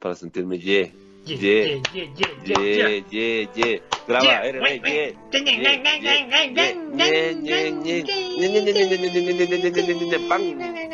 [0.00, 0.92] Para sentirme ye.
[1.24, 2.10] Ye, ye,
[2.44, 3.80] ye, ye, ye.
[4.08, 5.14] Graba, RB, ye.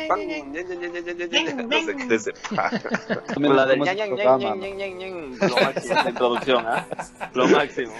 [0.09, 2.25] No sé qué es
[3.37, 3.79] La del.
[3.79, 3.85] Lo
[5.61, 6.87] máximo de introducción, ¿ah?
[7.33, 7.93] Lo máximo.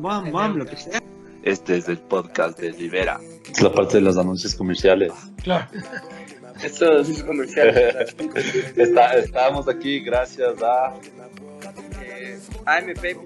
[0.00, 1.00] Bam, bam, lo que sea.
[1.42, 3.20] Este es el podcast de Libera.
[3.50, 5.12] Es la parte de los anuncios comerciales.
[5.42, 5.66] Claro.
[6.60, 7.68] Sí es comercial.
[8.76, 10.94] Está, estamos aquí gracias a...
[12.00, 13.18] Eh, AMP.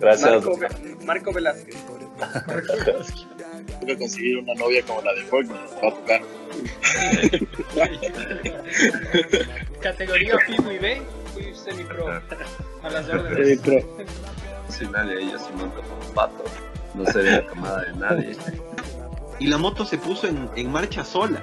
[0.00, 0.30] Gracias.
[0.30, 1.76] Marco, Ve- Marco Velázquez.
[3.68, 6.22] Tengo que conseguir una novia como la de Fortnite, va a tocar.
[9.80, 11.02] Categoría y B,
[11.34, 12.08] fui semi-pro.
[12.82, 13.60] A las órdenes.
[14.68, 16.44] Si nadie ella se monta como pato,
[16.94, 18.36] no sería la camada de nadie.
[19.38, 21.42] y la moto se puso en, en marcha sola.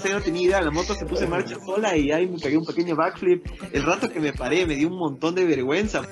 [0.00, 2.56] Sea, no tenía idea, la moto se puso en marcha sola y ahí me pegué
[2.56, 3.46] un pequeño backflip.
[3.72, 6.02] El rato que me paré me dio un montón de vergüenza.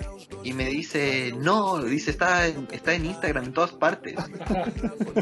[0.42, 4.14] Y me dice, no, dice, está en, está en Instagram en todas partes.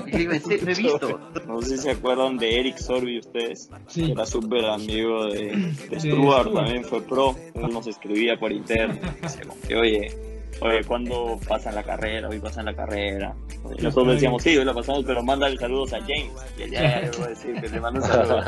[0.06, 0.64] Y le digo, "¿En serio?
[0.64, 1.20] no he visto.
[1.46, 3.68] No sé si se acuerdan de Eric Sorby ustedes.
[3.86, 4.10] Sí.
[4.10, 7.34] Era súper amigo de, de Stuart, también fue pro.
[7.54, 8.98] Él nos escribía por interno.
[9.22, 12.28] Decía como que, oye, oye, ¿cuándo pasan la carrera?
[12.28, 13.34] Hoy pasan la carrera.
[13.82, 16.32] Nosotros decíamos, sí, hoy la pasamos, pero mándale saludos a James.
[16.58, 18.42] Y él, ya, ya, le voy a decir que le mando un saludo.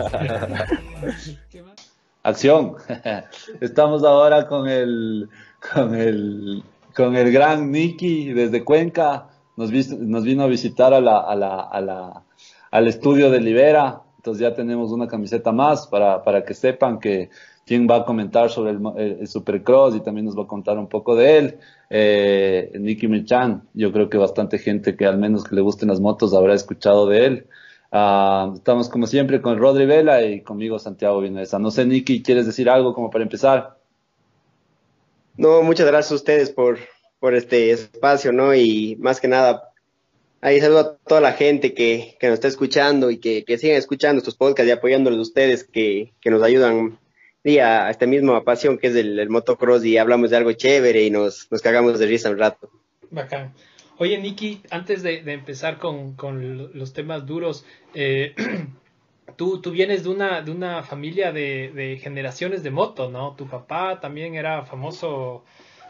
[2.23, 2.75] Acción.
[3.61, 5.29] Estamos ahora con el,
[5.73, 6.63] con el,
[6.95, 9.29] con el gran Nicky desde Cuenca.
[9.57, 12.23] Nos, nos vino a visitar a la, a la, a la,
[12.71, 14.01] al estudio de Libera.
[14.17, 17.31] Entonces ya tenemos una camiseta más para, para que sepan que
[17.65, 20.47] quien va a comentar sobre el, mo- el- el Supercross y también nos va a
[20.49, 21.59] contar un poco de él.
[21.89, 26.01] Eh, Nicky Michan, yo creo que bastante gente que al menos que le gusten las
[26.01, 27.47] motos habrá escuchado de él.
[27.93, 31.59] Ah, estamos como siempre con Rodri Vela y conmigo Santiago Vinuesa.
[31.59, 33.79] No sé, Nicky, ¿quieres decir algo como para empezar?
[35.37, 36.79] No, muchas gracias a ustedes por,
[37.21, 38.55] por este espacio, ¿no?
[38.55, 39.71] Y más que nada,
[40.41, 43.77] ahí saludo a toda la gente que, que nos está escuchando y que, que sigan
[43.77, 46.99] escuchando estos podcasts y apoyándolos ustedes que, que nos ayudan
[47.47, 51.05] sí, a, a esta misma pasión que es el, motocross y hablamos de algo chévere
[51.05, 52.69] y nos, nos cagamos de risa un rato.
[53.11, 53.55] Bacán.
[53.99, 57.65] Oye, Nicky, antes de, empezar con, con lo- los temas duros,
[57.95, 58.35] eh,
[59.37, 63.37] tú, tú vienes de una, de una familia de, de generaciones de moto, ¿no?
[63.37, 65.45] Tu papá también era famoso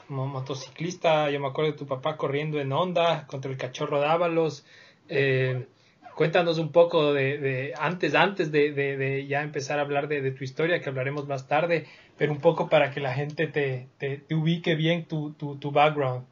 [0.08, 4.66] mo- motociclista, yo me acuerdo de tu papá corriendo en Honda contra el cachorro Dávalos.
[5.08, 5.66] Eh,
[6.16, 10.88] cuéntanos un poco de, antes, antes de, ya empezar a hablar de, tu historia, que
[10.88, 15.06] hablaremos más tarde, pero un poco para que la gente te, te, te ubique bien
[15.06, 15.36] tu,
[15.70, 16.24] background.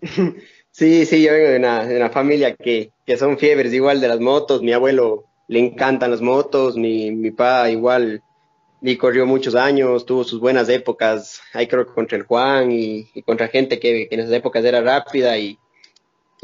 [0.70, 4.08] Sí, sí, yo vengo de una, de una familia que, que son fiebres igual de
[4.08, 4.60] las motos.
[4.60, 8.20] Mi abuelo le encantan las motos, mi, mi papá igual
[8.82, 13.08] y corrió muchos años, tuvo sus buenas épocas, ahí creo que contra el Juan y,
[13.14, 15.60] y contra gente que, que en esas épocas era rápida y,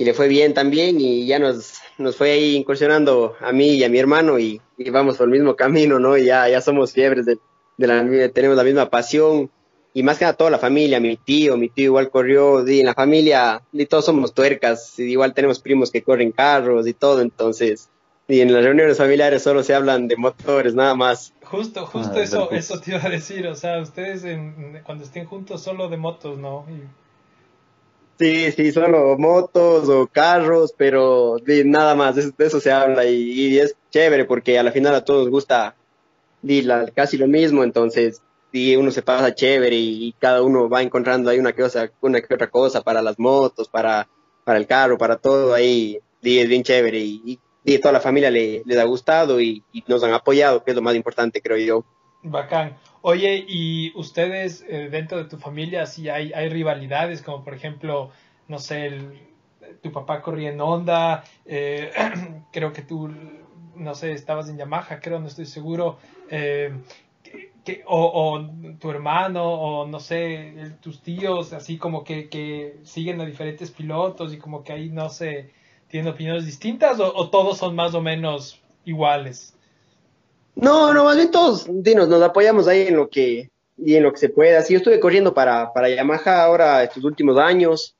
[0.01, 3.85] y le fue bien también y ya nos, nos fue ahí incursionando a mí y
[3.85, 6.17] a mi hermano y, y vamos por el mismo camino, ¿no?
[6.17, 7.37] Y ya, ya somos fiebres de,
[7.77, 9.51] de la, tenemos la misma pasión
[9.93, 12.87] y más que nada toda la familia, mi tío, mi tío igual corrió, y en
[12.87, 17.21] la familia y todos somos tuercas, y igual tenemos primos que corren carros y todo,
[17.21, 17.91] entonces,
[18.27, 21.35] y en las reuniones familiares solo se hablan de motores, nada más.
[21.45, 25.27] Justo, justo Ah, eso, eso te iba a decir, o sea, ustedes en- cuando estén
[25.27, 26.65] juntos solo de motos, ¿no?
[26.71, 26.89] Y-
[28.21, 33.59] Sí, sí, solo motos o carros, pero nada más, de, eso se habla y, y
[33.59, 35.75] es chévere porque a la final a todos gusta
[36.43, 38.21] di, la- casi lo mismo, entonces
[38.53, 42.21] y uno se pasa chévere y, y cada uno va encontrando ahí una otra, una
[42.21, 44.07] que otra cosa para las motos, para,
[44.45, 48.01] para el carro, para todo ahí, di, es bien chévere y, y, y toda la
[48.01, 51.41] familia le, les ha gustado y, y nos han apoyado, que es lo más importante,
[51.41, 51.85] creo yo.
[52.23, 52.77] Bacán.
[53.03, 58.11] Oye, y ustedes eh, dentro de tu familia, sí hay, hay rivalidades, como por ejemplo,
[58.47, 59.31] no sé, el-
[59.83, 61.91] tu papá corría en Honda, eh,
[62.51, 63.09] creo que tú,
[63.75, 65.99] no sé, estabas en Yamaha, creo, no estoy seguro,
[66.29, 66.83] eh,
[67.65, 68.01] que- o,
[68.41, 73.71] o tu hermano, o no sé, tus tíos, así como que, que siguen a diferentes
[73.73, 75.55] pilotos y como que ahí, no sé,
[75.89, 79.60] tienen opiniones distintas, o, o todos son más o menos iguales.
[80.57, 84.13] No, no, más bien todos, dinos, nos apoyamos ahí en lo que, y en lo
[84.13, 84.63] que se pueda.
[84.63, 87.95] Sí, yo estuve corriendo para, para Yamaha ahora estos últimos años,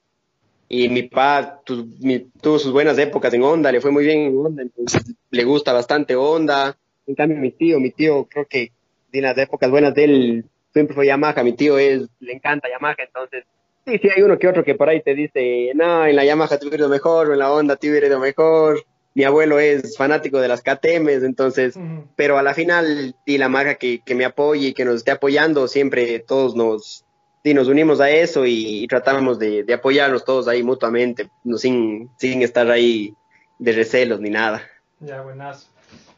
[0.69, 4.21] y mi papá tu- mi- tuvo sus buenas épocas en Honda, le fue muy bien
[4.21, 6.77] en Honda, entonces le gusta bastante Honda.
[7.07, 8.73] En cambio, mi tío, mi tío creo que
[9.11, 12.95] de las épocas buenas de él siempre fue Yamaha, mi tío es, le encanta Yamaha,
[12.99, 13.45] entonces
[13.87, 16.59] sí, sí hay uno que otro que por ahí te dice, no, en la Yamaha
[16.59, 18.85] te hubiera ido mejor, en la Honda te hubiera ido mejor.
[19.15, 21.77] Mi abuelo es fanático de las KTMs, entonces,
[22.17, 25.11] pero a la final, y la marca que, que me apoye y que nos esté
[25.11, 27.05] apoyando, siempre todos nos,
[27.43, 32.09] sí, nos unimos a eso y, tratamos de, de, apoyarnos todos ahí mutuamente, no, sin,
[32.19, 33.15] sin estar ahí
[33.59, 34.63] de recelos ni nada.
[35.01, 35.69] Ya, buenazo.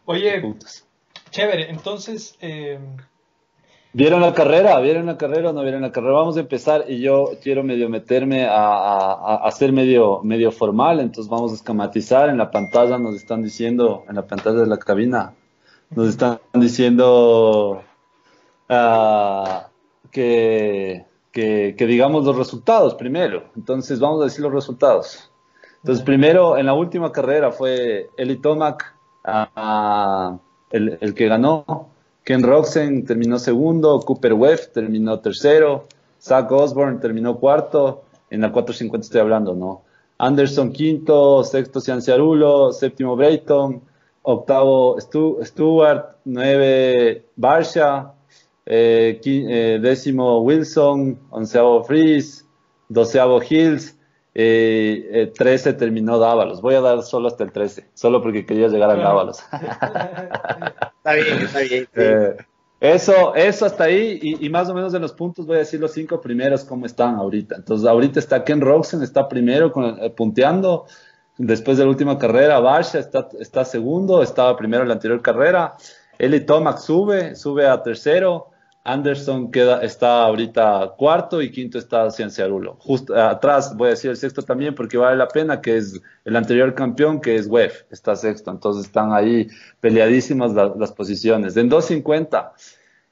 [0.04, 0.42] Oye,
[1.30, 2.78] chévere, entonces, eh,
[3.94, 4.80] ¿Vieron la carrera?
[4.80, 6.14] ¿Vieron la carrera o no vieron la carrera?
[6.14, 11.30] Vamos a empezar y yo quiero medio meterme a, a, ser medio, medio formal, entonces
[11.30, 12.30] vamos a esquematizar.
[12.30, 15.34] En la pantalla nos están diciendo, en la pantalla de la cabina,
[15.90, 17.82] nos están diciendo
[18.70, 19.44] uh,
[20.10, 23.50] que, que, digamos los resultados primero.
[23.56, 25.30] Entonces vamos a decir los resultados.
[25.82, 28.96] Entonces primero, en la última carrera fue Eli Tomac,
[29.26, 30.38] uh,
[30.70, 31.91] el, el que ganó
[32.24, 35.86] Ken Roxen terminó segundo, Cooper Webb terminó tercero,
[36.20, 39.82] Zach Osborne terminó cuarto, en la 450 estoy hablando, ¿no?
[40.18, 43.82] Anderson quinto, sexto Cianciarulo, séptimo Brayton,
[44.22, 48.12] octavo Stewart, nueve Barsha,
[48.64, 52.44] eh, eh, décimo Wilson, onceavo Freeze,
[52.88, 53.96] doceavo Hills,
[54.34, 56.62] eh, 13 eh, terminó Dávalos.
[56.62, 59.40] Voy a dar solo hasta el 13, solo porque quería llegar a Dávalos.
[61.04, 61.88] está bien, está bien.
[61.94, 62.36] Eh,
[62.80, 65.92] eso, eso hasta ahí, y, más o menos de los puntos voy a decir los
[65.92, 67.56] cinco primeros cómo están ahorita.
[67.56, 70.86] Entonces, ahorita está Ken Roxen, está primero con, eh, punteando,
[71.38, 75.74] después de la última carrera, Barsha está, está segundo, estaba primero en la anterior carrera,
[76.18, 78.51] Eli Tomac sube, sube a tercero,
[78.84, 82.76] Anderson queda, está ahorita cuarto y quinto está Cienciarulo.
[82.80, 86.36] Justo atrás voy a decir el sexto también porque vale la pena, que es el
[86.36, 88.50] anterior campeón, que es Web, está sexto.
[88.50, 89.46] Entonces están ahí
[89.80, 91.56] peleadísimas las posiciones.
[91.56, 92.52] En 250,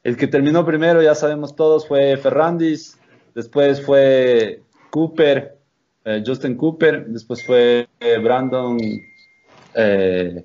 [0.02, 2.98] el que terminó primero, ya sabemos todos, fue Ferrandis,
[3.34, 5.56] después fue Cooper,
[6.04, 8.78] eh, Justin Cooper, después fue eh, Brandon
[9.74, 10.44] eh,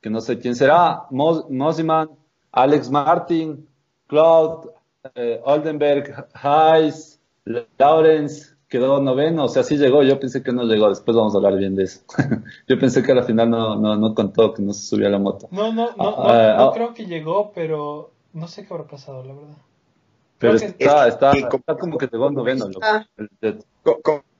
[0.00, 2.10] que no sé quién será, Mosiman,
[2.52, 3.68] Alex Martin,
[4.06, 4.70] Claude,
[5.14, 7.20] eh, Oldenberg, Hayes,
[7.78, 11.38] Lawrence, quedó noveno, o sea, sí llegó, yo pensé que no llegó, después vamos a
[11.38, 12.00] hablar bien de eso.
[12.68, 15.18] yo pensé que al final no, no, no contó, que no se subió a la
[15.18, 15.48] moto.
[15.50, 19.24] No, no, no, ah, no, ah, creo que llegó, pero no sé qué habrá pasado,
[19.24, 19.56] la verdad.
[20.38, 22.68] Pero está, está, está, como que llegó noveno.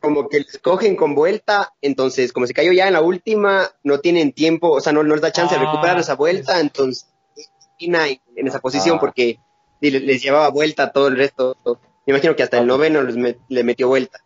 [0.00, 3.99] Como que les cogen con vuelta, entonces como se cayó ya en la última, no
[3.99, 7.08] tienen tiempo, o sea, no nos da chance de recuperar ah, esa vuelta, entonces
[7.80, 9.00] en esa posición ah.
[9.00, 9.38] porque
[9.80, 11.56] les, llevaba vuelta todo el resto.
[12.06, 14.20] Me imagino que hasta el noveno les le metió vuelta.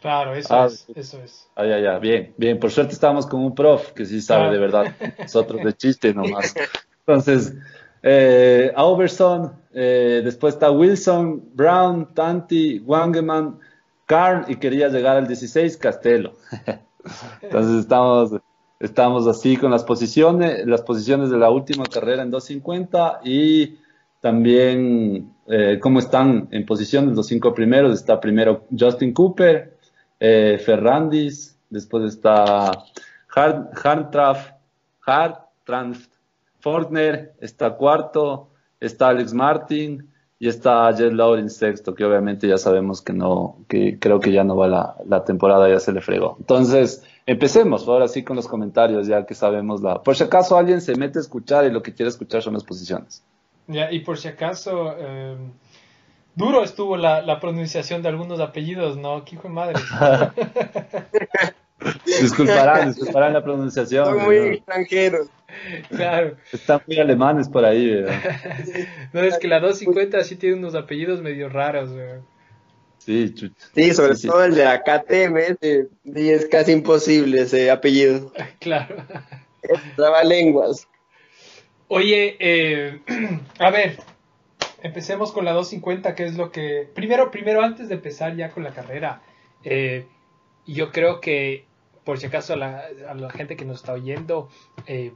[0.00, 1.50] Claro, eso ah, es, eso es.
[1.54, 2.58] Ah, ya, ya, bien, bien.
[2.58, 4.96] Por suerte estábamos con un prof que sí sabe de verdad.
[5.18, 6.54] Nosotros de chiste nomás.
[7.00, 7.54] Entonces,
[8.02, 13.58] eh, Auberson, eh, después está Wilson, Brown, Tanti, Wangeman,
[14.06, 16.36] Karn y quería llegar al 16, Castelo.
[17.42, 18.32] Entonces estamos
[18.80, 23.76] Estamos así con las posiciones, las posiciones de la última carrera en 250 y
[24.20, 27.92] también eh, cómo están en posiciones los cinco primeros.
[27.92, 29.76] Está primero Justin Cooper,
[30.18, 32.72] eh, Ferrandis, después está
[33.28, 34.52] Hartraff,
[35.04, 36.10] Hartranft,
[36.60, 38.48] Fortner, está cuarto,
[38.80, 40.10] está Alex Martin
[40.40, 44.42] y está Jet Lawrence sexto, que obviamente ya sabemos que no, que creo que ya
[44.42, 46.36] no va la, la temporada, ya se le fregó.
[46.40, 50.02] Entonces, Empecemos ahora sí con los comentarios, ya que sabemos la.
[50.02, 52.64] Por si acaso alguien se mete a escuchar y lo que quiere escuchar son las
[52.64, 53.22] posiciones.
[53.68, 55.36] Ya, y por si acaso, eh,
[56.34, 59.24] duro estuvo la, pronunciación de algunos apellidos, ¿no?
[59.24, 59.78] ¿Qué hijo de madre?
[62.04, 64.06] disculparán, disculparán la pronunciación.
[64.06, 65.28] Son muy extranjeros.
[65.88, 66.36] Claro.
[66.52, 68.20] Están muy alemanes por ahí, ¿verdad?
[69.12, 72.20] no, es que la 250 sí tiene unos apellidos medio raros, ¿verdad?
[72.98, 73.34] Sí,
[73.74, 78.32] Sí, sobre todo el de la KTM, sí, es casi imposible ese apellido.
[78.60, 78.96] Claro.
[79.96, 80.86] Traba lenguas.
[81.88, 83.00] Oye, eh,
[83.58, 83.98] a ver,
[84.82, 86.88] empecemos con la 250, que es lo que...
[86.94, 89.22] Primero, primero, antes de empezar ya con la carrera,
[89.64, 90.06] eh,
[90.66, 91.64] yo creo que,
[92.04, 94.48] por si acaso a la, a la gente que nos está oyendo,
[94.86, 95.12] eh,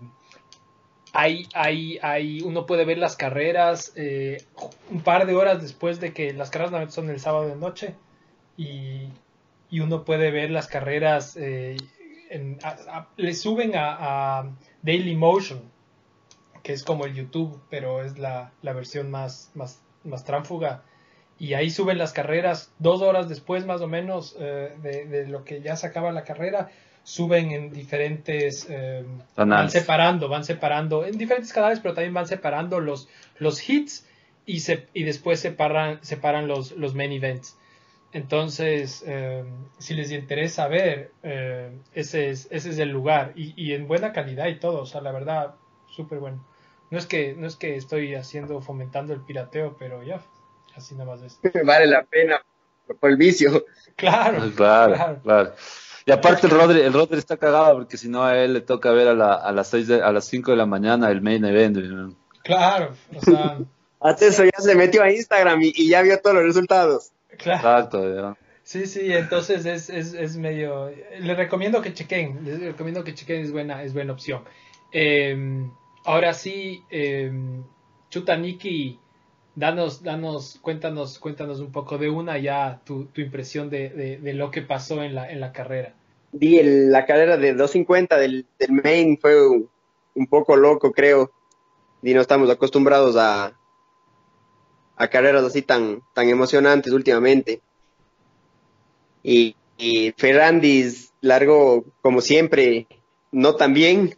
[1.14, 4.44] hay, hay, hay, uno puede ver las carreras eh,
[4.90, 7.94] un par de horas después de que las carreras son el sábado de noche
[8.56, 9.08] y,
[9.70, 11.76] y uno puede ver las carreras, eh,
[13.16, 14.50] le suben a, a,
[14.82, 15.62] Daily Motion,
[16.64, 20.82] que es como el YouTube, pero es la, la versión más, más, más tránfuga.
[21.38, 25.44] Y ahí suben las carreras dos horas después más o menos eh, de, de, lo
[25.44, 26.70] que ya se acaba la carrera
[27.04, 29.04] suben en diferentes, eh,
[29.36, 33.08] van separando, van separando, en diferentes canales, pero también van separando los,
[33.38, 34.08] los hits
[34.46, 37.56] y, se, y después separan, separan los, los main events.
[38.12, 39.44] Entonces, eh,
[39.78, 44.12] si les interesa ver, eh, ese, es, ese es el lugar y, y, en buena
[44.12, 45.56] calidad y todo, o sea, la verdad,
[45.90, 46.46] súper bueno.
[46.90, 50.22] No es, que, no es que estoy haciendo, fomentando el pirateo, pero ya,
[50.74, 51.38] así nada más es.
[51.66, 52.40] Vale la pena
[52.98, 53.66] por el vicio.
[53.96, 55.54] Claro, claro, claro.
[56.06, 58.90] Y aparte el Rodri, el Rodri está cagado porque si no a él le toca
[58.92, 62.14] ver a, la, a las seis a las 5 de la mañana el main event.
[62.42, 63.58] Claro, o sea.
[64.00, 67.12] Hasta eso ya se metió a Instagram y, ya vio todos los resultados.
[67.38, 67.56] Claro.
[67.56, 68.36] Exacto, ya.
[68.62, 70.90] Sí, sí, entonces es, es, es medio...
[71.20, 74.42] Les recomiendo que chequen, les recomiendo que chequen, es buena, es buena opción.
[74.92, 75.70] Em,
[76.04, 77.32] ahora sí, eh,
[78.10, 78.98] Chuta Niki,
[79.56, 84.50] danos, danos, cuéntanos, cuéntanos un poco de una ya tu, tu impresión de, de, lo
[84.50, 85.94] que pasó en la, en la carrera.
[86.32, 91.30] Di, la carrera de 250 del, del main fue un, poco loco, creo.
[92.02, 93.52] Y no estamos acostumbrados a,
[94.96, 97.60] a carreras así tan, tan emocionantes últimamente.
[99.22, 102.86] Y, y Ferrandis largó como siempre,
[103.32, 104.16] no tan bien,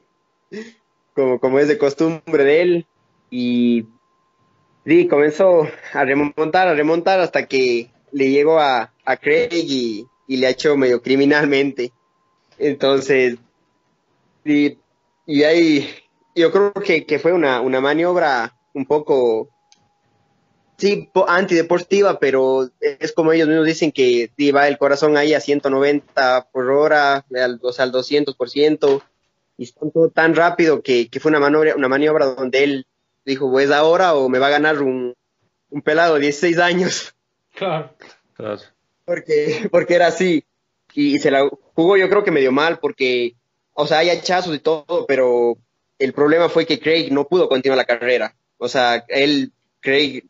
[1.14, 2.86] como, como es de costumbre de él.
[3.30, 3.86] Y
[4.86, 10.36] sí, comenzó a remontar, a remontar hasta que le llegó a, a Craig y, y
[10.36, 11.92] le ha hecho medio criminalmente.
[12.58, 13.36] Entonces,
[14.44, 14.78] y,
[15.26, 15.88] y ahí
[16.34, 19.48] yo creo que, que fue una, una maniobra un poco
[20.76, 26.48] sí, antideportiva, pero es como ellos mismos dicen que va el corazón ahí a 190
[26.52, 27.24] por hora,
[27.62, 29.02] o sea, al 200%,
[29.58, 32.86] y está todo tan rápido que, que, fue una maniobra, una maniobra donde él
[33.26, 35.14] dijo, pues ahora o me va a ganar un,
[35.70, 37.14] un pelado de 16 años.
[37.54, 37.94] Claro.
[38.34, 38.60] claro.
[39.04, 40.44] Porque, porque era así.
[40.94, 43.34] Y, se la jugó yo creo que medio mal porque,
[43.74, 45.58] o sea, hay hachazos y todo, pero
[45.98, 48.34] el problema fue que Craig no pudo continuar la carrera.
[48.56, 50.24] O sea, él, Craig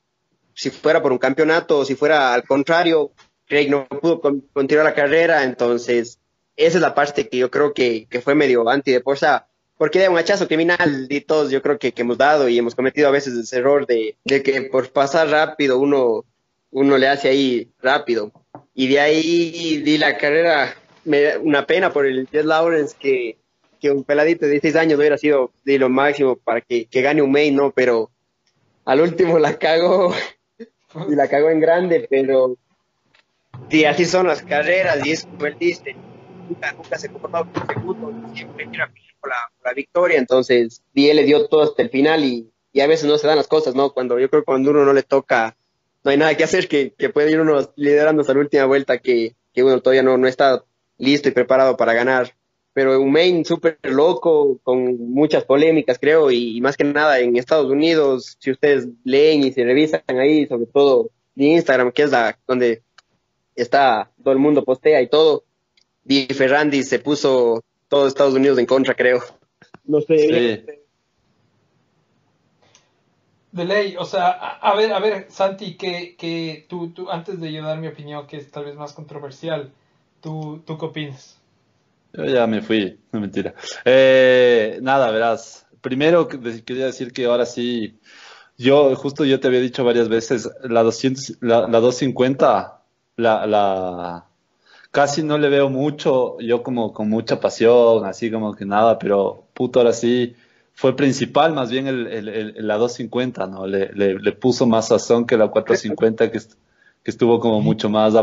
[0.57, 3.12] si fuera por un campeonato o si fuera al contrario,
[3.47, 6.19] Craig no pudo continuar la carrera, entonces
[6.57, 10.18] esa es la parte que yo creo que, que fue medio antideportiva, porque era un
[10.18, 13.35] hachazo criminal y todos yo creo que, que, hemos dado y hemos cometido a veces
[13.35, 16.25] ese error de, de que por pasar rápido uno,
[16.71, 18.33] uno le hace ahí rápido.
[18.75, 23.38] Y de ahí di la carrera, me, una pena por el Jess Lawrence que,
[23.80, 27.23] que un peladito de 16 años hubiera sido de lo máximo para que, que gane
[27.23, 27.71] un main, ¿no?
[27.71, 28.11] Pero
[28.85, 30.14] al último la cago
[31.09, 32.56] y la cago en grande, pero
[33.71, 35.97] si así son las carreras y es como él dice,
[36.49, 38.90] nunca, nunca se comportó por segundo, siempre era
[39.26, 43.18] la, victoria, entonces él le dio todo hasta el final y, y, a veces no
[43.18, 43.92] se dan las cosas, ¿no?
[43.92, 45.56] Cuando yo creo que cuando uno no le toca,
[46.04, 48.99] no hay nada que hacer, que, que puede ir uno liderando hasta la última vuelta,
[48.99, 50.64] que, que uno todavía no, no está
[50.99, 52.33] listo y preparado para ganar
[52.76, 57.71] pero un main súper loco, con muchas polémicas, creo, y, más que nada en Estados
[57.71, 62.38] Unidos, si ustedes leen y se revisan ahí, sobre todo en Instagram, que es la
[62.47, 62.83] donde
[63.54, 65.45] está todo el mundo postea y todo,
[66.04, 69.21] Di Ferrandi se puso todo Estados Unidos en contra, creo.
[69.85, 70.19] No sé.
[70.19, 70.73] Sí.
[73.52, 77.52] De ley, o sea, a, ver, a ver, Santi, que, que tú, tú, antes de
[77.52, 79.73] yo dar mi opinión, que es tal vez más controversial,
[80.21, 81.40] ¿tú, tú qué opinas?
[82.12, 83.55] Yo ya me fui, no mentira.
[83.85, 85.66] Eh, nada, verás.
[85.81, 87.99] Primero quería decir que ahora sí,
[88.59, 92.83] yo justo yo te había dicho varias veces, la 200, la, la 250,
[93.16, 94.26] la, la,
[94.97, 99.45] casi no le veo mucho, yo como con mucha pasión, así como que nada, pero
[99.53, 100.35] puto ahora sí
[100.73, 103.67] fue principal más bien el, el, la 250, ¿no?
[103.67, 108.15] Le, le, le, puso más sazón que la 450 que, que estuvo como mucho más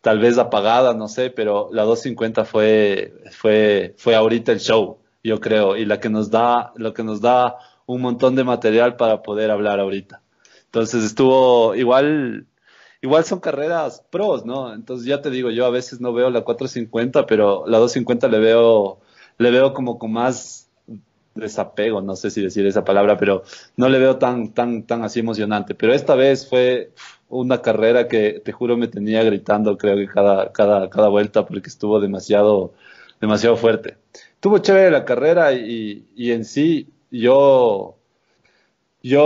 [0.00, 5.40] tal vez apagada, no sé, pero la 250 fue, fue, fue ahorita el show, yo
[5.40, 9.22] creo, y la que nos da, lo que nos da un montón de material para
[9.24, 10.22] poder hablar ahorita.
[10.66, 12.46] Entonces estuvo igual,
[13.06, 14.74] igual son carreras pros, ¿no?
[14.74, 18.38] Entonces ya te digo, yo a veces no veo la 450, pero la 250 le
[18.38, 18.98] veo,
[19.38, 20.68] le veo como con más
[21.34, 23.44] desapego, no sé si decir esa palabra, pero
[23.76, 25.74] no le veo tan, tan, tan así emocionante.
[25.74, 26.92] Pero esta vez fue,
[27.28, 31.68] una carrera que te juro me tenía gritando, creo que cada, cada, cada vuelta, porque
[31.68, 32.74] estuvo demasiado,
[33.20, 33.96] demasiado fuerte.
[34.40, 37.96] Tuvo chévere la carrera y, y en sí, yo,
[39.02, 39.24] yo,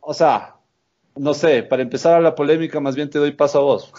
[0.00, 0.57] o sea,
[1.18, 3.92] no sé, para empezar a la polémica, más bien te doy paso a vos.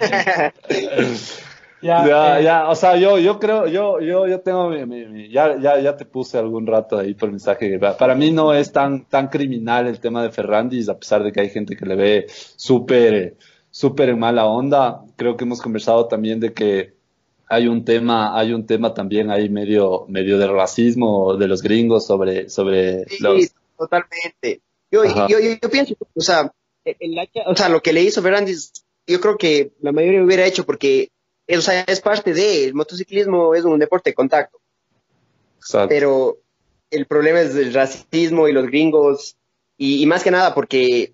[1.84, 2.64] Ya, ya, eh.
[2.66, 6.38] o sea, yo, yo creo, yo, yo, yo tengo mi, ya, ya, ya te puse
[6.38, 7.78] algún rato ahí por mensaje.
[7.78, 11.42] Para mí no es tan, tan criminal el tema de Ferrandis, a pesar de que
[11.42, 13.36] hay gente que le ve súper,
[13.70, 15.02] súper en mala onda.
[15.16, 16.94] Creo que hemos conversado también de que
[17.48, 22.06] hay un tema, hay un tema también ahí medio, medio de racismo de los gringos
[22.06, 23.54] sobre, sobre Sí, los...
[23.76, 24.62] totalmente.
[24.94, 26.52] Yo, yo, yo, yo pienso, o sea,
[26.84, 28.70] el hacha- o sea, lo que le hizo Fernández,
[29.06, 31.10] yo creo que la mayoría hubiera hecho porque,
[31.48, 34.60] o sea, es parte de, el motociclismo es un deporte de contacto,
[35.58, 35.88] Exacto.
[35.88, 36.38] pero
[36.90, 39.36] el problema es el racismo y los gringos,
[39.76, 41.12] y, y más que nada porque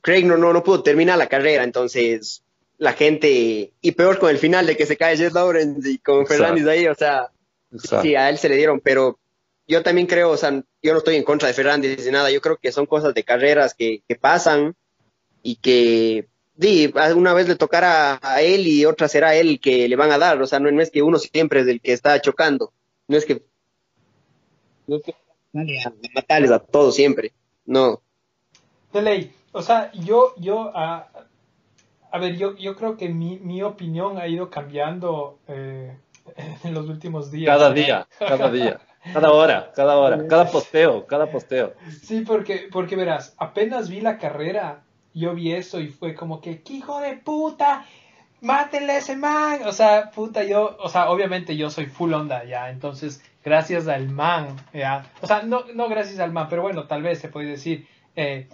[0.00, 2.42] Craig no, no, no pudo terminar la carrera, entonces
[2.78, 6.22] la gente, y peor con el final de que se cae Jet Lawrence y con
[6.22, 6.42] Exacto.
[6.42, 7.30] Fernández ahí, o sea,
[7.70, 8.02] Exacto.
[8.02, 9.18] Sí, a él se le dieron, pero
[9.72, 12.40] yo también creo, o sea, yo no estoy en contra de Fernández ni nada, yo
[12.40, 14.76] creo que son cosas de carreras que, que pasan
[15.42, 19.96] y que di, una vez le tocará a él y otra será él que le
[19.96, 22.20] van a dar, o sea, no, no es que uno siempre es el que está
[22.20, 22.72] chocando,
[23.08, 23.42] no es que,
[24.86, 25.14] no es que
[25.84, 27.32] a matarles a todos siempre,
[27.64, 28.02] no.
[28.92, 29.32] De ley.
[29.52, 31.08] O sea, yo, yo, ah,
[32.10, 35.96] a ver, yo, yo creo que mi, mi opinión ha ido cambiando eh,
[36.64, 37.54] en los últimos días.
[37.54, 38.80] Cada día, cada día,
[39.12, 41.74] cada hora, cada hora, cada posteo, cada posteo.
[42.02, 44.82] Sí, porque, porque verás, apenas vi la carrera,
[45.14, 47.84] yo vi eso y fue como que, ¡qué hijo de puta!
[48.40, 49.60] ¡Mátenle a ese man!
[49.66, 54.08] O sea, puta, yo, o sea, obviamente yo soy full onda, ya, entonces, gracias al
[54.08, 57.48] man, ya, o sea, no, no gracias al man, pero bueno, tal vez se puede
[57.48, 58.48] decir, eh,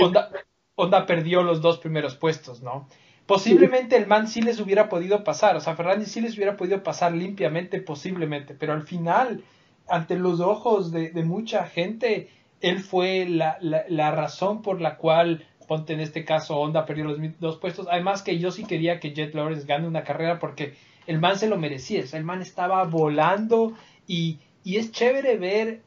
[0.00, 0.30] onda,
[0.74, 2.88] onda perdió los dos primeros puestos, ¿no?
[3.32, 6.82] Posiblemente el man sí les hubiera podido pasar, o sea, Ferrari sí les hubiera podido
[6.82, 9.42] pasar limpiamente, posiblemente, pero al final,
[9.88, 12.28] ante los ojos de, mucha gente,
[12.60, 17.18] él fue la, la, razón por la cual, ponte en este caso, Honda perdió los
[17.40, 17.86] dos puestos.
[17.90, 20.74] Además que yo sí quería que Jet Lawrence gane una carrera porque
[21.06, 23.72] el man se lo merecía, o sea, el man estaba volando
[24.06, 25.80] y, y es chévere ver,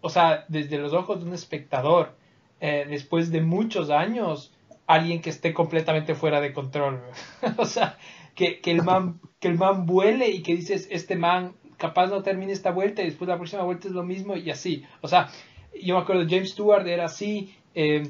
[0.00, 2.16] o sea, desde los ojos de un espectador,
[2.60, 4.52] eh, después de muchos años,
[4.88, 7.00] alguien que esté completamente fuera de control.
[7.58, 7.96] o sea,
[8.34, 12.22] que, que, el man, que el man vuele y que dices, este man capaz no
[12.22, 14.84] termine esta vuelta y después la próxima vuelta es lo mismo y así.
[15.02, 15.28] O sea,
[15.80, 17.54] yo me acuerdo, James Stewart era así.
[17.74, 18.02] eh,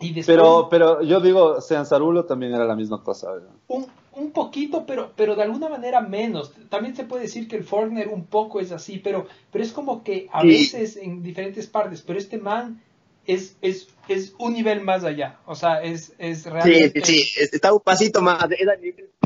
[0.00, 3.30] y después Pero, pero yo digo, Sarulo también era la misma cosa.
[3.32, 3.50] ¿verdad?
[3.68, 6.52] un, un poquito, pero, pero de alguna manera menos.
[6.68, 10.02] También se puede decir que el Fortner un poco es así, pero, pero es como
[10.02, 10.48] que a Sí.
[10.48, 12.82] veces en diferentes partes, pero este man
[13.26, 15.40] es, es, es un nivel más allá.
[15.46, 17.04] O sea, es, es realmente...
[17.04, 18.74] sí, sí, está un pasito más, era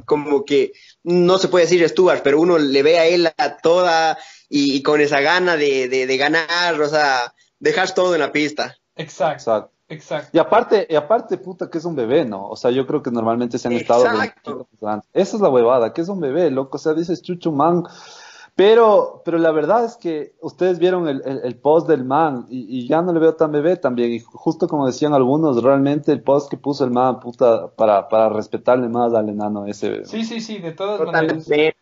[0.04, 4.16] como que no se puede decir Stuart, pero uno le ve a él a toda
[4.48, 8.32] y, y con esa gana de, de, de ganar, o sea, dejar todo en la
[8.32, 8.76] pista.
[8.94, 9.72] Exacto, Exacto.
[9.88, 10.30] exacto.
[10.32, 12.48] Y aparte, y aparte, puta, que es un bebé, ¿no?
[12.48, 14.20] O sea, yo creo que normalmente se han estado Exacto.
[14.22, 15.10] 20 kilómetros antes.
[15.12, 16.76] Esa es la huevada, que es un bebé, loco.
[16.76, 17.84] O sea, dices chuchu man.
[18.56, 22.78] Pero, pero la verdad es que ustedes vieron el, el- el post del man y,
[22.78, 24.12] y ya no le veo tan bebé también.
[24.12, 28.30] Y justo como decían algunos, realmente el post que puso el man, puta, para, para
[28.30, 30.06] respetarle más al enano ese.
[30.06, 31.46] Sí, sí, sí, de todas maneras.
[31.46, 31.76] Totalmente.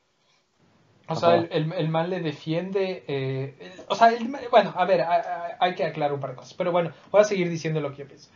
[1.06, 3.04] O sea, el, el, el man le defiende.
[3.06, 6.30] eh, el- o sea, el- bueno, a ver, a- a- hay que aclarar un par
[6.30, 6.54] de cosas.
[6.54, 8.30] Pero bueno, voy a seguir diciendo lo que yo pienso.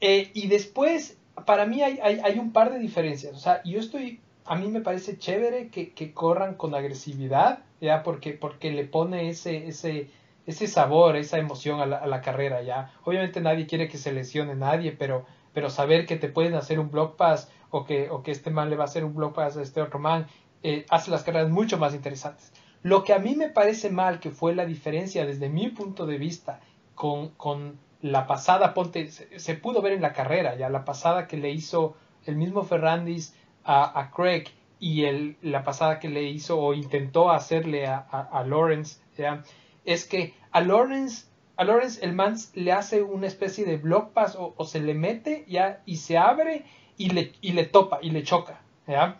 [0.00, 3.34] Eh, y después, para mí hay, hay, hay un par de diferencias.
[3.36, 4.20] O sea, yo estoy.
[4.46, 9.28] A mí me parece chévere que, que corran con agresividad, ya, porque, porque le pone
[9.28, 10.10] ese, ese,
[10.46, 12.92] ese sabor, esa emoción a la, a la carrera, ya.
[13.04, 16.90] Obviamente nadie quiere que se lesione nadie, pero, pero saber que te pueden hacer un
[16.90, 19.56] block pass o que, o que este man le va a hacer un block pass
[19.56, 20.26] a este otro man,
[20.62, 22.52] eh, hace las carreras mucho más interesantes.
[22.82, 26.18] Lo que a mí me parece mal, que fue la diferencia desde mi punto de
[26.18, 26.60] vista
[26.94, 31.26] con, con la pasada, ponte, se, se pudo ver en la carrera, ya la pasada
[31.26, 33.34] que le hizo el mismo Ferrandis
[33.64, 34.44] a, a Craig
[34.78, 39.42] y el, la pasada que le hizo o intentó hacerle a, a, Lawrence, ya,
[39.84, 44.36] es que a Lawrence, a Lawrence el man le hace una especie de block pass
[44.36, 46.64] o, o se le mete ya y se abre
[46.98, 49.16] y le, y le topa y le choca, ya.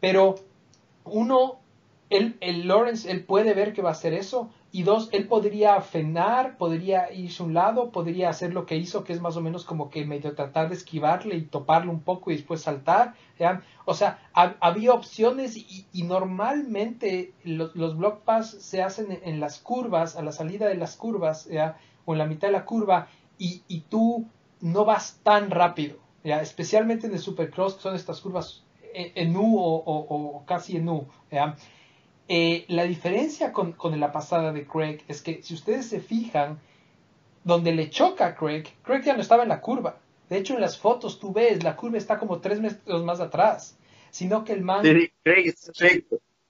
[0.00, 0.36] Pero
[1.04, 1.60] uno,
[2.10, 4.50] él, el Lawrence, él puede ver que va a hacer eso.
[4.74, 9.04] Y dos, él podría frenar, podría irse a un lado, podría hacer lo que hizo,
[9.04, 12.30] que es más o menos como que medio tratar de esquivarle y toparle un poco
[12.30, 13.14] y después saltar.
[13.38, 13.62] ¿ya?
[13.84, 20.16] O sea, ha- había opciones y, normalmente los, block pass se hacen en, las curvas,
[20.16, 21.76] a la salida de las curvas, ¿ya?
[22.04, 23.08] o en la mitad de la curva,
[23.38, 24.26] y, tú
[24.60, 26.40] no vas tan rápido, ¿ya?
[26.40, 28.62] especialmente en el Supercross, que son estas curvas
[28.94, 31.06] en, en U o, o- o casi en U.
[31.30, 31.56] ¿ya?
[32.28, 36.60] Eh, la diferencia con, con la pasada de Craig es que si ustedes se fijan,
[37.44, 39.98] donde le choca a Craig, Craig ya no estaba en la curva.
[40.30, 43.76] De hecho, en las fotos tú ves, la curva está como tres metros más atrás.
[44.10, 44.82] Sino que el man...
[44.82, 45.70] Sí, Craig es.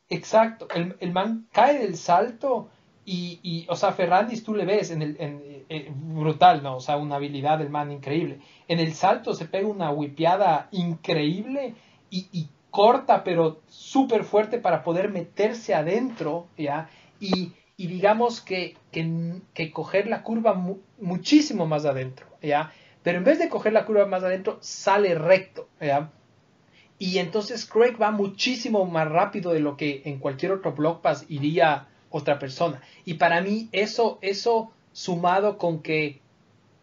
[0.08, 2.68] Exacto, el, el man cae del salto
[3.04, 6.76] y, y, o sea, Ferrandis tú le ves, en el, en, eh, brutal, ¿no?
[6.76, 8.40] O sea, una habilidad del man increíble.
[8.68, 11.74] En el salto se pega una whipeada increíble
[12.10, 16.88] y, corta, pero súper fuerte para poder meterse adentro, ¿ya?
[17.20, 20.60] Y, digamos que, que, coger la curva
[20.98, 22.72] muchísimo más adentro, ¿ya?
[23.02, 26.10] Pero en vez de coger la curva más adentro, sale recto, ¿ya?
[26.98, 31.26] Y entonces Craig va muchísimo más rápido de lo que en cualquier otro block pass
[31.28, 32.80] iría otra persona.
[33.04, 36.21] Y para mí eso, eso sumado con que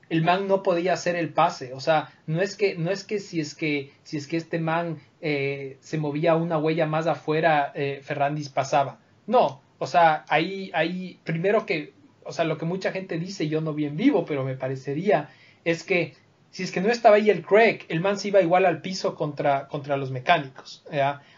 [0.10, 1.74] el man no podía hacer el pase.
[1.74, 4.60] O sea, no es que, no es que si es que, si es que este
[4.60, 9.00] man eh, se movía una huella más afuera, eh, Ferrandis pasaba.
[9.28, 11.94] No, o sea, ahí, ahí, primero que,
[12.24, 15.30] o sea, lo que mucha gente dice, yo no vi en vivo, pero me parecería,
[15.64, 16.16] es que
[16.52, 19.16] si es que no estaba ahí el Craig, el man se iba igual al piso
[19.16, 20.84] contra, contra los mecánicos.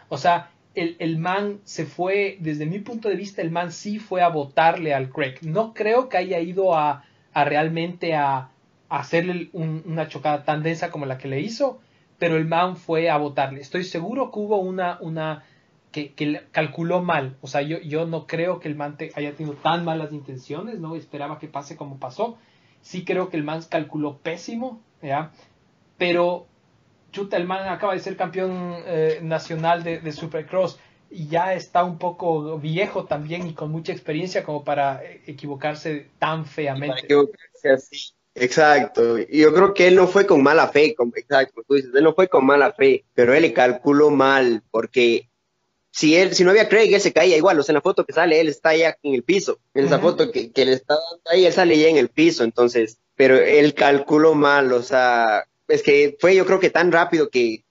[0.08, 4.00] O sea, el, el, man se fue, desde mi punto de vista, el man sí
[4.00, 5.36] fue a votarle al Craig.
[5.42, 7.04] No creo que haya ido a,
[7.34, 8.52] a realmente a,
[9.00, 11.80] hacerle una chocada tan densa como la que le hizo,
[12.20, 13.62] pero el man fue a votarle.
[13.62, 15.46] Estoy seguro que hubo una, una
[15.92, 17.38] que, que calculó mal.
[17.42, 20.96] O sea, yo, yo no creo que el man haya tenido tan malas intenciones, no
[20.96, 22.38] esperaba que pase como pasó.
[22.82, 25.32] Sí creo que el man calculó pésimo, ¿ya?
[25.98, 26.48] Pero,
[27.12, 31.84] chuta, el man acaba de ser campeón eh, nacional de, de, Supercross y ya está
[31.84, 37.08] un poco viejo también y con mucha experiencia como para eh, equivocarse tan feamente.
[38.34, 42.04] Exacto, yo creo que él no fue con mala fe, como, exacto, tú dices, él
[42.04, 45.30] no fue con mala fe, pero él le calculó mal, porque
[45.92, 48.06] si él, si no había Craig, él se caía igual, o sea, en la foto
[48.06, 50.94] que sale, él está ya en el piso, en esa foto que, que le está
[50.94, 55.46] dando ahí, él sale ya en el piso, entonces, pero él calculó mal, o sea,
[55.68, 57.66] es que fue yo creo que tan rápido que,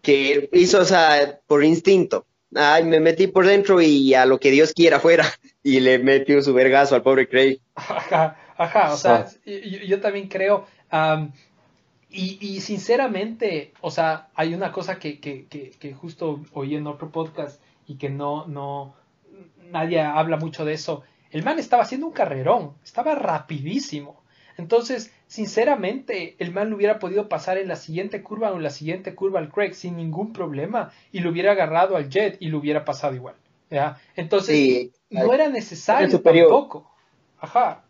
[0.00, 2.24] que hizo, o sea, por instinto,
[2.54, 5.26] ay, me metí por dentro y a lo que Dios quiera fuera,
[5.64, 7.58] y le metió su vergazo al pobre Craig.
[7.74, 10.66] Ajá, ajá, o sea, yo, también creo,
[12.10, 16.86] y, y, sinceramente, o sea, hay una cosa que, que, que, que, justo oí en
[16.86, 18.94] otro podcast y que no, no,
[19.70, 21.02] nadie habla mucho de eso.
[21.30, 24.22] El man estaba haciendo un carrerón, estaba rapidísimo.
[24.56, 28.70] Entonces, sinceramente, el man lo hubiera podido pasar en la siguiente curva o en la
[28.70, 32.58] siguiente curva al Craig sin ningún problema y lo hubiera agarrado al Jet y lo
[32.58, 33.34] hubiera pasado igual.
[33.70, 33.98] ¿ya?
[34.14, 36.90] Entonces, no era necesario tampoco.
[37.40, 37.84] Ajá.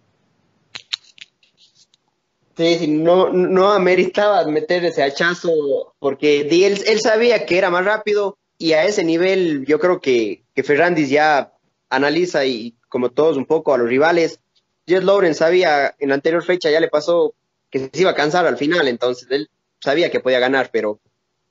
[2.56, 7.84] Sí, sí, no, no ameritaba meter ese hachazo porque él, él sabía que era más
[7.84, 11.52] rápido y a ese nivel yo creo que, que Ferrandis ya
[11.90, 14.38] analiza y como todos un poco a los rivales
[14.86, 17.34] Jet Lawrence sabía, en la anterior fecha ya le pasó
[17.70, 19.48] que se iba a cansar al final, entonces él
[19.80, 21.00] sabía que podía ganar, pero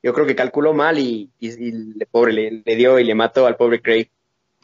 [0.02, 3.82] yo creo que calculó mal y, le, pobre le, dio y le mató al pobre
[3.82, 4.10] Craig.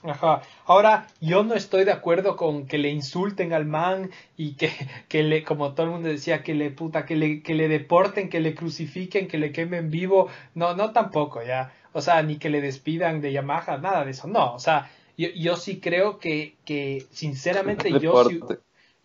[0.03, 0.41] Ajá.
[0.65, 4.71] Ahora, yo no estoy de acuerdo con que le insulten al man y que,
[5.09, 8.29] que le, como todo el mundo decía, que le puta, que le, que le deporten,
[8.29, 10.29] que le crucifiquen, que le quemen vivo.
[10.55, 11.73] No, no tampoco, ya.
[11.91, 14.27] O sea, ni que le despidan de Yamaha, nada de eso.
[14.27, 18.39] No, o sea, yo, yo sí creo que, que sinceramente, yo si,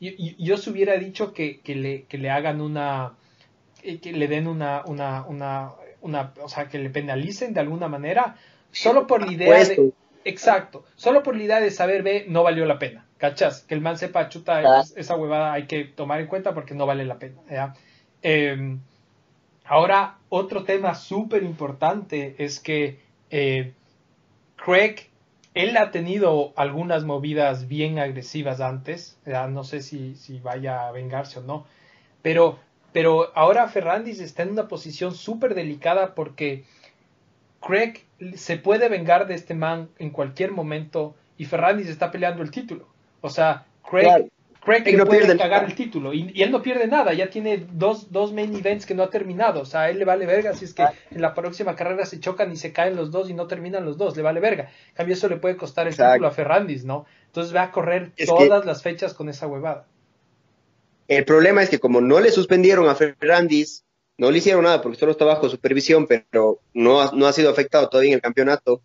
[0.00, 3.14] yo, yo, se hubiera dicho que, que, le, que le hagan una,
[3.82, 7.88] eh, que le den una, una, una, una, o sea, que le penalicen de alguna
[7.88, 8.36] manera,
[8.70, 9.92] solo por la idea de,
[10.24, 13.62] exacto, solo por la idea de saber, ve, no valió la pena, ¿cachas?
[13.62, 17.04] Que el man sepa, chuta, esa huevada hay que tomar en cuenta porque no vale
[17.04, 17.74] la pena, ¿ya?
[18.22, 18.80] Em,
[19.64, 23.72] ahora, otro tema súper importante es que eh,
[24.56, 25.10] Craig
[25.54, 31.38] él ha tenido algunas movidas bien agresivas antes, no sé si, si, vaya a vengarse
[31.38, 31.64] o no,
[32.22, 32.58] pero,
[32.92, 36.64] pero ahora Ferrandis está en una posición súper delicada porque
[37.60, 38.03] Craig
[38.34, 42.88] se puede vengar de este man en cualquier momento y Ferrandis está peleando el título.
[43.20, 44.30] O sea, Craig,
[44.64, 48.32] Craig no puede cagar el título y, él no pierde nada, ya tiene dos, dos
[48.32, 50.74] main events que no ha terminado, o sea, a él le vale verga si es
[50.74, 53.84] que en la próxima carrera se chocan y se caen los dos y no terminan
[53.84, 54.70] los dos, le vale verga.
[54.88, 57.06] En cambio, eso le puede costar el título a Ferrandis, ¿no?
[57.26, 59.86] Entonces va a correr todas las fechas con esa huevada.
[61.08, 63.83] El problema es que como no le suspendieron a Ferrandis,
[64.16, 67.50] no le hicieron nada porque solo está bajo supervisión, pero no ha, no ha sido
[67.50, 68.82] afectado todavía en el campeonato.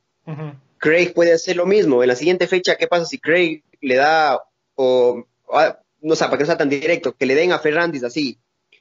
[0.77, 2.03] Craig puede hacer lo mismo.
[2.03, 4.39] En la siguiente fecha, ¿qué pasa si Craig le da
[4.75, 5.25] o
[6.01, 8.37] no sé, para que no sea tan directo, que le den a Ferrandis así,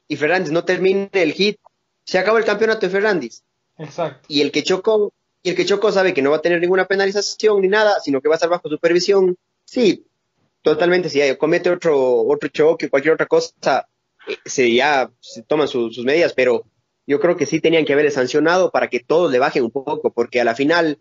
[0.07, 1.59] y Ferrandis no termine el hit,
[2.05, 3.43] se acaba el campeonato de Ferrandis.
[3.79, 4.27] Exacto.
[4.29, 6.87] Y el que chocó, y el que chocó sabe que no va a tener ninguna
[6.87, 9.37] penalización ni nada, sino que va a estar bajo supervisión.
[9.65, 10.07] Sí,
[10.63, 13.89] totalmente, si comete otro, otro choque, cualquier otra cosa,
[14.45, 16.65] se ya se toman sus medidas, pero
[17.07, 20.13] yo creo que sí tenían que haberle sancionado para que todos le bajen un poco,
[20.13, 20.99] porque a la final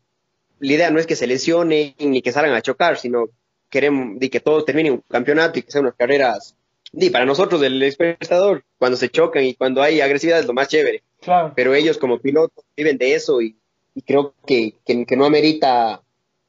[0.59, 3.29] la idea no es que se lesionen ni que salgan a chocar, sino
[3.69, 6.55] queremos de que todos terminen un campeonato y que sean unas carreras
[6.93, 10.69] Y para nosotros, el espectador, cuando se chocan y cuando hay agresividad es lo más
[10.69, 11.03] chévere.
[11.21, 11.53] Claro.
[11.55, 13.57] Pero ellos como pilotos viven de eso y,
[13.93, 16.01] y creo que, que, que no amerita,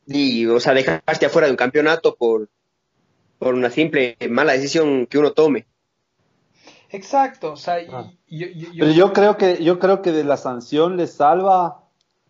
[0.07, 2.49] y, o sea, dejarte afuera de un campeonato por,
[3.39, 5.67] por una simple mala decisión que uno tome.
[6.91, 8.11] Exacto, o sea, y- Ah.
[8.29, 11.83] yo, yo- yo- Pero yo creo que yo creo que de la sanción le salva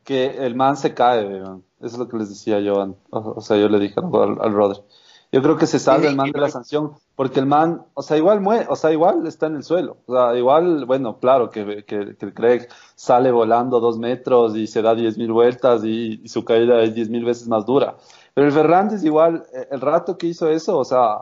[0.05, 1.37] que el man se cae.
[1.37, 2.97] Eso es lo que les decía yo.
[3.11, 4.83] O, o sea, yo le dije al, al, Roder.
[5.31, 8.03] Yo creo que se salva Sí, el man de la sanción porque el man, o
[8.03, 9.99] sea, igual muere, o sea, igual está en el suelo.
[10.07, 14.66] O sea, igual, bueno, claro que, que, que el Craig sale volando dos metros y
[14.66, 17.97] se da diez mil vueltas y, y su caída es diez mil veces más dura.
[18.35, 21.18] Pero el Fernández igual, eh, el rato que hizo eso, o sea,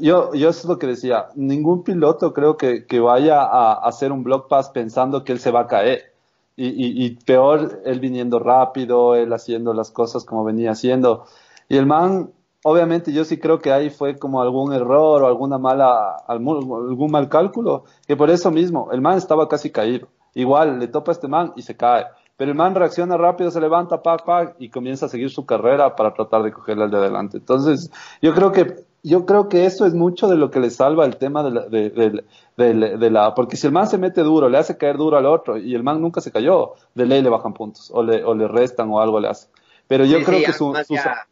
[0.00, 4.48] yo, yo es lo que decía, ningún piloto creo que, vaya a, hacer un block
[4.48, 6.12] pass pensando que él se va a caer.
[6.56, 11.24] Y, peor, él viniendo rápido, él haciendo las cosas como venía haciendo.
[11.68, 12.30] Y el man,
[12.62, 17.28] obviamente yo sí creo que ahí fue como algún error o alguna mala, algún, mal
[17.28, 20.08] cálculo, que por eso mismo, el man estaba casi caído.
[20.34, 22.06] Igual le topa a este man y se cae.
[22.36, 25.94] Pero el man reacciona rápido, se levanta, pac, pac, y comienza a seguir su carrera
[25.96, 27.38] para tratar de cogerle al de adelante.
[27.38, 31.04] Entonces, yo creo que, yo creo que eso es mucho de lo que le salva
[31.04, 32.24] el tema de la, de, de-
[32.56, 35.26] de- de la, porque si el man se mete duro, le hace caer duro al
[35.26, 38.34] otro, y el man nunca se cayó, de ley le bajan puntos, o le, o
[38.34, 39.48] le restan o algo le hace.
[39.88, 41.26] Pero yo Sí, creo sí, que su, ya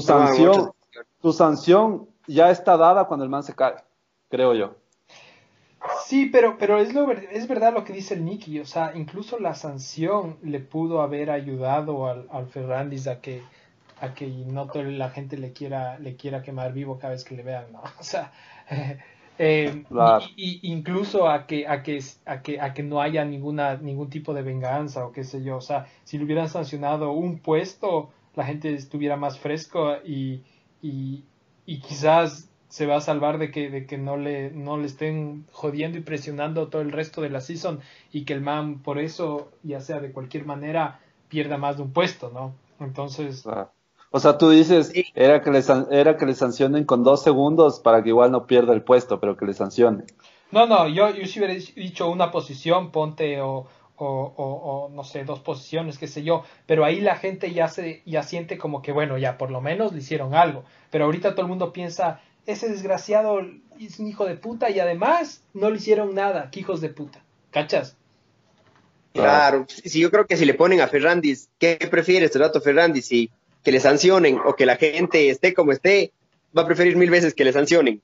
[0.00, 0.72] sanción,
[1.20, 3.74] su sanción ya está dada cuando el man se cae,
[4.30, 4.74] creo yo.
[6.06, 8.96] Sí, pero, pero es, lo, ver- es verdad lo que dice el Nicky, o sea,
[8.96, 13.42] incluso la sanción le pudo haber ayudado al, al Ferrandis a que,
[14.00, 17.34] a que no toda la gente le quiera, le quiera quemar vivo cada vez que
[17.36, 17.82] le vean, ¿no?
[18.00, 18.32] O sea,
[19.38, 20.30] eh, Claro.
[20.36, 24.10] y, y- incluso a que, a que, a que, a que no haya ninguna, ningún
[24.10, 28.10] tipo de venganza o qué sé yo, o sea, si le hubieran sancionado un puesto,
[28.34, 30.44] la gente estuviera más fresco y,
[30.82, 31.24] y,
[31.66, 35.46] y quizás se va a salvar de que, de que no le, no le estén
[35.52, 37.80] jodiendo y presionando todo el resto de la season
[38.12, 41.92] y que el man por eso, ya sea de cualquier manera, pierda más de un
[41.92, 42.54] puesto, ¿no?
[42.78, 43.72] Entonces, Claro.
[44.10, 45.04] O sea, tú dices, Sí.
[45.14, 48.46] era que, le, san- era que le sancionen con dos segundos para que igual no
[48.46, 50.04] pierda el puesto, pero que le sancionen.
[50.50, 53.66] no, no, yo, yo si hubiera dicho una posición, ponte o,
[53.96, 57.68] o, o, o, no sé, dos posiciones, qué sé yo, pero ahí la gente ya
[57.68, 61.32] se, ya siente como que bueno, ya por lo menos le hicieron algo, pero ahorita
[61.32, 63.40] todo el mundo piensa, ese desgraciado
[63.78, 67.22] es un hijo de puta y además no le hicieron nada, que hijos de puta,
[67.50, 67.96] ¿cachas?
[69.12, 73.06] Claro, si yo creo que si le ponen a Ferrandis, ¿qué prefiere este rato Ferrandis?
[73.06, 73.30] Si
[73.62, 76.12] que le sancionen o que la gente esté como esté,
[76.56, 78.00] va a preferir mil veces que le sancionen.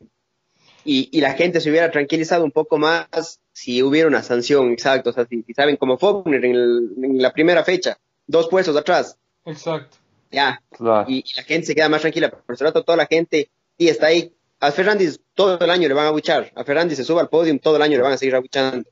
[0.85, 5.11] Y, y la gente se hubiera tranquilizado un poco más si hubiera una sanción, exacto.
[5.11, 8.77] O sea, si, si saben como Faulkner en, el- en la primera fecha, dos puestos
[8.77, 9.97] atrás, Exacto.
[10.31, 11.07] ya, Claro.
[11.09, 12.31] y, y la gente se queda más tranquila.
[12.31, 14.33] Por rato toda la gente y está ahí.
[14.61, 16.53] A Ferrandis todo el año le van a abuchar.
[16.55, 18.89] A Ferrandis se sube al podio, todo el año le van a seguir abuchando.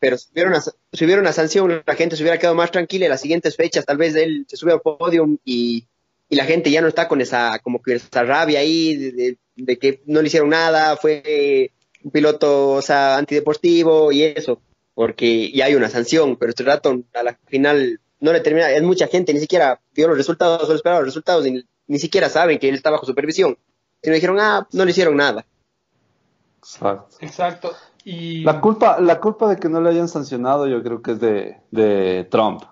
[0.00, 3.06] Pero si hubiera, una, si hubiera una sanción, la gente se hubiera quedado más tranquila
[3.06, 5.86] y las siguientes fechas tal vez él se sube al podium y,
[6.28, 9.38] y la gente ya no está con esa como que esa rabia ahí de, de-
[9.58, 11.70] de que no le hicieron nada, fue
[12.04, 14.60] un piloto o sea, antideportivo y eso,
[14.94, 18.82] porque ya hay una sanción, pero este rato a la final no le termina, es
[18.82, 22.58] mucha gente, ni siquiera vio los resultados, solo esperaba los resultados, ni, ni siquiera saben
[22.58, 23.56] que él está bajo supervisión,
[24.02, 25.46] sino dijeron, ah, no le hicieron nada.
[26.58, 27.08] Exacto.
[27.20, 27.76] Exacto.
[28.08, 31.20] Y La culpa, la culpa de que no le hayan sancionado yo creo que es
[31.20, 32.62] de, de Trump.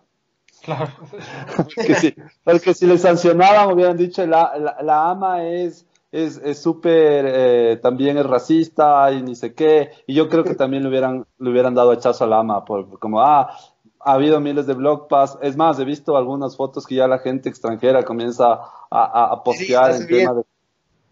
[0.63, 0.93] claro.
[1.87, 6.63] Que si, porque si le sancionaban hubieran dicho la, la, la ama es es es
[6.63, 10.89] súper eh, también es racista y ni sé qué y yo creo que también le
[10.89, 13.59] hubieran le hubieran dado hachazo a la ama por como ah
[13.99, 17.19] ha habido miles de blog pass es más he visto algunas fotos que ya la
[17.19, 20.45] gente extranjera comienza a, a, a postear está en tema de,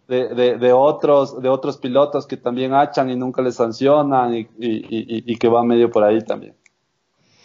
[0.09, 4.41] de, de, de otros de otros pilotos que también hachan y nunca les sancionan y,
[4.59, 6.55] y, y, y que va medio por ahí también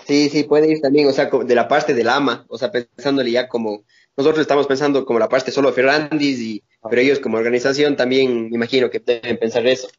[0.06, 3.30] Sí, sí, puede ir también, o sea, de la parte del ama, o sea, pensándole
[3.30, 3.84] ya como,
[4.15, 8.50] nosotros estamos pensando como la parte solo de Ferrandis, y, pero ellos como organización también,
[8.50, 9.89] me imagino que deben pensar eso.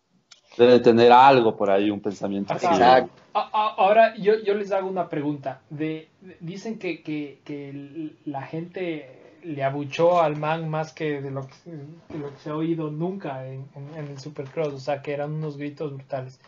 [0.56, 2.54] debe tener algo por ahí un pensamiento.
[2.54, 3.10] Exacto.
[3.34, 5.60] Ahora yo, yo les hago una pregunta.
[5.68, 9.17] De, de- dicen que, que, que la gente
[9.48, 13.46] le abuchó al man más que de lo que, lo que se ha oído nunca
[13.46, 16.38] en, el Supercross, o sea que eran unos gritos brutales.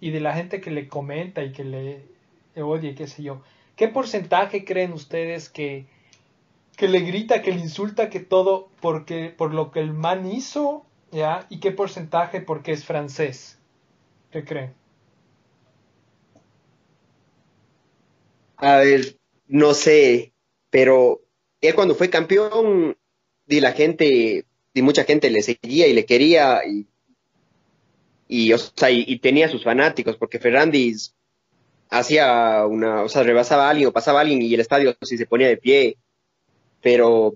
[0.00, 2.02] Y de la gente que le comenta y que le
[2.60, 3.40] odia, y qué sé yo.
[3.76, 5.86] ¿Qué porcentaje creen ustedes que,
[6.76, 10.84] que le grita, que le insulta, que todo porque por lo que el man hizo,
[11.12, 11.46] ya?
[11.48, 13.58] ¿Y qué porcentaje porque es francés?
[14.30, 14.74] ¿Qué creen?
[18.56, 20.34] A ver, no sé,
[20.68, 21.22] pero
[21.60, 22.96] él cuando fue campeón,
[23.46, 26.86] y la gente, y mucha gente le seguía y le quería, y,
[28.28, 31.14] y, o sea, y, tenía sus fanáticos, porque Ferrandis
[31.90, 35.18] hacía una, o sea, rebasaba a alguien o pasaba a alguien y el estadio sí
[35.18, 35.96] se ponía de pie,
[36.80, 37.34] pero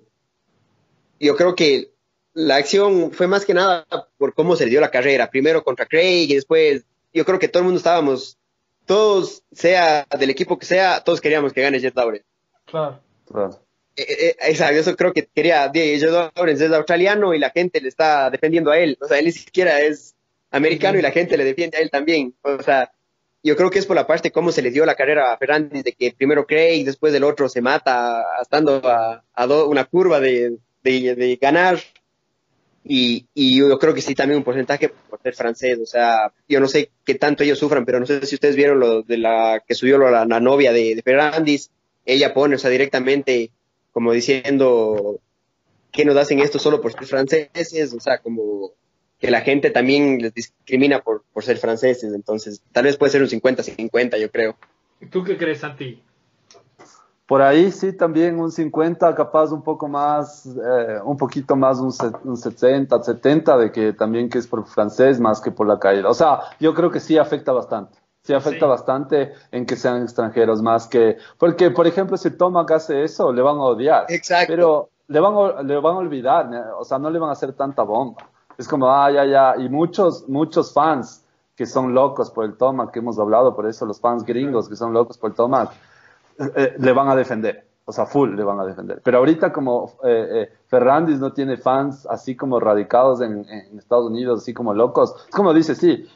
[1.19, 1.91] yo creo que
[2.33, 6.31] la acción fue más que nada por cómo se dio la carrera, primero contra Craig
[6.31, 8.39] y después yo creo que todo el mundo estábamos,
[8.87, 12.27] todos, sea del equipo que sea, todos queríamos que gane Jet Lawrence.
[12.67, 13.01] Claro.
[13.27, 13.64] Claro.
[13.97, 17.89] Eh, eh, exacto, eso creo que quería, Jet Lawrence es australiano y la gente le
[17.89, 20.17] está defendiendo a él, o sea, él ni siquiera es
[20.51, 22.35] americano y la gente le defiende a él también.
[22.43, 22.91] O sea,
[23.43, 25.85] yo creo que es por la parte cómo se le dio la carrera a Fernández,
[25.85, 29.23] de que primero Craig, después del otro se mata, estando a,
[29.67, 30.59] una curva de,
[31.41, 31.79] ganar.
[32.87, 35.79] Y, yo creo que sí, también un porcentaje por ser francés.
[35.79, 38.81] O sea, yo no sé qué tanto ellos sufran, pero no sé si ustedes vieron
[38.81, 41.71] lo de la que subió la, la novia de, de Fernández.
[42.07, 43.51] Ella pone, o sea, directamente
[43.95, 45.21] como diciendo
[45.93, 48.73] que nos hacen esto solo por ser franceses, o sea, como
[49.21, 53.23] que la gente también les discrimina por, por ser franceses, entonces tal vez puede ser
[53.23, 54.57] un 50-50, yo creo.
[55.11, 56.03] ¿Tú qué crees, Santi?
[57.27, 61.93] Por ahí sí, también un 50, capaz un poco más, eh, un poquito más, un,
[62.25, 66.11] un 60, 70, de que también que es por francés más que por la caída.
[66.11, 67.97] O sea, yo creo que sí afecta bastante.
[68.25, 71.19] Sí afecta bastante en que sean extranjeros más que...
[71.39, 74.07] Porque, por ejemplo, si Tomac hace eso, le van a odiar.
[74.09, 74.51] Exacto.
[74.51, 77.53] Pero le van, a, le van a olvidar, o sea, no le van a hacer
[77.53, 78.27] tanta bomba.
[78.57, 79.55] Es como, ah, ya, ya.
[79.59, 83.87] Y muchos, muchos fans que son locos por el Tomac, que hemos hablado por eso,
[83.87, 85.71] los fans gringos que son locos por el Tomac,
[86.39, 87.67] eh, eh, le van a defender.
[87.85, 89.03] O sea, full le van a defender.
[89.05, 94.55] Pero ahorita como eh, Ferrandis no tiene fans así como radicados en, Estados Unidos, así
[94.55, 96.09] como locos, es como dice, sí,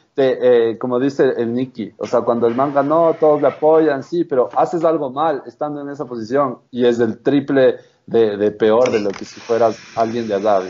[0.79, 4.49] como dice el Nicky, o sea, cuando el man ganó, todos le apoyan, sí, pero
[4.57, 7.77] haces algo mal estando en esa posición y es el triple
[8.07, 10.63] de, peor de lo que si fueras alguien de allá.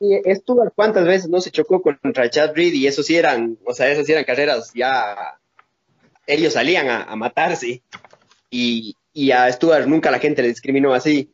[0.00, 2.74] Y Stuart, ¿cuántas veces no se chocó contra Chad Reed?
[2.74, 5.38] Y eso sí eran, o sea, esas sí eran carreras ya.
[6.26, 7.82] Ellos salían a, matarse.
[8.50, 11.32] Y, y, a Stuart nunca la gente le discriminó así.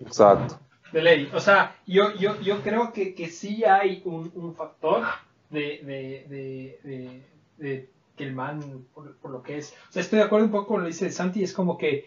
[0.00, 0.58] Exacto.
[0.92, 1.30] De ley.
[1.34, 5.04] O sea, yo, yo, yo creo que, que sí hay un, un factor
[5.50, 7.22] de, de,
[7.58, 9.74] de, que el man, por, por, lo que es.
[9.88, 12.06] O sea, estoy de acuerdo un poco con lo que dice Santi, es como que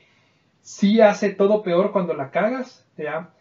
[0.62, 3.32] sí hace todo peor cuando la cagas, ¿ya?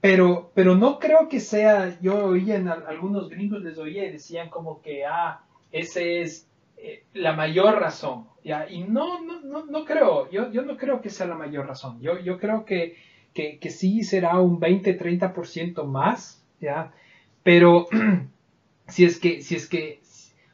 [0.00, 4.50] Pero, pero no creo que sea, yo oía en algunos gringos les oía y decían
[4.50, 8.68] como que, ah, ese es eh, la mayor razón, ¿ya?
[8.68, 12.00] Y no, no, no, no creo, yo, yo no creo que sea la mayor razón,
[12.00, 12.96] yo, yo creo que,
[13.32, 16.92] que, que sí será un 20-30% más, ¿ya?
[17.42, 17.88] Pero
[18.88, 20.00] si es que, si es que,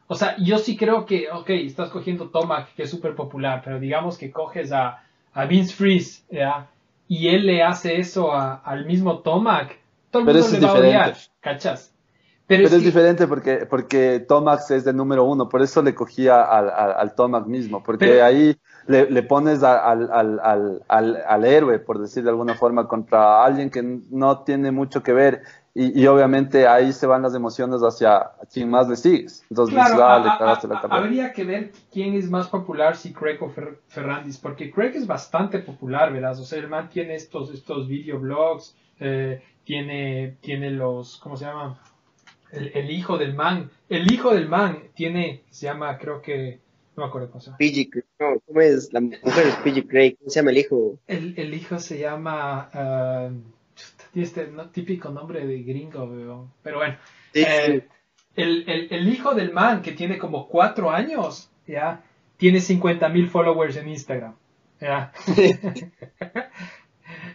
[0.06, 3.78] o sea, yo sí creo que, ok, estás cogiendo Tomac, que es súper popular, pero
[3.78, 6.68] digamos que coges a, a Vince Freeze, ¿ya?
[7.10, 9.80] y él le hace eso al mismo Tomac,
[10.12, 11.92] todo el mundo le va a odiar, ¿cachas?
[12.46, 16.68] Pero, es, diferente porque, porque Tomac es de número uno, por eso le cogía al,
[16.70, 22.30] al, Tomac mismo, porque ahí le, le pones al, al, al, héroe, por decir de
[22.30, 27.22] alguna forma, contra alguien que no tiene mucho que ver y, obviamente ahí se van
[27.22, 29.44] las emociones hacia quien más le sigues.
[29.50, 33.52] Entonces, claro, la Habría que ver quién es más popular, si Craig o
[33.86, 36.38] Ferrandis, porque Craig es bastante popular, ¿verdad?
[36.40, 41.80] O sea, el man tiene estos, estos videoblogs, eh, tiene, tiene los, ¿cómo se llama?
[42.50, 43.70] El, hijo del man.
[43.88, 46.58] El hijo del man tiene, se llama, creo que,
[46.96, 47.58] no me acuerdo cómo se llama.
[47.58, 48.92] PG, no, ¿cómo es?
[48.92, 50.98] La mujer es PG Craig, ¿cómo se llama el hijo?
[51.06, 52.70] El, el hijo se llama...
[52.74, 53.59] Uh,
[54.12, 56.96] tiene este típico nombre de gringo, pero bueno.
[57.34, 57.86] Eh,
[58.36, 62.02] el, hijo del man, que tiene como cuatro años, ya,
[62.36, 64.34] tiene 50 mil followers en Instagram.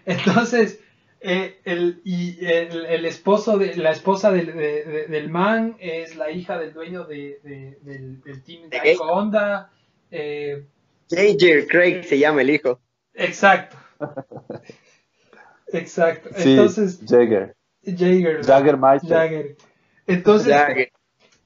[0.06, 0.80] Entonces,
[1.22, 6.74] eh, el, y el, esposo de la esposa del, del man es la hija del
[6.74, 7.40] dueño de,
[7.84, 9.72] del, del, team de Honda.
[10.12, 10.66] Eh,
[11.10, 12.80] Craig se llama el hijo.
[13.14, 13.78] Exacto.
[15.78, 16.30] Exacto.
[16.36, 17.02] Entonces.
[17.08, 17.56] Jagger.
[17.86, 18.46] Jagger.
[18.46, 19.58] Jagger Jagger.
[20.08, 20.56] Entonces,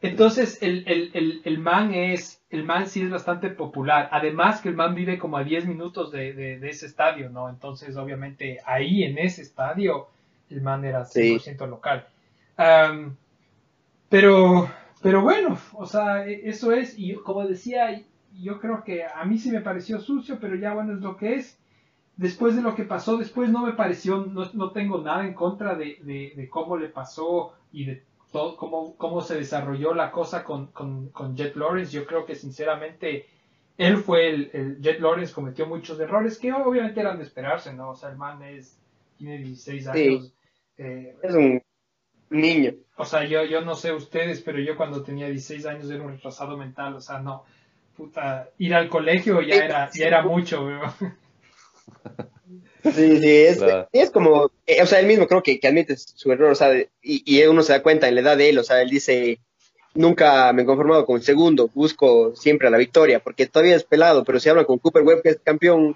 [0.01, 4.09] entonces el, el, el, man es, el man sí es bastante popular.
[4.11, 7.49] Además que el man vive como a 10 minutos de, de, ese estadio, ¿no?
[7.49, 10.07] Entonces, obviamente, ahí en ese estadio,
[10.49, 12.07] el man era 100% local.
[14.09, 14.69] pero,
[15.01, 18.01] pero bueno, o sea, e, eso es, y como decía,
[18.41, 21.35] yo creo que a mí sí me pareció sucio, pero ya bueno es lo que
[21.35, 21.58] es
[22.19, 26.49] después de lo que pasó, después no me pareció, no, tengo nada en contra de,
[26.51, 28.03] cómo le pasó y de
[28.33, 31.93] todo, cómo, cómo se desarrolló la cosa con, con, Jet Lawrence.
[31.93, 33.25] Yo creo que sinceramente
[33.77, 37.91] él fue el, Jet Lawrence cometió muchos errores que obviamente eran de esperarse, ¿no?
[37.91, 38.77] O sea, el man es,
[39.17, 40.33] tiene 16 años.
[40.77, 41.63] Eh, es un
[42.29, 42.73] niño.
[42.97, 46.11] O sea, yo, yo no sé ustedes, pero yo cuando tenía 16 años era un
[46.11, 47.45] retrasado mental, o sea, no,
[47.95, 50.91] puta, ir al colegio ya era, ya era mucho, weón.
[52.83, 53.89] Sí, sí, es, Claro.
[53.91, 56.73] es como, eh, o sea, él mismo creo que, que admite su error, o sea,
[56.77, 59.39] y, y uno se da cuenta en la edad de él, o sea, él dice,
[59.93, 64.23] nunca me he conformado con el segundo, busco siempre la victoria, porque todavía es pelado,
[64.23, 65.95] pero si hablan con Cooper Webb, que es campeón,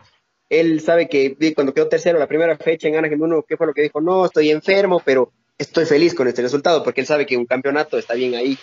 [0.49, 3.73] él sabe que cuando quedó tercero la primera fecha en Anaheim 1, ¿qué fue lo
[3.73, 4.01] que dijo?
[4.01, 7.97] No, estoy enfermo, pero estoy feliz con este resultado, porque él sabe que un campeonato
[7.97, 8.57] está bien ahí,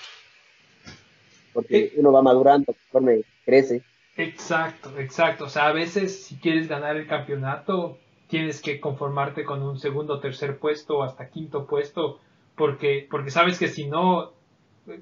[1.52, 3.82] porque uno va madurando conforme crece.
[4.20, 5.44] Exacto, exacto.
[5.44, 7.98] O sea, a veces si quieres ganar el campeonato,
[8.28, 12.20] tienes que conformarte con un segundo, tercer puesto o hasta quinto puesto,
[12.54, 14.32] porque, porque sabes que si no,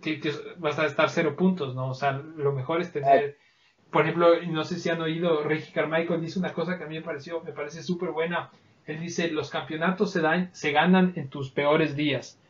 [0.01, 1.91] que, que vas a estar cero puntos, ¿no?
[1.91, 3.37] O sea, lo mejor es tener,
[3.91, 6.87] por ejemplo, y no sé si han oído, Reggie Carmichael dice una cosa que a
[6.87, 8.51] mí me pareció, me parece súper buena.
[8.87, 12.41] Él dice, los campeonatos se, dan, se ganan en tus peores días.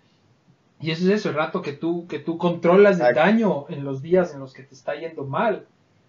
[0.80, 4.02] Y eso es eso, el rato que tú, que tú controlas el daño en los
[4.02, 5.66] días en los que te está yendo mal.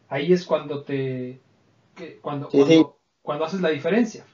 [0.09, 1.39] Ahí es cuando te,
[1.95, 2.85] que- cuando, Sí, cuando, sí.
[3.21, 4.25] cuando haces la diferencia.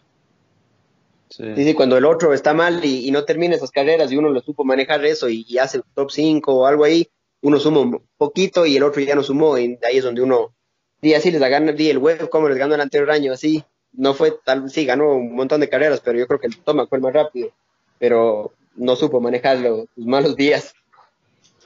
[1.30, 4.30] Sí, sí, cuando el otro está mal y, y no termina esas carreras y uno
[4.30, 7.07] lo supo manejar eso y, y hace top 5 o algo ahí,
[7.41, 9.57] uno suma un poquito y el otro ya no sumó.
[9.57, 10.53] Y ahí es donde uno,
[11.01, 13.63] y así les gana di el web como les ganó el anterior año, así.
[13.91, 16.86] No fue tal, sí, ganó un montón de carreras, pero yo creo que el Toma
[16.88, 17.49] fue el más rápido.
[17.97, 20.73] Pero no supo manejar los, los malos días.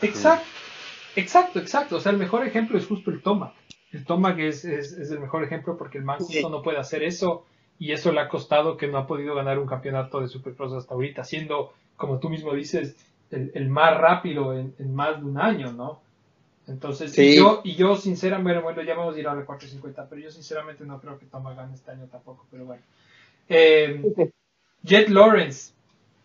[0.01, 0.45] Exacto,
[1.15, 1.95] exacto, exacto.
[1.97, 3.53] O sea, el mejor ejemplo es justo el Tomac.
[3.91, 6.41] El Tomac es, es, es el mejor ejemplo porque el man Sí.
[6.43, 7.45] no puede hacer eso
[7.79, 10.93] y eso le ha costado que no ha podido ganar un campeonato de Supercross hasta
[10.93, 12.95] ahorita, siendo, como tú mismo dices,
[13.31, 16.01] el, el más rápido en, en más de un año, ¿no?
[16.67, 17.37] Entonces, y Sí.
[17.37, 20.85] yo, y yo sinceramente, bueno, ya vamos a ir a la 450, pero yo sinceramente
[20.85, 22.83] no creo que Tomac gane este año tampoco, pero bueno.
[23.47, 24.03] Eh,
[24.83, 25.73] Jet Lawrence,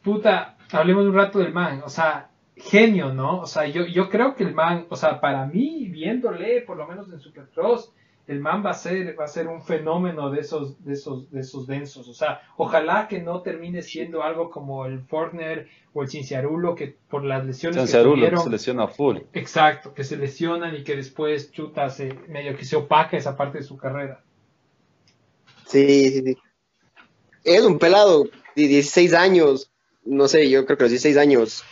[0.02, 2.28] puta, hablemos un rato del man, o sea,
[2.64, 3.40] genio, ¿no?
[3.40, 6.86] O sea, yo, yo creo que el man, o sea, para mí, viéndole, por lo
[6.86, 7.92] menos en Supercross,
[8.26, 11.40] el man va a ser, va a ser un fenómeno de esos, de esos, de
[11.40, 12.08] esos densos.
[12.08, 16.96] O sea, ojalá que no termine siendo algo como el Fortner o el Cinciarulo, que
[17.10, 19.18] por las lesiones que Cinciarulo tuvieron, se lesiona full.
[19.34, 23.58] exacto, que se lesionan y que después chuta, se, medio que se opaca esa parte
[23.58, 24.22] de su carrera.
[25.66, 26.38] Sí, sí, sí.
[27.44, 28.24] Es un pelado
[28.56, 29.70] de 16 años,
[30.02, 31.62] no sé, yo creo que los 16 años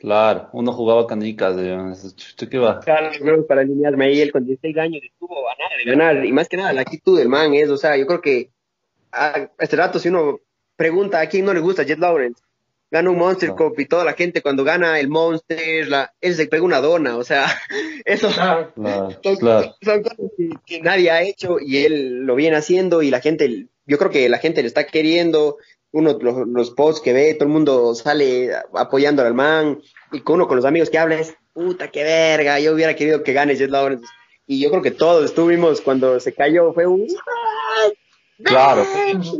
[0.00, 2.80] Claro, uno jugaba canicas, ¿qué va?
[2.80, 6.24] Claro, creo que para alinearme ahí, él con 16 años estuvo a nada de ganar,
[6.24, 8.48] y más que nada la actitud del man es, o sea, yo creo que
[9.12, 10.40] a este rato si uno
[10.74, 12.42] pregunta a quién no le gusta Jet Lawrence,
[12.90, 13.50] gana un Monster.
[13.50, 17.18] Cup y toda la gente cuando gana el Monster, la, él se pega una dona,
[17.18, 17.44] o sea,
[18.06, 18.72] eso Claro.
[18.74, 19.76] Claro, son, claro.
[19.82, 23.66] son cosas que, que nadie ha hecho y él lo viene haciendo y la gente,
[23.84, 25.58] yo creo que la gente le está queriendo,
[25.92, 29.80] uno los, los posts que ve, todo el mundo sale apoyando al man
[30.12, 33.22] y con uno con los amigos que habla es, puta, qué verga, yo hubiera querido
[33.22, 34.06] que gane Jet Lawrence.
[34.46, 37.06] Y yo creo que todos estuvimos cuando se cayó, fue un...
[38.42, 38.84] Claro,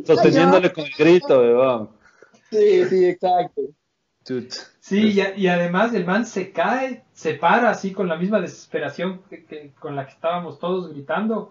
[0.04, 1.90] sosteniéndole con el grito, weón.
[2.50, 3.62] Sí, sí, exacto.
[4.80, 8.40] Sí, y, a- y además el man se cae, se para así con la misma
[8.40, 11.50] desesperación que, que- con la que estábamos todos gritando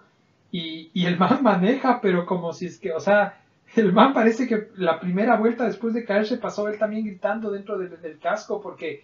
[0.52, 3.41] y, y el man maneja, pero como si es que, o sea,
[3.76, 7.78] el man parece que la primera vuelta después de caerse pasó él también gritando dentro
[7.78, 9.03] del, del casco porque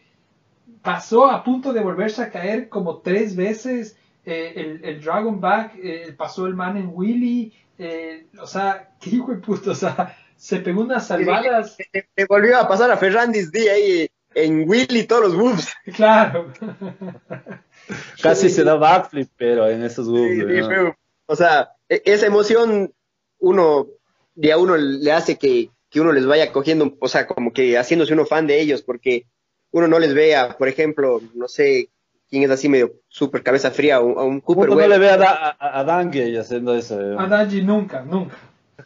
[0.81, 5.73] pasó a punto de volverse a caer como tres veces, eh, el, el Dragon Back,
[5.81, 10.17] eh, pasó el man en Willy, eh, o sea, qué hijo de puto, o sea,
[10.35, 15.23] se pegó unas salvadas, Le, volvió a pasar a Ferrandis D ahí en Willy todos
[15.23, 15.73] los moves.
[15.95, 16.51] claro.
[18.21, 20.67] Casi se da backflip, pero en esos Sí, googles, sí, ¿no?
[20.67, 20.95] fue-
[21.27, 22.93] o sea, e- esa emoción
[23.39, 23.87] uno
[24.35, 27.77] de a uno le hace que, que uno les vaya cogiendo, o sea, como que
[27.77, 29.25] haciéndose uno fan de ellos, porque
[29.71, 31.89] uno no les ve a, por ejemplo, no sé
[32.29, 34.97] quién es así medio súper cabeza fría, a un, a un Cooper Uno no le
[34.97, 37.19] ve a, Da- a, a Dangue haciendo eso, weón.
[37.19, 38.35] A Danji nunca, nunca.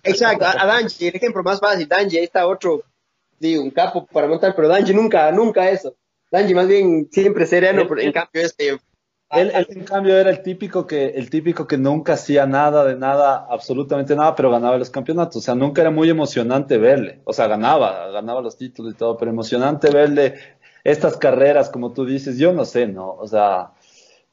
[0.03, 2.83] Exacto, a, a Danji, el ejemplo más fácil, Danji, ahí está otro,
[3.39, 5.95] digo, un capo para montar, pero Danji nunca, nunca eso.
[6.31, 8.77] Danji más bien siempre sereno, pero en cambio este,
[9.31, 13.45] Él, en cambio era el típico que el típico que nunca hacía nada de nada,
[13.49, 15.35] absolutamente nada, pero ganaba los campeonatos.
[15.37, 17.21] O sea, nunca era muy emocionante verle.
[17.25, 20.35] O sea, ganaba, ganaba los títulos y todo, pero emocionante verle
[20.83, 23.11] estas carreras, como tú dices, yo no sé, ¿no?
[23.11, 23.73] O sea,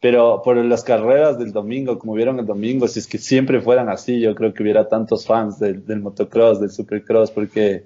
[0.00, 3.88] pero por las carreras del domingo, como vieron el domingo, si es que siempre fueran
[3.90, 7.84] así, yo creo que hubiera tantos fans del motocross, del supercross, porque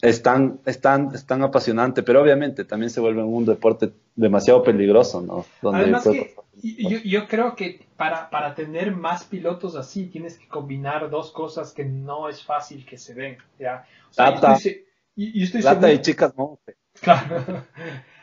[0.00, 4.62] es tan, es tan, es tan apasionante, pero obviamente también se vuelve un deporte demasiado
[4.62, 5.44] peligroso, ¿no?
[5.60, 10.46] Donde Además que yo, yo creo que para, para tener más pilotos así tienes que
[10.48, 13.38] combinar dos cosas que no es fácil que se ven.
[13.58, 13.86] ¿ya?
[14.10, 14.54] O sea, yo Plata.
[14.54, 14.84] estoy, se-
[15.16, 16.76] y- y estoy Plata seguro- y chicas monte.
[17.00, 17.64] Claro.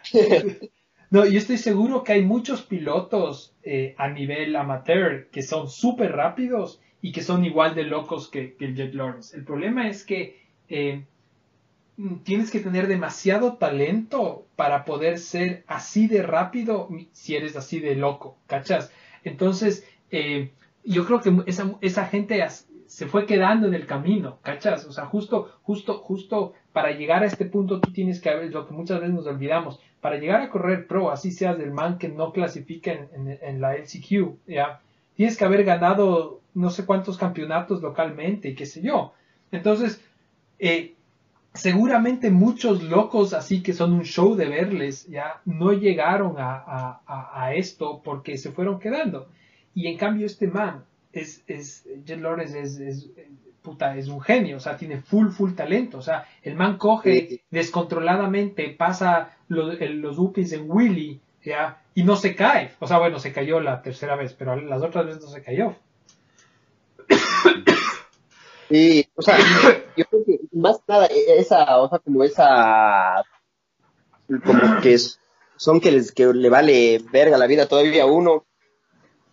[1.11, 6.11] No, yo estoy seguro que hay muchos pilotos eh, a nivel amateur que son súper
[6.11, 9.35] rápidos y que son igual de locos que, el Jet Lawrence.
[9.35, 11.05] El problema es que eh,
[12.23, 17.95] tienes que tener demasiado talento para poder ser así de rápido si eres así de
[17.95, 18.91] loco, ¿cachas?
[19.23, 20.51] Entonces, eh,
[20.83, 22.45] yo creo que esa, esa gente
[22.87, 24.85] se fue quedando en el camino, ¿cachas?
[24.85, 28.65] O sea, justo, justo, justo para llegar a este punto tú tienes que haber, lo
[28.65, 32.07] que muchas veces nos olvidamos, para llegar a correr pro, así seas del man que
[32.07, 34.79] no clasifica en, la LCQ, ¿ya?
[35.15, 39.13] Tienes que haber ganado no sé cuántos campeonatos localmente, qué sé yo.
[39.51, 40.01] Entonces,
[40.59, 40.95] eh,
[41.59, 48.01] seguramente muchos locos así que son un show de verles, ya no llegaron a, esto
[48.03, 49.27] porque se fueron quedando.
[49.75, 53.09] Y en cambio este man, es, es Jet Lawrence es,
[53.61, 55.97] puta, es un genio, o sea, tiene full, full talento.
[55.97, 61.81] O sea, el man coge descontroladamente, pasa los, los upis en Willy, ¿ya?
[61.93, 62.71] Y no se cae.
[62.79, 65.75] O sea, bueno, se cayó la tercera vez, pero las otras veces no se cayó.
[68.69, 69.37] Y, o sea,
[69.97, 73.23] yo creo que más nada, e, esa, o sea, como esa,
[74.45, 74.97] como que
[75.55, 78.45] son que, les, que le vale verga la vida todavía a uno,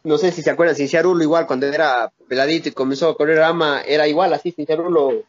[0.05, 3.83] no sé si se acuerdan, Cinciarulo igual, cuando era peladito y comenzó a correr rama,
[3.83, 5.25] era igual, así, Cinciarulo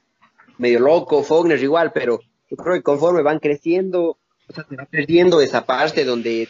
[0.57, 4.85] medio loco, Fogner igual, pero yo creo que conforme van creciendo, o sea, se va
[4.85, 6.47] perdiendo esa parte donde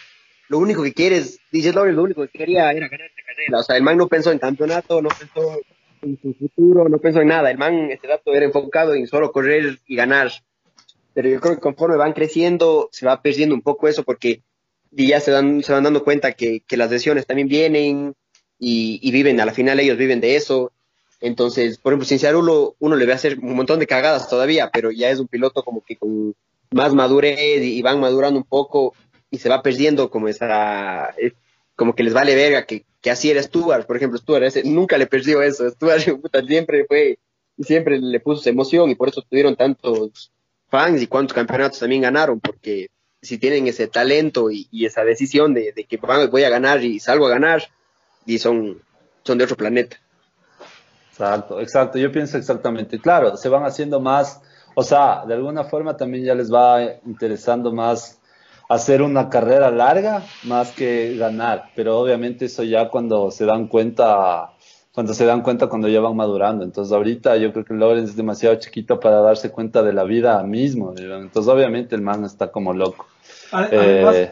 [0.49, 3.63] lo único que quieres, dices Lawrence, lo único que quería era ganar esta carrera, o
[3.63, 5.59] sea, el man no pensó en campeonato, no pensó
[6.01, 9.31] en su futuro, no pensó en nada, el man este dato era enfocado en solo
[9.31, 10.31] correr y ganar,
[11.13, 14.41] pero yo creo que conforme van creciendo, se va perdiendo un poco eso porque
[14.91, 18.15] y ya se, dan, se van dando cuenta que, las lesiones también vienen
[18.59, 20.71] y, viven, a la final ellos viven de eso.
[21.19, 25.09] Entonces, por ejemplo, Cinciarulo uno le ve hacer un montón de cagadas todavía, pero ya
[25.09, 26.35] es un piloto como que con
[26.71, 28.93] más madurez y, van madurando un poco
[29.29, 31.13] y se va perdiendo como esa,
[31.75, 34.97] como que les vale verga que, que así era Stuart, por ejemplo, Stuart ese, nunca
[34.97, 36.01] le perdió eso, Stuart
[36.47, 37.19] siempre fue,
[37.59, 40.31] siempre le puso emoción y por eso tuvieron tantos
[40.69, 42.87] fans y cuántos campeonatos también ganaron, porque
[43.21, 47.31] si tienen ese talento y, esa decisión de, que voy a ganar y salgo a
[47.31, 47.63] ganar,
[48.25, 48.81] y son,
[49.23, 49.97] son de otro planeta.
[51.11, 54.41] Exacto, exacto, yo pienso exactamente, claro, se van haciendo más,
[54.75, 58.19] o sea, de alguna forma también ya les va interesando más
[58.69, 64.51] hacer una carrera larga más que ganar, pero obviamente eso ya cuando se dan cuenta
[64.97, 66.63] cuando se dan cuenta cuando ya van madurando.
[66.63, 70.41] Entonces ahorita yo creo que Lawrence es demasiado chiquito para darse cuenta de la vida
[70.41, 70.91] mismo.
[70.97, 73.05] Entonces obviamente el man está como loco.
[73.51, 74.31] Además, eh,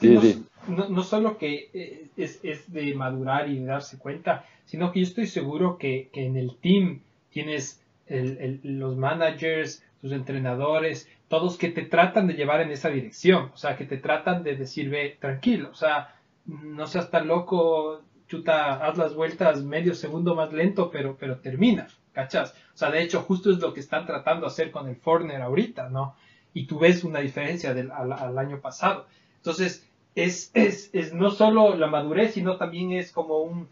[0.00, 0.36] que
[0.68, 5.06] no, solo que eh, es, es, de madurar y de darse cuenta, sino que yo
[5.06, 11.70] estoy seguro que, que en el team tienes el, los managers, tus entrenadores, todos que
[11.70, 15.16] te tratan de llevar en esa dirección, o sea, que te tratan de decir, ve,
[15.20, 16.14] tranquilo, o sea,
[16.46, 21.88] no seas tan loco, chuta, haz las vueltas medio segundo más lento, pero, pero termina,
[22.12, 22.54] ¿cachas?
[22.74, 25.42] O sea, de hecho, justo es lo que están tratando de hacer con el Forner
[25.42, 26.14] ahorita, ¿no?
[26.54, 29.06] Y tú ves una diferencia del, al, año pasado.
[29.36, 33.68] Entonces, es, es, es, no solo la madurez, sino también es como un,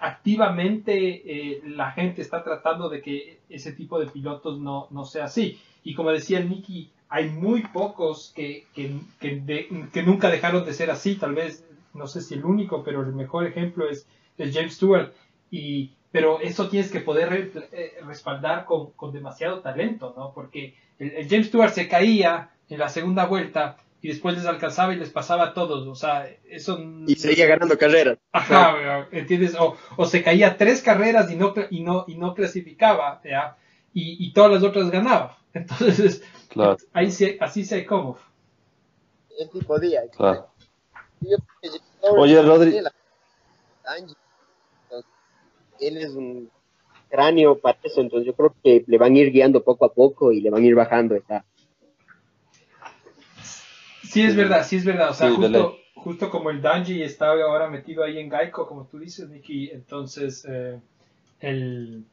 [0.00, 5.24] activamente eh, la gente está tratando de que ese tipo de pilotos no, no sea
[5.24, 5.60] así.
[5.84, 11.16] Y como decía Nicky, hay muy pocos que, que, que nunca dejaron de ser así,
[11.16, 11.64] tal vez
[11.98, 14.06] no sé si el único, pero el mejor ejemplo es,
[14.38, 15.12] James Stewart.
[15.50, 20.32] Y, pero eso tienes que poder eh, respaldar con, demasiado talento, ¿no?
[20.32, 24.96] Porque el, James Stewart se caía en la segunda vuelta y después les alcanzaba y
[24.96, 26.78] les pasaba a todos, o sea, eso...
[27.06, 28.18] Y seguía ganando carreras.
[28.32, 29.56] Ajá, ¿entiendes?
[29.58, 33.56] O, se caía tres carreras y no, y no, y no clasificaba, ¿ya?
[33.92, 35.38] Y, todas las otras ganaba.
[35.52, 36.22] Entonces,
[36.92, 37.08] ahí
[37.40, 38.16] así se como.
[39.36, 40.02] El tipo día.
[40.16, 40.46] Claro.
[42.16, 42.78] Oye, Rodri.
[45.80, 46.50] Él es un
[47.08, 50.32] cráneo para eso, entonces yo creo que le van a ir guiando poco a poco
[50.32, 51.44] y le van a ir bajando esa.
[54.08, 55.10] Sí, es verdad, sí es verdad.
[55.10, 58.98] O sea, justo, justo, como el Danji está ahora metido ahí en Gaico, como tú
[58.98, 60.80] dices, Nicky, entonces eh,
[61.40, 62.04] él,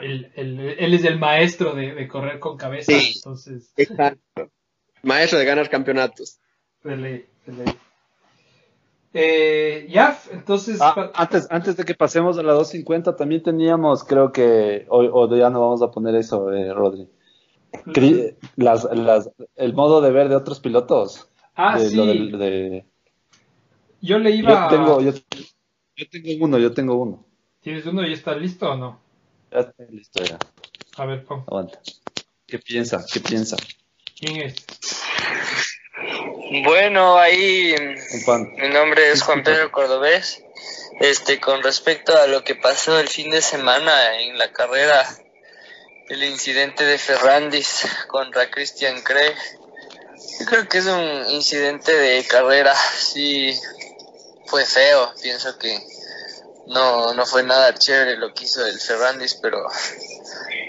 [0.00, 2.92] es el maestro de, correr con cabeza.
[2.92, 3.72] entonces...
[3.76, 4.50] exacto.
[5.02, 6.38] Maestro de ganar campeonatos.
[9.16, 10.80] Eh, ya, entonces.
[10.80, 15.36] Ah, antes, antes de que pasemos a la 250, también teníamos, creo que, hoy o
[15.36, 17.08] ya no vamos a poner eso, eh, Rodri.
[18.56, 21.28] Las, las, el modo de ver de otros pilotos.
[21.54, 21.94] Ah, sí.
[24.00, 24.68] Yo le iba.
[24.70, 25.12] Yo tengo, yo,
[26.10, 27.24] tengo uno, yo tengo uno.
[27.60, 29.00] ¿Tienes uno y está listo o no?
[29.50, 30.38] Ya está listo, ya.
[30.96, 31.44] A ver, pon.
[31.46, 31.80] Aguanta.
[32.46, 33.04] ¿Qué piensa?
[33.10, 33.56] ¿Qué piensa?
[34.18, 34.66] ¿Quién es?
[36.64, 37.74] Bueno, ahí
[38.58, 40.42] mi nombre es Juan Pedro Cordobés.
[41.00, 45.04] Este, con respecto a lo que pasó el fin de semana en la carrera,
[46.08, 49.34] el incidente de Ferrandis contra Christian Craig,
[50.40, 53.58] yo creo que es un incidente de carrera, sí,
[54.46, 55.80] fue feo, pienso que
[56.66, 59.66] no, no fue nada chévere lo que hizo el Ferrandis, pero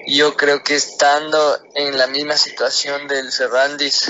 [0.08, 4.08] yo creo que estando en la misma situación del Ferrandis,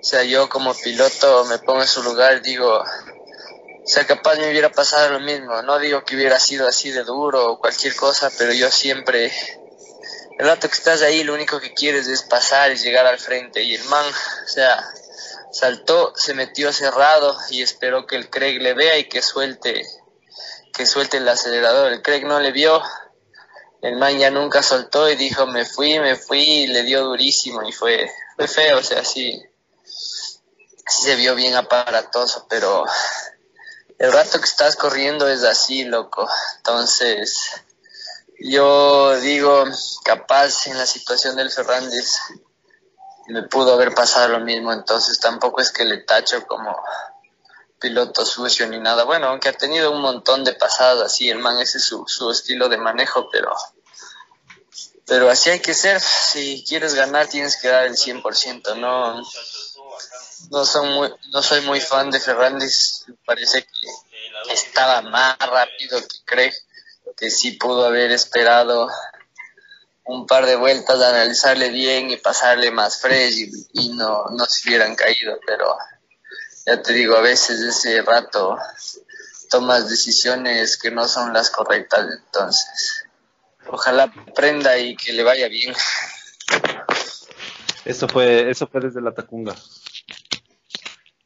[0.00, 2.82] o sea, yo como piloto me pongo en su lugar, digo,
[3.84, 5.60] o sea, capaz me hubiera pasado lo mismo.
[5.62, 9.32] No digo que hubiera sido así de duro o cualquier cosa, pero yo siempre,
[10.38, 13.62] el rato que estás ahí, lo único que quieres es pasar y llegar al frente.
[13.62, 14.82] Y el man, o sea,
[15.52, 19.86] saltó, se metió cerrado y esperó que el Craig le vea y que suelte,
[20.72, 21.92] que suelte el acelerador.
[21.92, 22.82] El Craig no le vio,
[23.82, 27.62] el man ya nunca soltó y dijo me fui, me fui y le dio durísimo
[27.62, 29.42] y fue, fue feo, o sea, sí,
[29.84, 32.84] sí se vio bien aparatoso, pero
[33.98, 36.28] el rato que estás corriendo es así, loco.
[36.58, 37.52] Entonces,
[38.44, 39.64] yo digo,
[40.04, 42.18] capaz en la situación del Fernández
[43.28, 46.76] me pudo haber pasado lo mismo, entonces tampoco es que le tacho como
[47.78, 49.04] piloto sucio ni nada.
[49.04, 52.30] Bueno, aunque ha tenido un montón de pasadas así, el man ese es su, su
[52.30, 53.52] estilo de manejo, pero
[55.06, 56.00] pero así hay que ser.
[56.00, 59.22] Si quieres ganar tienes que dar el 100%, no
[60.50, 66.16] no son muy no soy muy fan de Ferrandis, parece que estaba más rápido que
[66.24, 66.54] Craig,
[67.16, 68.88] que sí pudo haber esperado
[70.04, 74.68] un par de vueltas, analizarle bien y pasarle más fresh y, y no, no se
[74.68, 75.76] hubieran caído, pero
[76.66, 78.58] ya te digo, a veces ese rato
[79.50, 83.04] tomas decisiones que no son las correctas, entonces
[83.66, 85.74] ojalá aprenda y que le vaya bien.
[87.84, 89.54] Eso fue, eso fue desde la Tacunga.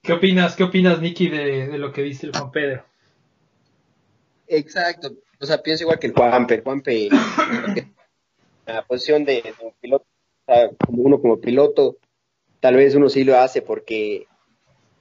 [0.03, 2.87] ¿Qué opinas, qué opinas, Nicky, de, de lo que dice el Juan Pedro?
[4.47, 7.09] Exacto, o sea, pienso igual que el Juanpe, Juanpe,
[8.67, 10.07] la posición de, piloto,
[10.85, 11.97] como uno como piloto,
[12.61, 14.27] tal vez uno sí lo hace porque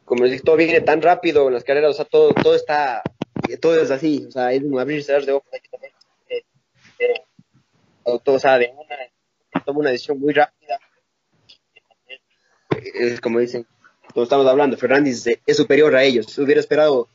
[0.06, 3.02] como decís, todo viene tan rápido en las carreras, o sea, todo, todo está,
[3.60, 5.50] todo es así, o sea, es un abrir y cerrar de ojos,
[6.30, 6.44] eh,
[6.98, 10.80] pero todo, o sea, de una, toma una decisión muy rápida,
[12.94, 13.66] es como dicen,
[14.14, 17.10] todos estamos hablando, Fernández es superior a ellos, hubiera esperado,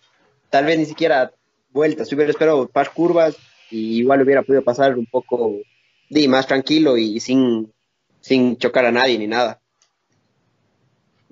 [0.50, 1.32] tal vez ni siquiera
[1.70, 3.36] vueltas, hubiera esperado par curvas,
[3.70, 5.56] y igual hubiera podido pasar un poco,
[6.08, 7.72] di, más tranquilo y sin,
[8.20, 9.60] sin chocar a nadie ni nada.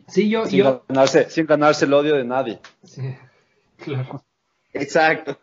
[0.07, 0.85] Sí, yo, sin, yo...
[0.89, 2.61] Ganarse, sin ganarse el odio de nadie.
[2.83, 3.03] Sí,
[3.77, 4.25] claro.
[4.73, 5.39] Exacto.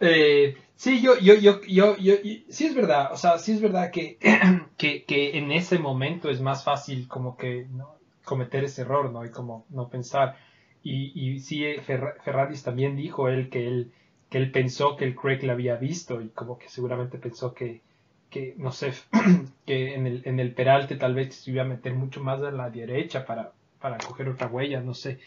[0.00, 2.14] Eh, sí, yo, yo, yo, yo, yo,
[2.48, 4.18] sí es verdad, o sea, sí es verdad que,
[4.76, 7.96] que, que en ese momento es más fácil como que ¿no?
[8.24, 9.24] cometer ese error, ¿no?
[9.24, 10.36] Y como no pensar.
[10.82, 13.92] Y, y sí, Fer Ferraris también dijo él que él,
[14.30, 17.82] que él pensó que el Craig la había visto y como que seguramente pensó que,
[18.30, 18.92] que no sé,
[19.66, 22.52] que en el, en el peralte tal vez se iba a meter mucho más a
[22.52, 25.18] la derecha para, para coger otra huella, no sé.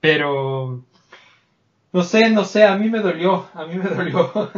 [0.00, 0.84] Pero,
[1.92, 4.32] no sé, no sé, a mí me dolió, a mí me dolió.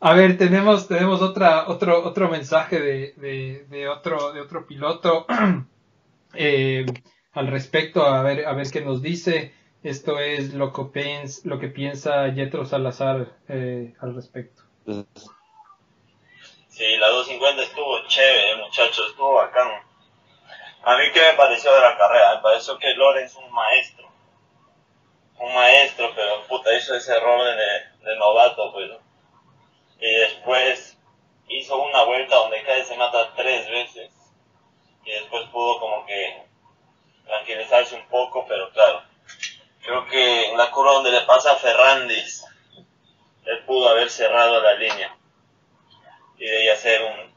[0.00, 5.26] a ver, tenemos, tenemos otra, otro, otro mensaje de, de, de otro, de otro piloto
[6.34, 6.86] eh,
[7.32, 9.52] al respecto, a ver, a ver qué nos dice.
[9.86, 14.62] Esto es lo que, lo que piensa Jetro Salazar eh, al respecto.
[16.66, 19.68] Sí, la 250 estuvo chévere, muchachos, estuvo bacán.
[20.82, 24.08] A mí qué me pareció de la carrera, me pareció que Lorenz es un maestro.
[25.38, 28.90] Un maestro, pero puta, hizo ese error de, de novato, pues.
[30.00, 30.98] Y después
[31.46, 34.10] hizo una vuelta donde cae se mata tres veces.
[35.04, 36.42] Y después pudo como que
[37.24, 39.14] tranquilizarse un poco, pero claro.
[39.86, 42.44] Creo que en la curva donde le pasa a Ferrandis,
[43.44, 45.16] él pudo haber cerrado la línea.
[46.36, 47.34] Y de ahí hacer un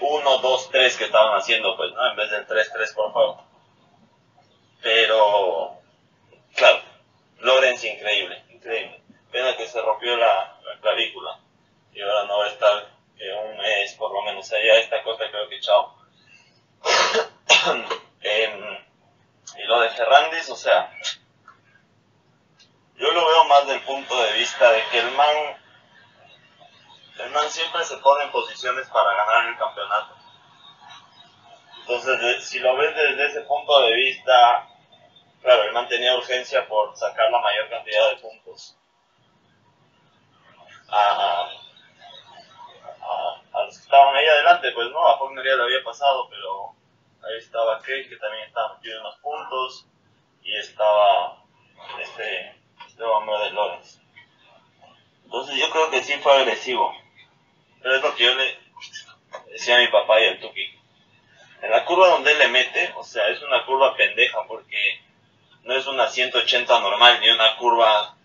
[0.00, 2.10] 1, 2, 3 que estaban haciendo, pues, ¿no?
[2.10, 3.36] En vez del 3, 3, por favor.
[4.82, 5.78] Pero,
[6.54, 6.82] claro,
[7.38, 9.02] Lorenz increíble, increíble.
[9.32, 11.40] Pena que se rompió la, la clavícula.
[11.94, 14.52] Y ahora no va a estar un mes, por lo menos.
[14.52, 15.94] allá esta cosa creo que chao.
[18.22, 18.78] eh,
[19.58, 20.92] y lo de Ferrandis, o sea,
[23.00, 25.36] yo lo veo más del punto de vista de que el man
[27.18, 30.16] el man siempre se pone en posiciones para ganar el campeonato.
[31.80, 34.68] Entonces, si lo ves desde ese punto de vista,
[35.42, 38.76] claro, el man tenía urgencia por sacar la mayor cantidad de puntos
[40.88, 41.50] a,
[43.52, 46.74] a, los que estaban ahí adelante, pues no, a Faulkner ya le había pasado, pero
[47.22, 49.86] ahí estaba Craig que también estaba metido en los puntos
[50.42, 51.42] y estaba
[52.00, 52.59] este,
[53.00, 53.98] este hombre de Lawrence.
[55.24, 56.94] Entonces yo creo que sí fue agresivo.
[57.80, 58.58] Pero es lo que yo le
[59.52, 60.78] decía a mi papá y al Tuki.
[61.62, 65.00] En la curva donde él le mete, o sea, es una curva pendeja porque
[65.62, 68.16] no es una 180 normal ni una curva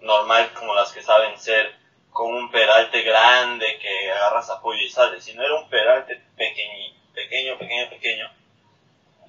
[0.00, 1.76] normal como las que saben ser
[2.10, 7.56] con un peralte grande que agarras apoyo y sales, sino era un peralte pequeño, pequeño,
[7.56, 8.30] pequeño, pequeño.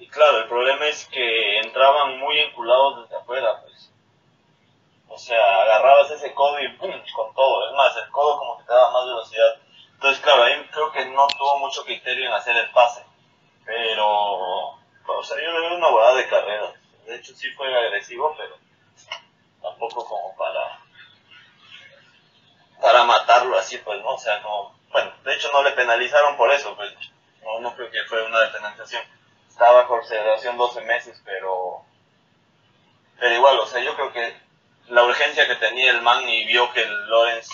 [0.00, 3.93] Y claro, el problema es que entraban muy enculados desde afuera, pues.
[5.14, 6.90] O sea, agarrabas ese codo y ¡pum!
[7.14, 7.68] con todo.
[7.68, 9.56] Es más, el codo como que te daba más velocidad.
[9.92, 13.04] Entonces, claro, ahí creo que no tuvo mucho criterio en hacer el pase.
[13.64, 16.72] Pero, o sea, yo le veo una boda de carrera.
[17.06, 18.56] De hecho, sí fue agresivo, pero
[19.62, 20.80] tampoco como para
[22.80, 24.14] para matarlo así, pues, ¿no?
[24.14, 26.92] O sea, no, bueno, de hecho no le penalizaron por eso, pues,
[27.42, 29.02] no, no creo que fue una depenalización.
[29.48, 31.84] Estaba bajo observación 12 meses, pero,
[33.18, 34.43] pero igual, o sea, yo creo que
[34.88, 37.48] la urgencia que tenía el man y vio que el Lorenz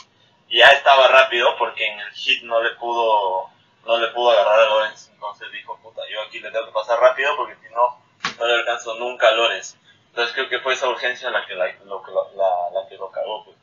[0.48, 3.48] ya estaba rápido porque en el hit no le pudo,
[3.84, 6.98] no le pudo agarrar a Lorenz, entonces dijo, puta, yo aquí le tengo que pasar
[6.98, 8.02] rápido porque si no,
[8.38, 9.76] no le alcanzo nunca a Lorenz.
[10.08, 12.02] Entonces creo que fue esa urgencia la que, la, lo,
[12.34, 13.56] la, la que lo cagó, pues.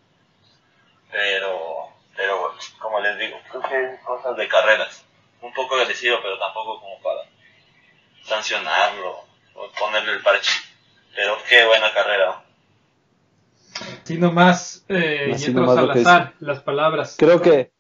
[1.12, 5.04] Pero, pero como les digo, creo que cosas de carreras.
[5.42, 7.22] Un poco agresivo, pero tampoco como para
[8.24, 10.52] sancionarlo o ponerle el parche.
[11.14, 12.44] Pero qué buena carrera.
[14.08, 17.16] Sí, nomás, eh, Así Salazar, las palabras.
[17.18, 17.72] Creo que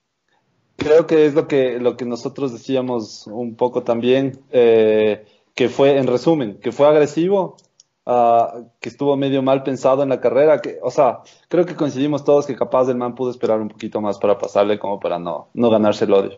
[0.75, 5.25] creo que es lo que lo que nosotros decíamos un poco también eh,
[5.55, 7.57] que fue en resumen que fue agresivo
[8.09, 12.23] Ah, que estuvo medio mal pensado en la carrera, que, o sea, creo que coincidimos
[12.23, 15.49] todos que capaz el man pudo esperar un poquito más para pasarle como para no,
[15.53, 16.37] no ganarse el odio.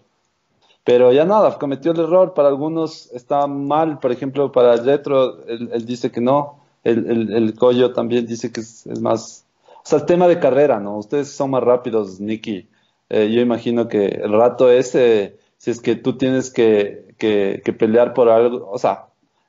[0.84, 5.86] Pero ya nada, cometió el error, para algunos está mal, por ejemplo, para Retro, él,
[5.86, 9.46] dice que no, el, el, el Coyo también dice que es, más,
[9.84, 10.98] o sea, el tema de carrera, ¿no?
[10.98, 12.70] Ustedes son más rápidos, Nicky.
[13.10, 17.74] Eh, yo imagino que el rato ese, si es que tú tienes que, que, que
[17.74, 19.08] pelear por algo, o sea,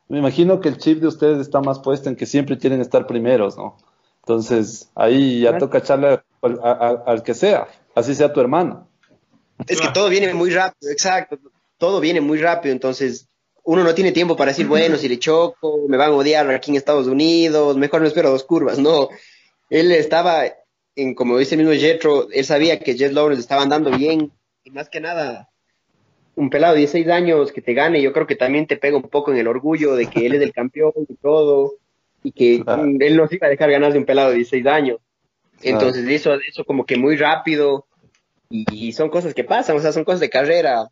[0.08, 3.06] me imagino que el chip de ustedes está más puesto en que siempre quieren estar
[3.06, 3.76] primeros, ¿no?
[4.22, 8.88] Entonces, ahí ya toca echarle al, que sea, así sea tu hermano.
[9.68, 11.38] Es que todo viene muy rápido, exacto,
[11.78, 13.28] todo viene muy rápido, entonces
[13.62, 16.70] uno no tiene tiempo para decir, bueno, si le choco, me van a odiar aquí
[16.70, 19.10] en Estados Unidos, mejor no espero dos curvas, no.
[19.70, 20.44] Él estaba,
[20.96, 24.32] en, como dice el mismo Jetro, él sabía que Jet Lawrence estaba andando bien,
[24.64, 25.48] y más que nada,
[26.34, 29.08] un pelado de 16 años que te gane, yo creo que también te pega un
[29.08, 31.76] poco en el orgullo de que él es el campeón y todo,
[32.22, 32.56] y que
[33.00, 34.98] él no se iba a dejar ganar de un pelado de 16 años.
[35.62, 37.86] Entonces hizo eso como que muy rápido,
[38.50, 40.90] y, son cosas que pasan, o sea, son cosas de carrera,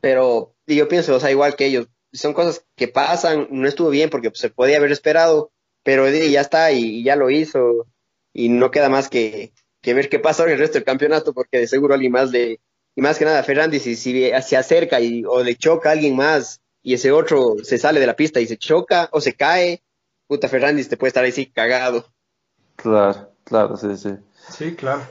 [0.00, 4.10] pero yo pienso, o sea, igual que ellos, son cosas que pasan, no estuvo bien
[4.10, 5.50] porque pues, se podía haber esperado,
[5.82, 7.86] pero ya está y, ya lo hizo,
[8.34, 11.58] y no queda más que, que ver qué pasa en el resto del campeonato, porque
[11.58, 12.60] de seguro alguien más le,
[12.96, 16.14] y más que nada, Ferrandi, si, si se acerca y, o le choca a alguien
[16.14, 19.82] más y ese otro se sale de la pista y se choca o se cae,
[20.26, 22.06] puta Ferrandis te puede estar ahí sí cagado.
[22.76, 24.10] Claro, claro, sí, sí.
[24.50, 25.02] Sí, claro.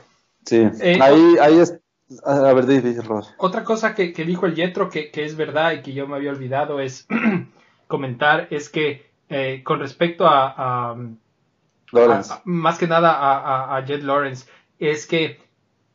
[0.46, 1.78] Sí, eh, ahí, ahí es...
[2.22, 3.00] A ver, dice
[3.38, 6.16] Otra cosa que, que, dijo el Yetro que, que, es verdad y que yo me
[6.16, 7.08] había olvidado es
[7.88, 10.96] comentar es que eh, con respecto a, a,
[12.44, 14.46] más que nada a, a Jet Lawrence
[14.78, 15.44] es que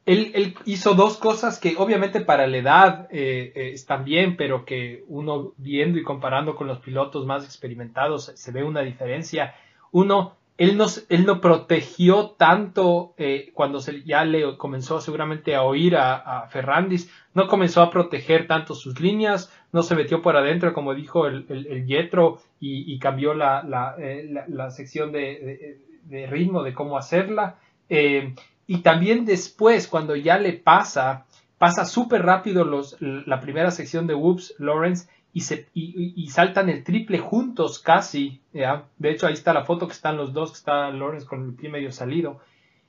[0.09, 5.03] él, hizo dos cosas que obviamente para la edad eh, eh, están bien, pero que
[5.07, 9.53] uno viendo y comparando con los pilotos más experimentados se ve una diferencia.
[9.91, 15.61] Uno, él no, él no protegió tanto eh, cuando se, ya le comenzó seguramente a
[15.61, 20.73] oír a, Ferrandis, no comenzó a proteger tanto sus líneas, no se metió por adentro
[20.73, 26.97] como dijo el, el, Yetro y, cambió la, la, sección de, de, ritmo de cómo
[26.97, 27.57] hacerla.
[27.89, 31.26] Y también después, cuando ya le pasa,
[31.57, 36.84] pasa súper rápido los, la primera sección de Whoops, Lawrence, y, se, y, saltan el
[36.84, 38.41] triple juntos casi.
[38.53, 38.86] ¿ya?
[38.97, 41.53] De hecho, ahí está la foto que están los dos, que está Lawrence con el
[41.53, 42.39] pie medio salido.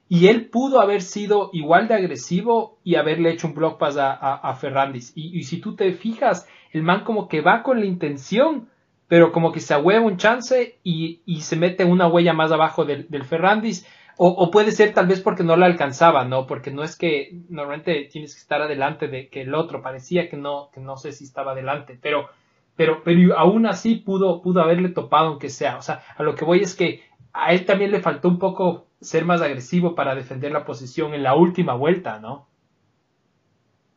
[0.08, 4.12] Y él pudo haber sido igual de agresivo y haberle hecho un block pass a,
[4.12, 5.12] a, Ferrandis.
[5.14, 8.68] Y, si tú te fijas, el man como que va con la intención,
[9.10, 12.84] pero como que se ahueva un chance y, y se mete una huella más abajo
[12.84, 13.84] del, del Ferrandis
[14.22, 16.46] o, puede ser tal vez porque no la alcanzaba, ¿no?
[16.46, 20.36] Porque no es que normalmente tienes que estar adelante de que el otro, parecía que
[20.36, 22.28] no, que no sé si estaba adelante, pero,
[22.76, 25.78] pero, pero aún así pudo, pudo haberle topado aunque sea.
[25.78, 27.02] O sea, a lo que voy es que
[27.32, 31.22] a él también le faltó un poco ser más agresivo para defender la posición en
[31.22, 32.46] la última vuelta, ¿no?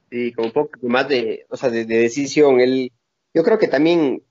[0.09, 2.61] Sí, como un poco más de, o sea, de, decisión.
[2.61, 2.93] Él,
[3.33, 4.23] yo creo que también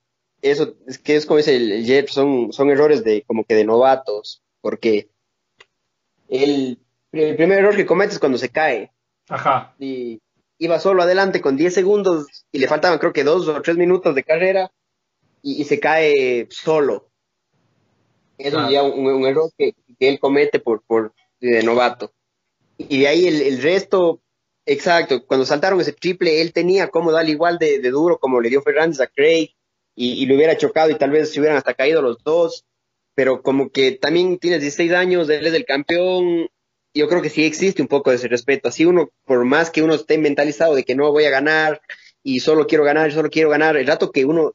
[0.42, 3.64] eso, es que es como dice el, Jet, son, son errores de como que de
[3.64, 5.08] novatos, porque
[6.28, 6.78] el,
[7.12, 8.92] el primer error que comete es cuando se cae.
[9.28, 9.74] Ajá.
[9.78, 10.20] Y
[10.58, 14.14] iba solo adelante con 10 segundos y le faltaban creo que dos o tres minutos
[14.14, 14.72] de carrera
[15.42, 17.08] y, se cae solo.
[18.38, 22.12] Eso es ya un, error que, él comete por, por de novato.
[22.78, 24.20] Y de ahí el, resto,
[24.66, 28.62] exacto, cuando saltaron ese triple, él tenía como darle igual de, duro como le dio
[28.62, 29.54] Fernández a Craig
[29.94, 32.64] y, lo hubiera chocado y tal vez se hubieran hasta caído los dos,
[33.14, 36.48] pero como que también tienes 16 años, él es el campeón,
[36.94, 39.82] yo creo que sí existe un poco de ese respeto, así uno, por más que
[39.82, 41.80] uno esté mentalizado de que no voy a ganar
[42.22, 44.54] y solo quiero ganar, solo quiero ganar, el rato que uno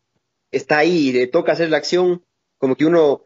[0.52, 2.24] está ahí y le toca hacer la acción,
[2.58, 3.24] como que uno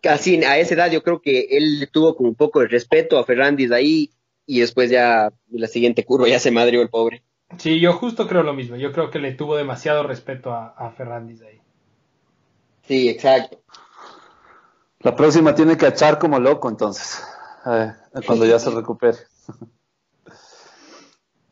[0.00, 3.24] casi a esa edad yo creo que él tuvo como un poco de respeto a
[3.24, 4.10] Ferrandis ahí
[4.46, 7.22] y después ya la siguiente curva ya se madrió el pobre.
[7.58, 8.76] Sí, yo justo creo lo mismo.
[8.76, 11.60] Yo creo que le tuvo demasiado respeto a, a Ferrandis ahí.
[12.86, 13.58] Sí, exacto.
[15.00, 17.22] La próxima tiene que echar como loco entonces,
[17.66, 17.92] eh,
[18.26, 19.18] cuando ya se recupere.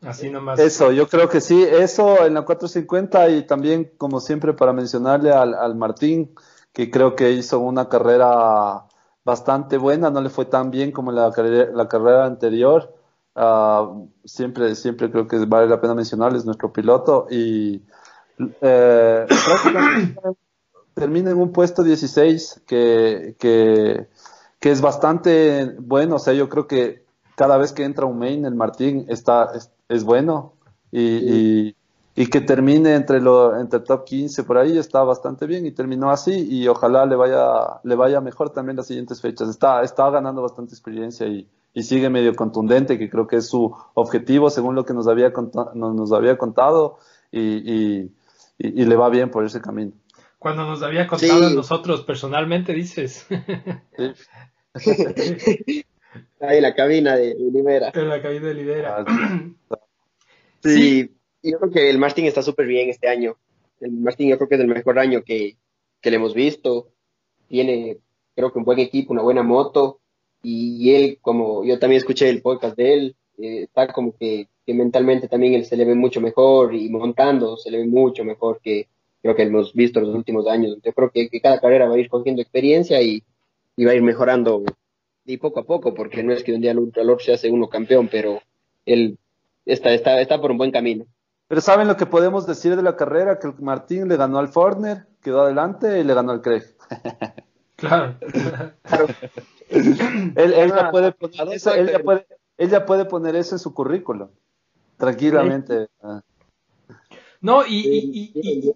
[0.01, 0.59] Así nomás.
[0.59, 5.31] Eso, yo creo que sí, eso en la 450 y también como siempre para mencionarle
[5.31, 6.33] al, al Martín,
[6.73, 8.85] que creo que hizo una carrera
[9.23, 11.31] bastante buena, no le fue tan bien como la,
[11.73, 12.93] la carrera anterior.
[13.35, 17.81] Uh, siempre, siempre creo que vale la pena mencionarles nuestro piloto y
[18.61, 19.25] eh,
[20.93, 24.07] termina en un puesto 16 que, que,
[24.59, 27.05] que, es bastante bueno, o sea, yo creo que
[27.35, 29.51] cada vez que entra un main el Martín está,
[29.89, 30.53] es, bueno
[30.91, 31.75] y,
[32.15, 36.11] y que termine entre lo entre top 15 por ahí está bastante bien y terminó
[36.11, 39.49] así y ojalá le vaya le vaya mejor también las siguientes fechas.
[39.49, 43.75] Está está ganando bastante experiencia y, y sigue medio contundente que creo que es su
[43.93, 45.33] objetivo según lo que nos había
[45.73, 46.99] nos, había contado
[47.31, 48.09] y,
[48.57, 49.93] y, le va bien por ese camino.
[50.37, 53.25] Cuando nos había contado a nosotros personalmente dices.
[56.39, 57.91] Ahí en la cabina de Libera.
[57.93, 58.97] En la cabina de Libera.
[58.97, 59.05] Ah,
[60.63, 61.15] sí.
[61.41, 63.37] Yo creo que el Martin está súper bien este año.
[63.79, 65.57] El Martin yo creo que es el mejor año que,
[66.03, 66.89] le hemos visto.
[67.47, 67.97] Tiene,
[68.35, 69.99] creo que un buen equipo, una buena moto.
[70.43, 75.27] Y, él, como yo también escuché el podcast de él, eh, está como que, mentalmente
[75.27, 78.87] también él se le ve mucho mejor y montando se le ve mucho mejor que
[79.21, 80.77] creo que hemos visto en los últimos años.
[80.83, 83.23] Yo creo que, cada carrera va a ir cogiendo experiencia y,
[83.83, 84.63] va a ir mejorando
[85.25, 87.69] y poco a poco, porque no es que un día el Ultralord se hace uno
[87.69, 88.41] campeón, pero
[88.85, 89.17] él
[89.65, 91.05] está, está, está por un buen camino.
[91.47, 93.39] Pero ¿saben lo que podemos decir de la carrera?
[93.39, 96.63] Que Martín le ganó al Forner, quedó adelante y le ganó al Craig.
[97.77, 98.15] Claro.
[99.73, 101.91] él, ya puede poner eso, él,
[102.69, 104.29] ya puede, poner eso en su currículum.
[104.97, 105.87] Tranquilamente.
[107.41, 108.73] No, y, y, y,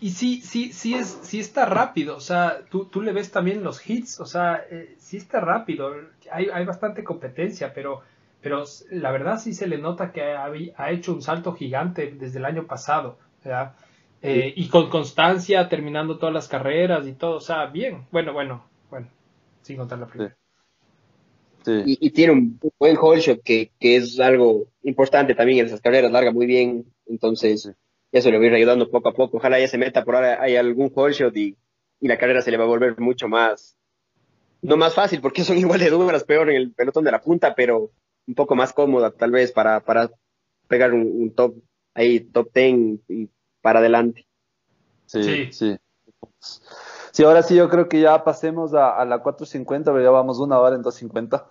[0.00, 2.16] y, sí, sí, sí, es, sí está rápido.
[2.16, 4.20] O sea, tú, tú le ves también los hits.
[4.20, 5.94] O sea, eh, sí está rápido.
[6.30, 8.02] Hay, hay bastante competencia, pero
[8.40, 12.44] pero la verdad sí se le nota que ha, hecho un salto gigante desde el
[12.44, 13.18] año pasado,
[14.22, 18.64] eh, y con constancia, terminando todas las carreras y todo, o sea, bien, bueno, bueno,
[19.68, 20.36] sin contar la primera.
[21.66, 26.10] Y, tiene un buen hole shot que, que, es algo importante también en esas carreras,
[26.10, 27.70] larga muy bien, entonces
[28.10, 30.40] eso le va a ir ayudando poco a poco, ojalá ya se meta por ahora,
[30.40, 31.58] hay algún hole shot y,
[32.00, 33.76] y la carrera se le va a volver mucho más,
[34.62, 37.54] no más fácil, porque son igual de duras, peor en el pelotón de la punta,
[37.54, 37.90] pero
[38.26, 40.10] un poco más cómoda tal vez para, para
[40.68, 41.54] pegar un, top
[41.92, 43.28] ahí, top 10 y
[43.60, 44.26] para adelante.
[45.04, 45.76] Sí, sí, sí.
[47.24, 50.76] Ahora sí yo creo que ya pasemos a, la 450, pero ya vamos una hora
[50.76, 51.46] en 250.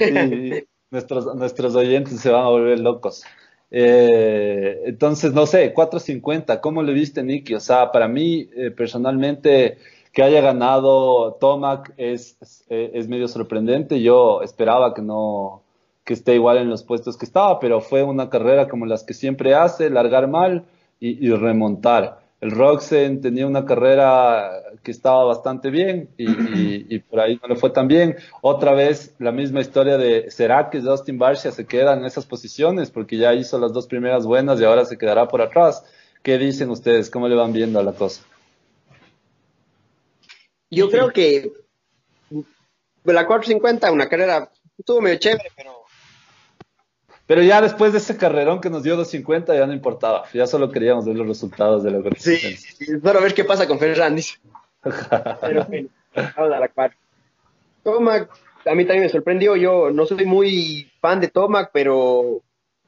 [0.00, 3.24] y nuestros, nuestros oyentes se van a volver locos.
[3.70, 7.54] Eh, entonces, no sé, 450, ¿cómo le viste, Nicky?
[7.54, 9.78] O sea, para mí, eh, personalmente,
[10.12, 12.38] que haya ganado Tomac es,
[12.68, 14.00] es, medio sorprendente.
[14.00, 15.64] Yo esperaba que no,
[16.04, 19.12] que esté igual en los puestos que estaba, pero fue una carrera como las que
[19.12, 20.66] siempre hace, largar mal
[21.00, 22.23] y, remontar.
[22.44, 27.70] El Roxen tenía una carrera que estaba bastante bien y, por ahí no le fue
[27.70, 28.16] tan bien.
[28.42, 32.90] Otra vez la misma historia de, ¿será que Justin Barcia se queda en esas posiciones?
[32.90, 35.84] Porque ya hizo las dos primeras buenas y ahora se quedará por atrás.
[36.22, 37.08] ¿Qué dicen ustedes?
[37.08, 38.22] ¿Cómo le van viendo a la cosa?
[40.70, 41.50] Yo creo que
[43.04, 45.83] la 450, una carrera, estuvo medio chévere, pero
[47.26, 50.70] pero ya después de ese carrerón que nos dio 250 ya no importaba, ya solo
[50.70, 54.40] queríamos ver los resultados de la Sí, sí, solo ver qué pasa con Ferrandis.
[55.40, 56.96] Pero bueno, vamos a la cuarta.
[57.82, 58.28] Tomac,
[58.66, 62.40] a mí también me sorprendió, yo no soy muy fan de Tomac, pero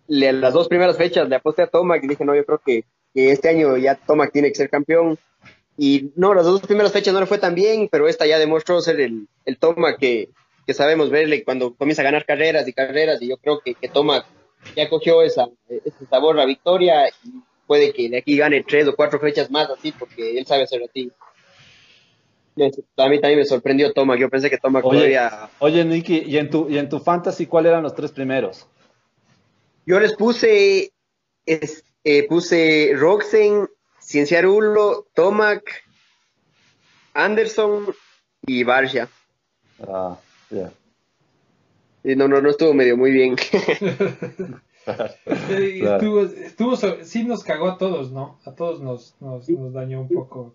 [0.08, 2.84] las dos primeras fechas le aposté a Tomac y dije, no, yo creo que,
[3.14, 5.18] este año ya Tomac tiene que ser campeón.
[5.78, 8.80] Y no, las dos primeras fechas no le fue tan bien, pero esta ya demostró
[8.80, 10.30] ser el, el Tomac que,
[10.74, 13.20] sabemos verle cuando comienza a ganar carreras y carreras.
[13.22, 14.26] Y yo creo que, que Tomac
[14.74, 18.96] ya cogió esa, ese sabor a victoria y puede que de aquí gane tres o
[18.96, 21.10] cuatro fechas más así, porque él sabe hacer así.
[22.96, 25.18] A mí también me sorprendió Tomac, yo pensé que Tomac oye,
[25.58, 28.66] Oye, Nicky, ¿y en, tu, ¿y en tu fantasy cuáles eran los tres primeros?
[29.84, 30.92] Yo les puse,
[31.44, 33.68] eh, puse Roxen,
[34.00, 35.84] Cienciarulo, Tomac,
[37.12, 37.94] Anderson
[38.46, 39.08] y Barsha.
[39.86, 40.16] Ah,
[42.04, 43.36] Y no, no, no estuvo medio muy bien.
[45.48, 48.38] estuvo, estuvo, sí nos cagó a todos, ¿no?
[48.44, 50.54] A todos nos, nos, nos dañó un poco.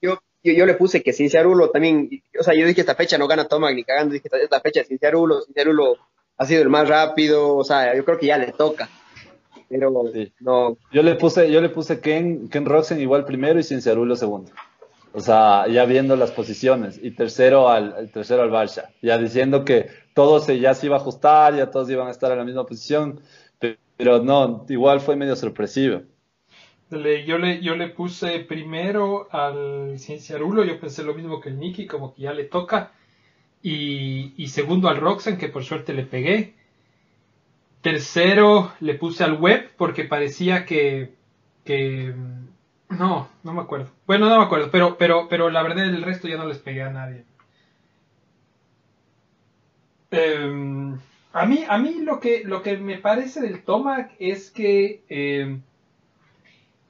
[0.00, 2.08] Yo, yo, yo, le puse que Cinciarulo también,
[2.38, 5.42] o sea, yo dije esta fecha no gana Tomac ni cagando, dije esta fecha Cinciarulo,
[5.42, 5.96] Cinciarulo
[6.36, 8.88] ha sido el más rápido, o sea, yo creo que ya le toca.
[9.68, 9.90] Pero
[10.40, 10.78] no.
[10.92, 14.52] Yo le puse, yo le puse Ken, Ken Roxen igual primero y Cinciarulo segundo.
[15.16, 17.00] O sea, ya viendo las posiciones.
[17.02, 18.90] Y tercero al, tercero al Barça.
[19.00, 22.30] Ya diciendo que todo se, ya se iba a ajustar, ya todos iban a estar
[22.32, 23.22] en la misma posición.
[23.96, 26.02] Pero no, igual fue medio sorpresivo.
[26.90, 31.86] Yo le, yo le puse primero al Cienciarulo, yo pensé lo mismo que el Nicky,
[31.86, 32.92] como que ya le toca.
[33.62, 36.52] Y, segundo al Roxen, que por suerte le pegué.
[37.80, 41.14] Tercero le puse al Web, porque parecía que,
[41.64, 42.14] que
[42.88, 43.90] no, no me acuerdo.
[44.06, 46.82] Bueno, no me acuerdo, pero, pero, pero la verdad el resto ya no les pegué
[46.82, 47.24] a nadie.
[50.10, 50.98] Em,
[51.32, 55.62] a mí, a mí lo que, lo que me parece del Tomac es que em,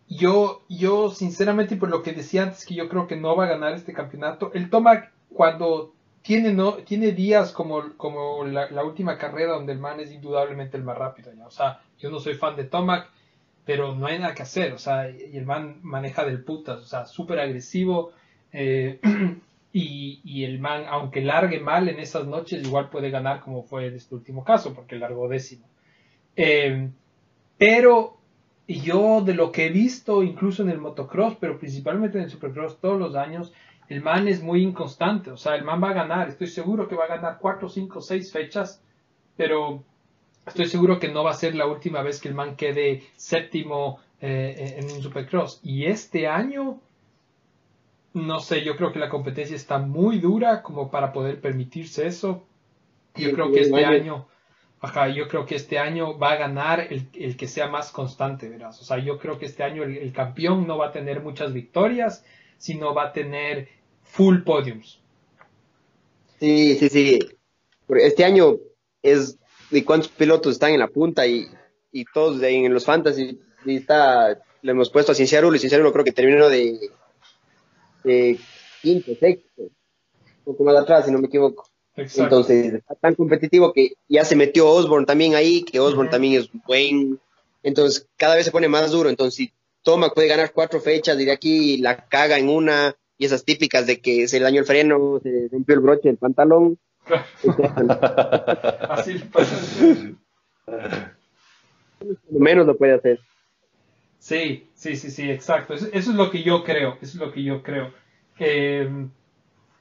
[0.08, 3.48] yo, yo sinceramente, por lo que decía antes, que yo creo que no va a
[3.48, 5.92] ganar este campeonato, el Tomac cuando
[6.22, 10.82] tiene, no, tiene días como, como la, última carrera donde el man es indudablemente el
[10.82, 11.30] más rápido.
[11.46, 13.08] O sea, yo no soy fan de Tomac,
[13.66, 14.72] pero no hay nada que hacer.
[14.72, 18.12] O sea, y el man maneja del putas, o sea, súper agresivo.
[18.52, 19.00] Eh,
[19.78, 23.94] Y, el man, aunque largue mal en esas noches, igual puede ganar como fue en
[23.96, 25.68] este último caso, porque largó décimo.
[26.34, 26.88] Eh,
[27.58, 28.16] pero
[28.66, 32.80] yo de lo que he visto, incluso en el motocross, pero principalmente en el supercross
[32.80, 33.52] todos los años,
[33.90, 35.30] el man es muy inconstante.
[35.30, 38.00] O sea, el man va a ganar, estoy seguro que va a ganar 4, 5,
[38.00, 38.82] 6 fechas,
[39.36, 39.84] pero
[40.46, 44.00] estoy seguro que no va a ser la última vez que el man quede séptimo
[44.20, 45.60] eh, en un supercross.
[45.62, 46.80] Y este año
[48.16, 52.46] no sé, yo creo que la competencia está muy dura como para poder permitirse eso.
[53.14, 54.26] Yo creo que este año,
[54.80, 58.80] ajá, yo creo que este año va a ganar el, que sea más constante, verás.
[58.80, 62.24] O sea, yo creo que este año el, campeón no va a tener muchas victorias,
[62.56, 63.68] sino va a tener
[64.02, 64.98] full podiums.
[66.40, 67.18] Sí, sí, sí.
[67.88, 68.56] Este año
[69.02, 69.38] es
[69.70, 71.46] de cuántos pilotos están en la punta y,
[71.92, 73.40] y todos en los fantasy.
[73.64, 76.78] Y está, le hemos puesto a Cienciarulo y Cienciarulo creo que terminó de
[78.82, 79.72] quinto, sexto, un
[80.44, 81.68] poco más atrás, si no me equivoco.
[81.96, 86.50] Entonces, está tan competitivo que ya se metió Osborne también ahí, que Osborne también es
[86.66, 87.18] buen.
[87.62, 89.08] Entonces, cada vez se pone más duro.
[89.08, 89.52] Entonces, si
[89.82, 93.86] Toma puede ganar cuatro fechas y de aquí la caga en una, y esas típicas
[93.86, 96.78] de que se le dañó el freno, se rompió el broche del pantalón.
[98.88, 99.56] Así pasa.
[102.30, 103.20] menos lo puede hacer.
[104.18, 105.74] Sí, sí, sí, sí, exacto.
[105.74, 107.92] Eso, es lo que yo creo, eso es lo que yo creo.
[108.38, 109.10] Em,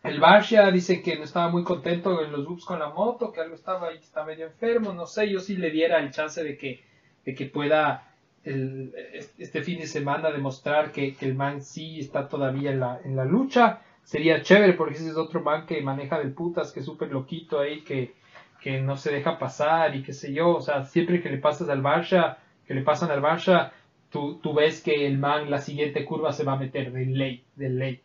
[0.03, 3.41] el Barsha dice que no estaba muy contento en los books con la moto, que
[3.41, 6.57] algo estaba ahí, está medio enfermo, no sé, yo sí le diera el chance de
[6.57, 6.83] que,
[7.25, 8.11] de que pueda
[8.45, 13.25] este fin de semana demostrar que, el man sí está todavía en la, en la
[13.25, 13.81] lucha.
[14.05, 17.59] Sería chévere porque ese es otro man que maneja del putas, que es súper loquito
[17.59, 18.13] ahí, que,
[18.61, 20.55] que no se deja pasar y qué sé yo.
[20.55, 22.37] O sea, siempre que le pasas al Barsha,
[22.67, 23.73] que le pasan al Barsha,
[24.09, 27.69] tú, ves que el man, la siguiente curva se va a meter de ley, de
[27.69, 28.01] ley.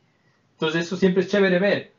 [0.52, 1.92] Entonces eso siempre es chévere ver.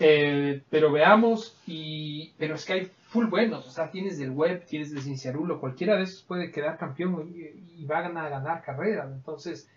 [0.00, 4.64] Eh, pero veamos, y, pero es que hay full buenos, o sea, tienes del web,
[4.66, 9.12] tienes del Cinciarulo, cualquiera de esos puede quedar campeón y, va a ganar, ganar carreras,
[9.12, 9.70] entonces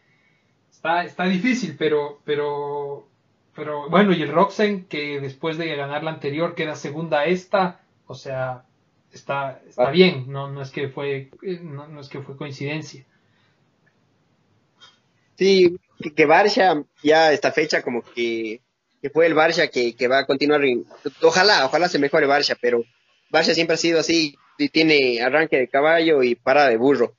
[0.72, 3.07] está, está difícil, pero, pero,
[3.58, 8.14] pero bueno, y el Roxen, que después de ganar la anterior queda segunda esta, o
[8.14, 8.66] sea,
[9.12, 9.92] está, está ah.
[9.92, 13.04] bien, no, no es que fue, no es que fue coincidencia.
[15.40, 18.62] Sí, que, que Barça ya esta fecha como que,
[19.02, 20.62] que fue el Barça que, que, va a continuar.
[21.24, 22.84] ojalá, ojalá se mejore Barça, pero
[23.32, 27.16] Barça siempre ha sido así y tiene arranque de caballo y parada de burro.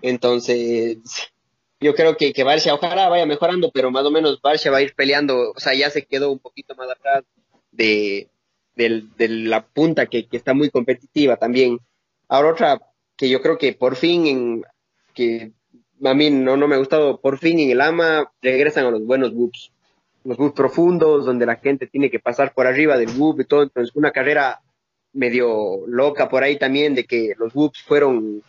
[0.00, 0.96] Entonces,
[1.82, 4.82] yo creo que, que Barça ojalá vaya mejorando, pero más o menos Barça va a
[4.82, 7.24] ir peleando, o sea, ya se quedó un poquito más atrás
[7.72, 8.28] de,
[8.76, 11.78] de la punta que, que está muy competitiva también.
[12.28, 12.80] Ahora otra
[13.16, 14.64] que yo creo que por fin, en,
[15.14, 15.52] que
[16.04, 19.04] a mí no, no me ha gustado, por fin en el AMA regresan a los
[19.04, 19.72] buenos whoops,
[20.24, 23.64] los whoops profundos, donde la gente tiene que pasar por arriba del whoop y todo,
[23.64, 24.60] entonces una carrera
[25.12, 28.42] medio loca por ahí también de que los whoops fueron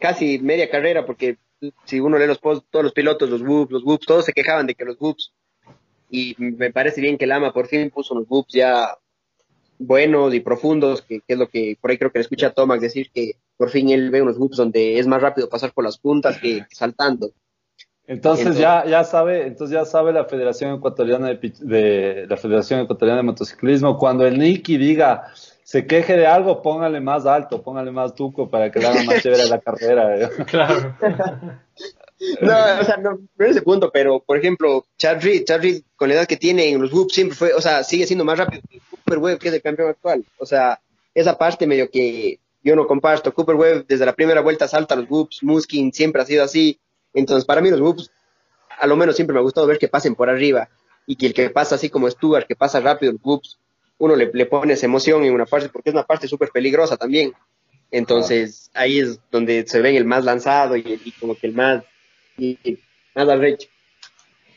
[0.00, 1.36] casi media carrera, porque
[1.84, 4.66] si uno lee los posts, todos los pilotos, los whoops, los whoops, todos se quejaban
[4.66, 5.32] de que los whoops,
[6.10, 8.96] y me parece bien que el AMA por fin puso los whoops ya
[9.78, 12.80] buenos y profundos, que, es lo que por ahí creo que le escucha a Tomac
[12.80, 15.98] decir que por fin él ve unos whoops donde es más rápido pasar por las
[15.98, 17.32] puntas que, saltando.
[18.06, 23.26] Entonces, ya, ya sabe, entonces ya sabe la Federación Ecuatoriana de, la Federación Ecuatoriana de
[23.26, 25.32] Motociclismo cuando el Niki diga
[25.70, 29.22] se queje de algo, póngale más alto, póngale más tuco para que le haga más
[29.22, 30.28] chévere la carrera.
[30.46, 30.96] Claro.
[32.40, 35.82] no, o sea, no, no es ese punto, pero por ejemplo, Chad Reed, Chad Reed
[35.94, 38.36] con la edad que tiene en los whoops siempre fue, o sea, sigue siendo más
[38.36, 40.24] rápido que Cooper Webb, que es el campeón actual.
[40.38, 40.80] O sea,
[41.14, 43.32] esa parte medio que yo no comparto.
[43.32, 46.80] Cooper Webb desde la primera vuelta salta los whoops, Muskin siempre ha sido así.
[47.14, 48.10] Entonces, para mí los whoops,
[48.76, 50.68] a lo menos siempre me ha gustado ver que pasen por arriba
[51.06, 53.60] y que el que pasa así como Stuart, que pasa rápido los whoops,
[54.00, 56.96] uno le, le pone esa emoción en una parte, porque es una parte súper peligrosa
[56.96, 57.32] también.
[57.90, 61.84] Entonces, ahí es donde se ven el más lanzado y, como que el más,
[62.38, 62.58] y,
[63.14, 63.68] más arrecho.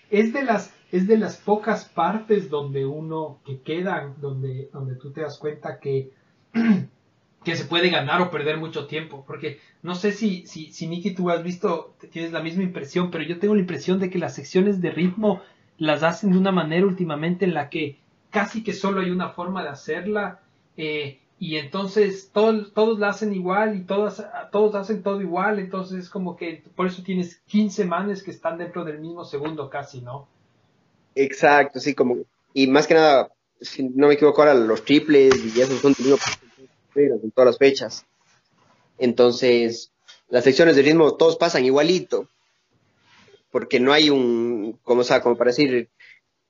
[0.10, 5.12] Es de las, es de las pocas partes donde uno, que quedan, donde, donde tú
[5.12, 6.12] te das cuenta que,
[7.44, 9.26] que se puede ganar o perder mucho tiempo.
[9.28, 13.26] Porque no sé si, si, si Nicky tú has visto, tienes la misma impresión, pero
[13.26, 15.41] yo tengo la impresión de que las secciones de ritmo
[15.78, 18.03] las hacen de una manera últimamente en la que
[18.34, 20.41] casi que solo hay una forma de hacerla
[20.75, 26.09] eh, y entonces todos la hacen igual y todas, todos hacen todo igual, entonces es
[26.09, 30.27] como que por eso tienes 15 manes que están dentro del mismo segundo casi, ¿no?
[31.15, 32.17] Exacto, sí, como,
[32.53, 33.29] y más que nada,
[33.61, 35.93] si no me equivoco ahora, los triples y esos son
[36.95, 38.05] en todas las fechas.
[38.97, 39.91] Entonces,
[40.29, 42.29] las secciones de ritmo todos pasan igualito,
[43.51, 45.89] porque no hay un, como, sea, como para decir,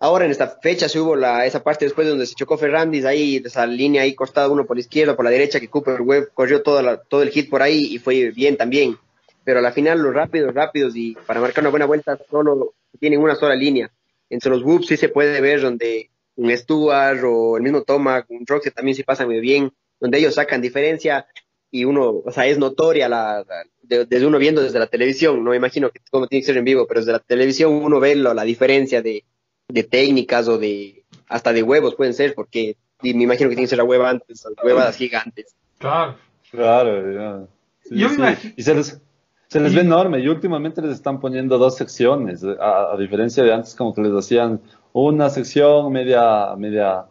[0.04, 3.42] Ahora en esta fecha se hubo la, esa parte después donde se chocó Ferrandis, ahí,
[3.46, 6.62] esa línea ahí cortada uno por la izquierda, por la derecha, que Cooper Webb corrió
[6.62, 8.98] toda todo el hit por ahí y fue bien también.
[9.46, 13.22] Pero a la final los rápidos, rápidos y para marcar una buena vuelta solo tienen
[13.22, 13.94] una sola línea.
[14.30, 18.46] Entre los whoops sí se puede ver donde un Stuart o el mismo Tomac, un
[18.46, 21.28] Roxy también sí pasan muy bien, donde ellos sacan diferencia
[21.72, 23.46] y uno, o sea, es notoria la,
[23.82, 26.86] desde uno viendo desde la televisión, no me imagino que tiene que ser en vivo,
[26.88, 29.24] pero desde la televisión uno ve la diferencia de,
[29.68, 33.70] de técnicas o de hasta de huevos pueden ser, porque me imagino que tienen que
[33.70, 35.56] ser la hueva antes, huevas gigantes.
[35.80, 36.16] Claro.
[36.54, 37.48] Claro,
[37.90, 38.08] Yo
[38.56, 39.02] Y se les,
[39.48, 43.74] se les ve enorme y últimamente les están poniendo dos secciones, a, diferencia de antes
[43.74, 44.62] como que les hacían
[44.94, 47.06] una sección media, media,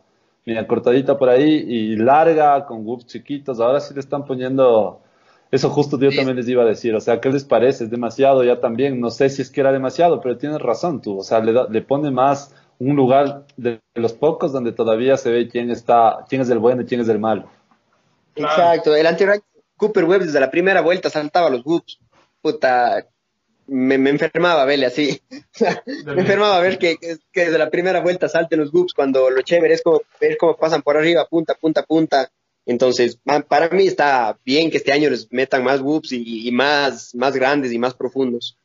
[0.46, 5.02] media cortadita por ahí y larga con whoops chiquitos, ahora sí le están poniendo
[5.52, 7.84] eso justo yo también les iba a decir, o sea, ¿qué les parece?
[7.84, 11.18] Es demasiado ya también, no sé si es que era demasiado, pero tienes razón tú,
[11.18, 15.48] o sea, le, le pone más un lugar de los pocos donde todavía se ve
[15.48, 17.50] quién está, quién es el bueno y quién es el malo.
[18.34, 19.26] Exacto, el anti
[19.76, 21.98] Cooper Webb desde la primera vuelta saltaba los whoops,
[22.40, 23.06] puta,
[23.66, 25.20] me, enfermaba verle así,
[26.06, 29.74] me enfermaba ver que, que, desde la primera vuelta salten los whoops cuando lo chévere
[29.74, 32.30] es como ver cómo pasan por arriba, punta, punta, punta,
[32.64, 37.34] entonces, para mí está bien que este año les metan más whoops y, más, más
[37.34, 38.56] grandes y más profundos.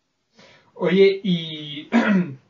[0.76, 1.90] Oye, y,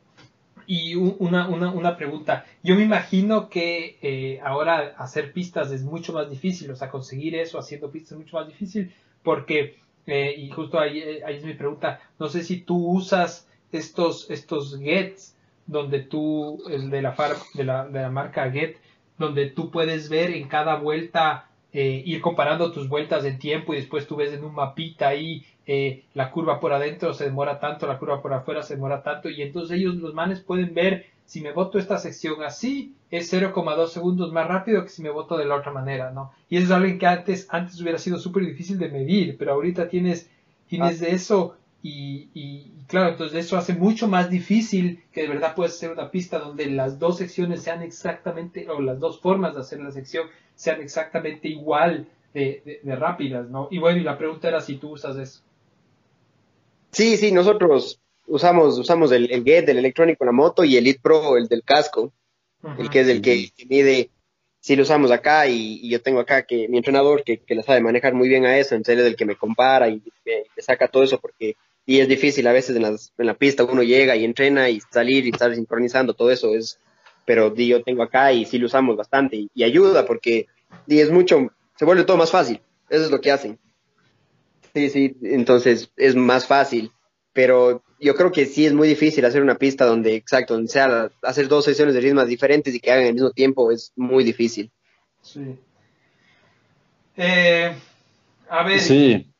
[0.66, 2.44] y una, una, una, pregunta.
[2.62, 7.34] Yo me imagino que eh, ahora hacer pistas es mucho más difícil, o sea, conseguir
[7.34, 8.92] eso haciendo pistas es mucho más difícil,
[9.22, 13.48] porque, eh, y justo ahí, eh, ahí, es mi pregunta, no sé si tú usas
[13.72, 15.34] estos, estos gets,
[15.66, 17.14] donde tú, el de la,
[17.54, 18.76] de la, de la marca Get,
[19.18, 23.78] donde tú puedes ver en cada vuelta, eh, ir comparando tus vueltas en tiempo y
[23.78, 27.86] después tú ves en un mapita ahí eh, la curva por adentro se demora tanto,
[27.86, 31.42] la curva por afuera se demora tanto y entonces ellos los manes pueden ver si
[31.42, 35.44] me voto esta sección así es 0,2 segundos más rápido que si me voto de
[35.44, 36.32] la otra manera, ¿no?
[36.48, 39.90] Y eso es algo que antes, antes hubiera sido súper difícil de medir, pero ahorita
[39.90, 40.30] tienes,
[40.68, 45.54] tienes de eso y, y, claro, entonces eso hace mucho más difícil que de verdad
[45.54, 49.60] puedas hacer una pista donde las dos secciones sean exactamente, o las dos formas de
[49.60, 50.26] hacer la sección
[50.56, 53.68] sean exactamente igual de, rápidas, ¿no?
[53.70, 55.40] Y bueno, y la pregunta era si tú usas eso.
[56.90, 61.00] Sí, sí, nosotros usamos, usamos el, el GET, el electrónico, la moto, y el Elite
[61.00, 62.12] Pro, el del casco,
[62.76, 64.10] el que es el que, mide,
[64.58, 67.80] sí lo usamos acá, y, yo tengo acá que mi entrenador que, que le sabe
[67.80, 70.88] manejar muy bien a eso, entonces él es el que me compara y me saca
[70.88, 71.56] todo eso porque
[71.88, 75.26] y es difícil a veces en, en la pista uno llega y entrena y salir
[75.26, 76.78] y estar sincronizando todo eso es
[77.24, 80.46] pero yo tengo acá y sí lo usamos bastante y, ayuda porque
[80.86, 83.58] y es mucho se vuelve todo más fácil eso es lo que hacen
[84.74, 86.92] Sí, sí, entonces es más fácil.
[87.32, 91.10] Pero yo creo que sí es muy difícil hacer una pista donde, exacto, donde sea
[91.22, 94.70] hacer dos sesiones de ritmos diferentes y que hagan al mismo tiempo es muy difícil.
[95.22, 95.58] Sí.
[97.16, 97.72] Eh,
[98.48, 98.80] a ver.
[98.80, 99.30] Sí.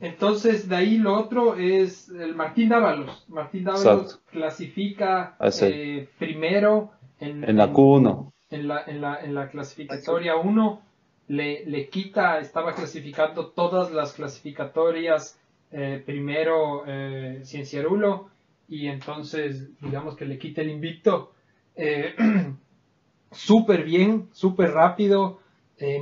[0.00, 3.24] Entonces, de ahí lo otro es el Martín Dávalos.
[3.28, 8.32] Martín Dávalos clasifica eh, primero en, en la Q1.
[8.50, 10.82] En la, en la, en la clasificatoria 1.
[11.28, 15.40] Le, le, quita, estaba clasificando todas las clasificatorias
[15.72, 18.28] eh, primero eh, Cienciarulo
[18.68, 21.32] y entonces digamos que le quita el invicto.
[21.76, 22.14] Eh,
[23.30, 25.38] súper bien, súper rápido,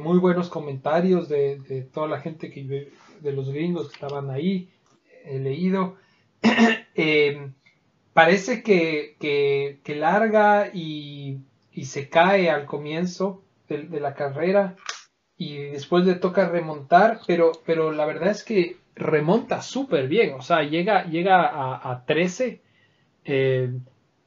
[0.03, 2.91] muy buenos comentarios de, toda la gente que
[3.21, 4.71] de los gringos que estaban ahí,
[5.25, 5.97] he leído.
[8.13, 11.39] parece que, que, larga y,
[11.73, 14.75] y, se cae al comienzo de, de, la carrera
[15.37, 20.43] y después le toca remontar, pero, pero la verdad es que remonta súper bien, o
[20.43, 22.61] sea, llega, llega a, a 13,
[23.25, 23.71] eh,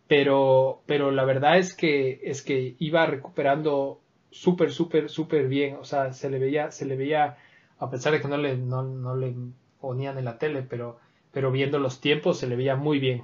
[0.07, 3.99] pero, pero la verdad es que, es que iba recuperando
[4.29, 7.37] súper, súper, súper bien, o sea, se le veía, se le veía,
[7.81, 9.35] a pesar de que no le, no, no le
[9.81, 10.99] ponían en la tele, pero,
[11.33, 13.23] pero viendo los tiempos se le veía muy bien.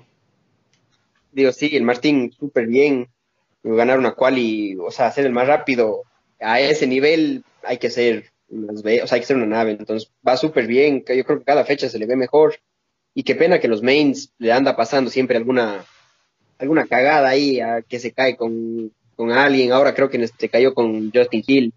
[1.32, 3.08] Digo, sí, el Martín súper bien,
[3.64, 6.02] ganar una quali, o sea, ser el más rápido.
[6.40, 10.38] A ese nivel hay que ser o sea, hay que ser una nave, entonces va
[10.38, 12.56] súper bien, yo creo que cada fecha se le ve mejor,
[13.14, 15.86] y qué pena que los mains le anda pasando siempre alguna,
[16.58, 20.74] alguna cagada ahí, a que se cae con, con alguien, ahora creo que se cayó
[20.74, 21.74] con Justin Hill,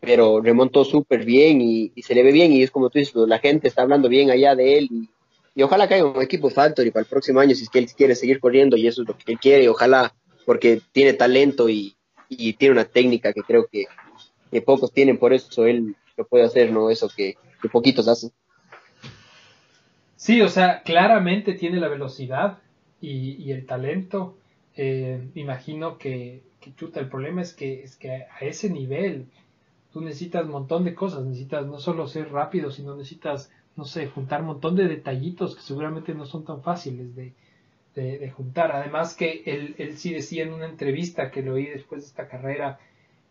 [0.00, 3.38] pero remontó súper bien y, se le ve bien, y es como tú dices, la
[3.38, 4.88] gente está hablando bien allá de él,
[5.54, 8.14] y, ojalá caiga un equipo Factory para el próximo año si es que él quiere
[8.14, 10.14] seguir corriendo, y eso es lo que él quiere, ojalá,
[10.46, 11.96] porque tiene talento y,
[12.30, 13.86] y tiene una técnica que creo que,
[14.62, 15.94] pocos tienen, por eso él
[16.28, 16.90] puede hacer, ¿no?
[16.90, 17.36] Eso que,
[17.70, 18.30] poquitos hacen.
[20.16, 22.58] Sí, o sea, claramente tiene la velocidad
[23.00, 24.36] y, el talento.
[24.76, 29.26] Eh, imagino que, que, chuta, el problema es que, es que a ese nivel
[29.92, 34.08] tú necesitas un montón de cosas, necesitas no solo ser rápido, sino necesitas, no sé,
[34.08, 37.34] juntar un montón de detallitos que seguramente no son tan fáciles de,
[37.94, 38.72] de, juntar.
[38.72, 42.28] Además que él, él sí decía en una entrevista que lo oí después de esta
[42.28, 42.78] carrera,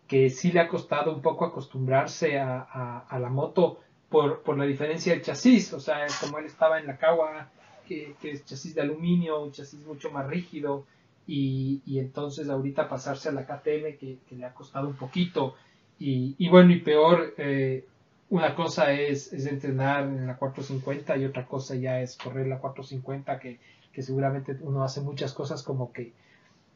[0.07, 2.61] que sí le ha costado un poco acostumbrarse a,
[3.07, 3.79] a, la moto
[4.09, 7.51] por, por, la diferencia del chasis, o sea, como él estaba en la Kawa,
[7.87, 10.85] que, es chasis de aluminio, un chasis mucho más rígido,
[11.27, 15.53] y, y entonces ahorita pasarse a la KTM que, le ha costado un poquito,
[15.99, 17.85] y, y bueno, y peor, eh,
[18.29, 22.59] una cosa es, es, entrenar en la 450 y otra cosa ya es correr la
[22.59, 23.59] 450, que,
[23.91, 26.13] que seguramente uno hace muchas cosas como que,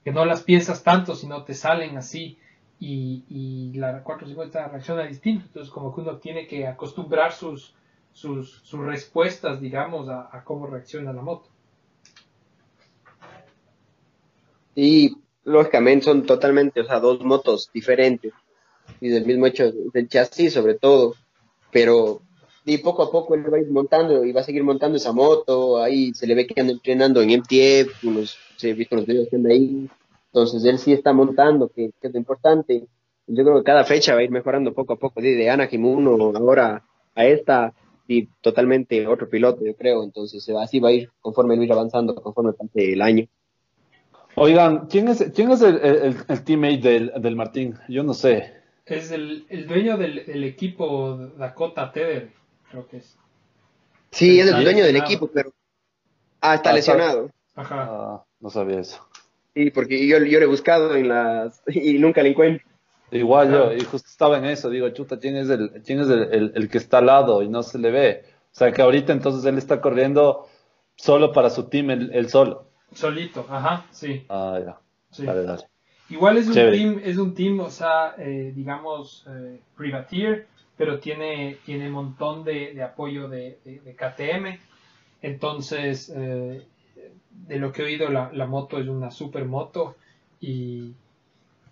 [0.03, 2.37] que no las piensas tanto, sino te salen así.
[2.79, 7.73] Y, y la 450 reacciona distinto, entonces como que uno tiene que acostumbrar sus,
[8.11, 11.49] sus, sus respuestas, digamos, a, cómo reacciona la moto.
[14.75, 18.33] Y lógicamente son totalmente, o sea, dos motos diferentes
[19.03, 21.15] y del mismo hecho del chasis sobre todo,
[21.71, 22.21] pero
[22.63, 25.11] y poco a poco él va a ir montando y va a seguir montando esa
[25.11, 29.05] moto, ahí se le ve que anda entrenando en MTF, unos, se he visto los
[29.05, 29.89] videos que anda ahí,
[30.27, 32.85] entonces él sí está montando, que, es lo importante.
[33.27, 35.85] Yo creo que cada fecha va a ir mejorando poco a poco, de, de Anaheim
[35.85, 37.73] 1 ahora a esta
[38.07, 40.03] y totalmente otro piloto, yo creo.
[40.03, 43.27] Entonces así va a ir conforme él ir avanzando, conforme pase el año.
[44.35, 47.75] Oigan, ¿quién es, quién es el, el, teammate del, del, Martín?
[47.88, 48.62] Yo no sé.
[48.85, 52.31] Es el, el dueño del, equipo Dakota Tether,
[52.69, 53.18] creo que es.
[54.11, 55.53] Sí, es el dueño del equipo, pero.
[56.41, 57.31] Ah, está ah, lesionado.
[57.55, 57.88] Ajá.
[57.89, 59.07] Ah, no sabía eso.
[59.53, 62.68] Sí, porque yo, yo lo he buscado en las y nunca le encuentro.
[63.11, 66.51] Igual yo, y justo estaba en eso, digo, chuta, ¿quién es, el, quién es el,
[66.55, 68.26] el, que está al lado y no se le ve?
[68.51, 70.47] O sea, que ahorita entonces él está corriendo
[70.95, 72.69] solo para su team, él, solo.
[72.91, 74.26] Solito, ajá, sí.
[74.30, 74.80] Ah, ya.
[75.11, 75.26] Sí.
[75.26, 75.64] Dale, dale.
[76.14, 80.45] Igual es un team, es un team, o sea, eh, digamos, eh, privateer,
[80.77, 84.60] pero tiene, tiene un montón de, de apoyo de, de, KTM.
[85.23, 86.61] Entonces, eh,
[87.48, 89.95] de lo que he oído, la, la moto es una super moto
[90.40, 90.94] y,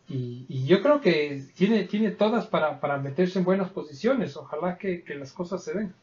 [0.10, 4.36] y, yo creo que tiene, tiene todas para, para meterse en buenas posiciones.
[4.38, 5.94] Ojalá que, que, las cosas se den.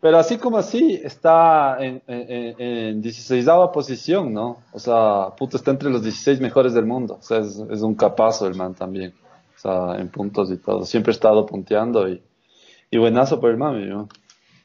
[0.00, 4.62] Pero así como así, está en, en, en 16 posición, ¿no?
[4.72, 7.16] O sea, puto, está entre los 16 mejores del mundo.
[7.18, 9.14] O sea, es, es, un capazo el man también.
[9.56, 10.84] O sea, en puntos y todo.
[10.84, 12.22] Siempre ha estado punteando y,
[12.90, 14.08] y buenazo por el man, ¿no?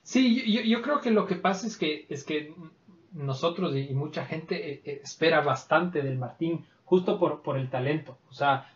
[0.04, 2.54] Sí, yo, yo, creo que lo que pasa es que, es que
[3.14, 8.18] nosotros y mucha gente eh, eh, espera bastante del Martín justo por, por el talento.
[8.30, 8.70] O sea,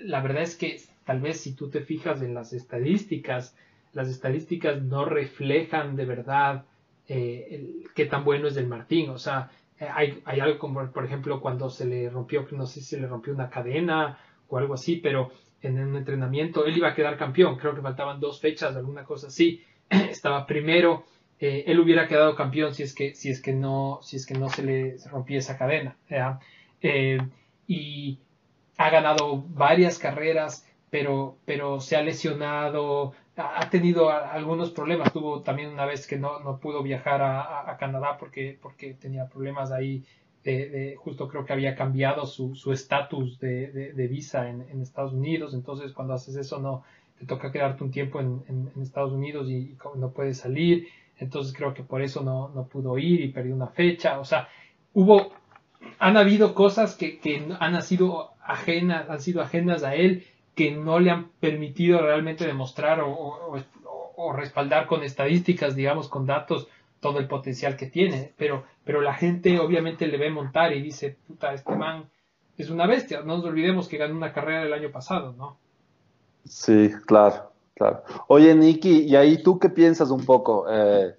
[0.00, 3.54] la verdad es que tal vez si tú te fijas en las estadísticas,
[3.92, 6.64] las estadísticas no reflejan de verdad
[7.08, 9.10] eh, qué tan bueno es del Martín.
[9.10, 12.86] O sea, eh, hay, algo como, por ejemplo, cuando se le rompió, no sé si
[12.86, 16.94] se le rompió una cadena o algo así, pero en un entrenamiento él iba a
[16.94, 17.56] quedar campeón.
[17.56, 19.62] Creo que faltaban dos fechas, alguna cosa así.
[19.90, 21.04] Estaba primero.
[21.38, 24.34] Eh, él hubiera quedado campeón si es que, si es que, no, si es que
[24.34, 25.96] no se le rompía esa cadena.
[27.66, 28.18] y
[28.78, 35.12] ha ganado varias carreras, pero, pero se ha lesionado, ha tenido algunos problemas.
[35.12, 39.72] Tuvo también una vez que no, no pudo viajar a, Canadá porque, porque tenía problemas
[39.72, 40.04] ahí.
[40.44, 45.54] De, justo creo que había cambiado su estatus de, de, visa en, Estados Unidos.
[45.54, 46.84] Entonces, cuando haces eso, no
[47.18, 50.88] te toca quedarte un tiempo en, en, Estados Unidos y, no puedes salir.
[51.18, 54.18] Entonces, creo que por eso no, no pudo ir y perdió una fecha.
[54.18, 54.48] O sea,
[54.92, 55.32] hubo,
[55.98, 60.98] han habido cosas que, que han sido ajenas, han sido ajenas a él que no
[60.98, 63.56] le han permitido realmente demostrar o,
[64.36, 66.68] respaldar con estadísticas, digamos, con datos,
[67.00, 68.32] todo el potencial que tiene.
[68.36, 72.08] Pero, pero la gente obviamente le ve montar y dice, puta, este man
[72.56, 73.20] es una bestia.
[73.22, 75.56] No nos olvidemos que ganó una carrera el año pasado, ¿no?
[76.44, 78.04] Sí, claro, claro.
[78.28, 80.66] Oye, Nicky, y ahí tú qué piensas un poco?
[80.70, 81.14] Eh,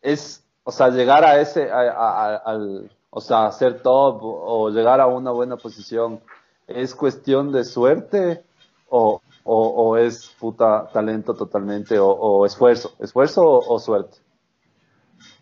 [0.00, 5.30] es, o sea, llegar a ese, al, o sea, ser top o llegar a una
[5.30, 6.20] buena posición,
[6.66, 8.45] ¿es cuestión de suerte
[8.88, 14.18] o, o, es puta talento totalmente o, esfuerzo, esfuerzo o, suerte.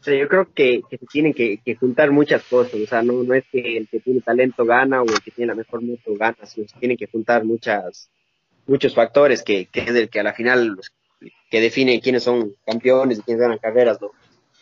[0.07, 3.79] yo creo que, se tienen que, juntar muchas cosas, o sea, no, no es que
[3.79, 6.79] el que tiene talento gana o el que tiene la mejor moto gana, sino se
[6.79, 8.11] tienen que juntar muchas,
[8.67, 10.77] muchos factores que, que es el que a la final
[11.51, 14.11] que define quiénes son campeones y quiénes ganan carreras, ¿no?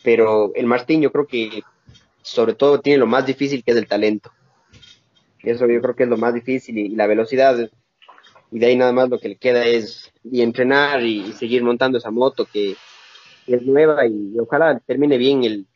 [0.03, 1.63] Pero el Martín yo creo que
[2.21, 4.31] sobre todo tiene lo más difícil que es el talento.
[5.39, 7.69] Eso yo creo que es lo más difícil y la velocidad
[8.53, 11.97] y de ahí nada más lo que le queda es y entrenar y, seguir montando
[11.97, 12.75] esa moto que,
[13.45, 15.67] es nueva y, ojalá termine bien el,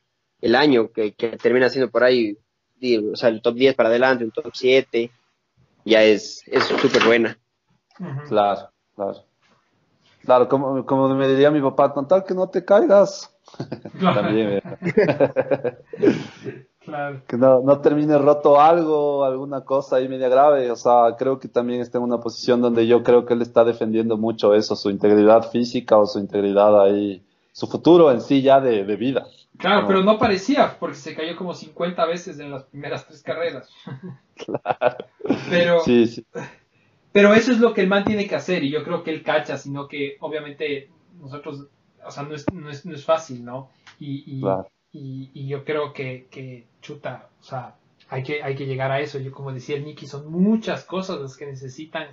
[0.41, 2.37] el año, que, que termina siendo por ahí,
[3.11, 5.11] o sea, el top 10 para adelante, un top 7,
[5.83, 6.43] ya es
[6.81, 7.37] súper buena.
[8.27, 9.23] Claro, claro.
[10.23, 13.33] Claro, como, como me diría mi papá, con tal que no te caigas.
[13.99, 14.61] También.
[17.27, 20.71] Que no, no, termine roto algo, alguna cosa ahí media grave.
[20.71, 23.65] O sea, creo que también está en una posición donde yo creo que él está
[23.65, 28.61] defendiendo mucho eso, su integridad física o su integridad ahí, su futuro en sí ya
[28.61, 29.27] de, vida.
[29.57, 33.69] Claro, pero no parecía, porque se cayó como 50 veces en las primeras tres carreras.
[34.37, 34.97] Claro.
[35.49, 36.23] Pero, sí, sí.
[37.11, 39.23] pero eso es lo que el man tiene que hacer y yo creo que él
[39.23, 41.65] cacha, sino que obviamente nosotros,
[42.05, 43.71] o sea, no es, no es, no es fácil, ¿no?
[43.99, 44.43] Y, y,
[44.99, 47.75] y, yo creo que, chuta, o sea,
[48.09, 49.19] hay que, hay que llegar a eso.
[49.19, 52.07] Yo como decía el Nicky, son muchas cosas las que necesitan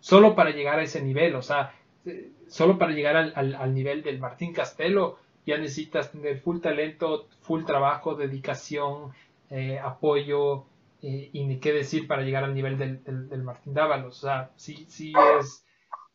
[0.00, 1.74] solo para llegar a ese nivel, o sea,
[2.06, 7.26] eh, solo para llegar al, al, nivel del Martín Castelo ya necesitas tener full talento,
[7.42, 9.12] full trabajo, dedicación,
[9.50, 10.64] eh, apoyo
[11.02, 14.18] eh, y ni qué decir para llegar al nivel del, del, Martín Dávalos.
[14.18, 15.64] O sea, sí, sí es,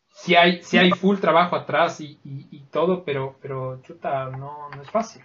[0.09, 4.69] sí hay, sí hay full trabajo atrás y, y, y todo, pero, pero chuta, no,
[4.75, 5.23] no es fácil.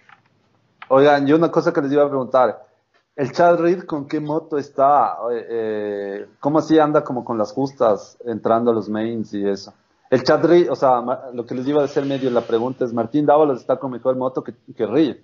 [0.93, 2.67] Oigan, yo una cosa que les iba a preguntar.
[3.15, 5.19] ¿El Chad Reed con qué moto está?
[5.31, 9.73] Eh, ¿Cómo así anda como con las justas entrando a los mains y eso?
[10.09, 11.01] El Chad Reed, o sea,
[11.33, 14.17] lo que les iba a decir medio la pregunta es, ¿Martín Dávalos está con mejor
[14.17, 15.15] moto que, que Reed?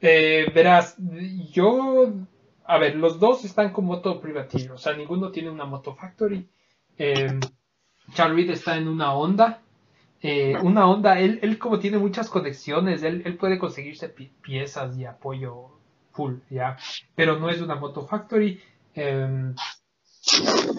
[0.00, 0.96] Eh, verás,
[1.52, 2.12] yo,
[2.64, 6.48] a ver, los dos están con moto privativa, o sea, ninguno tiene una moto factory.
[6.98, 7.38] Eh,
[8.14, 9.62] Chad Reed está en una Honda,
[10.22, 15.04] eh, una onda, él, él como tiene muchas conexiones, él, él puede conseguirse piezas y
[15.04, 15.70] apoyo
[16.12, 16.76] full, ¿ya?
[17.14, 18.60] Pero no es una moto factory.
[18.94, 19.54] Em,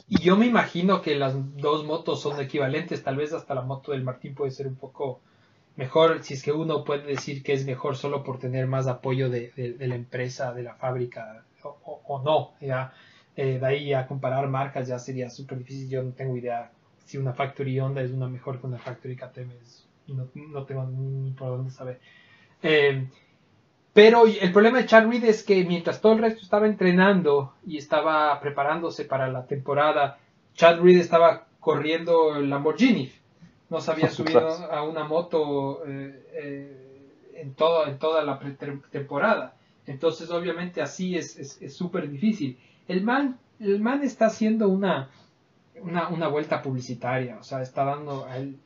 [0.07, 3.91] y yo me imagino que las dos motos son equivalentes, tal vez hasta la moto
[3.91, 5.19] del Martín puede ser un poco
[5.75, 9.29] mejor, si es que uno puede decir que es mejor solo por tener más apoyo
[9.29, 12.93] de, de, la empresa, de la fábrica, o, no, ¿ya?
[13.35, 16.71] Eh, de ahí a comparar marcas ya sería súper difícil, yo no tengo idea
[17.05, 19.51] si una Factory Honda es una mejor que una Factory KTM.
[20.07, 21.99] no, no, tengo ni por dónde saber.
[22.61, 23.07] Eh,
[23.93, 27.77] pero el problema de Chad Reed es que mientras todo el resto estaba entrenando y
[27.77, 30.17] estaba preparándose para la temporada,
[30.55, 33.11] Chad Reed estaba corriendo el Lamborghini.
[33.69, 38.39] No se había subido a una moto eh, eh, en, todo, en toda la
[38.89, 39.55] temporada.
[39.85, 42.57] Entonces, obviamente, así es súper es, difícil.
[42.87, 45.09] El man, el man está haciendo una,
[45.83, 48.57] una, una vuelta publicitaria, o sea, está dando a él,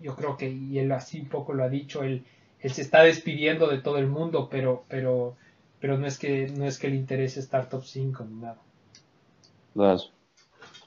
[0.00, 2.24] yo creo que, y él así un poco lo ha dicho, él,
[2.60, 5.36] él se está despidiendo de todo el mundo, pero, pero,
[5.80, 8.58] pero no es que, no es que le interese estar top 5 ni nada.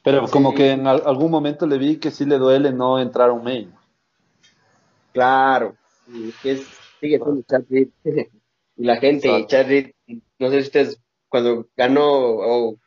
[0.04, 3.34] Pero como que en algún momento le vi que sí le duele no entrar a
[3.34, 3.74] un main.
[5.14, 5.76] Claro,
[6.44, 6.66] es,
[7.00, 7.90] sigue siendo Chad Reed.
[8.76, 9.30] y la gente,
[10.40, 11.00] no sé si ustedes
[11.30, 12.78] cuando ganó o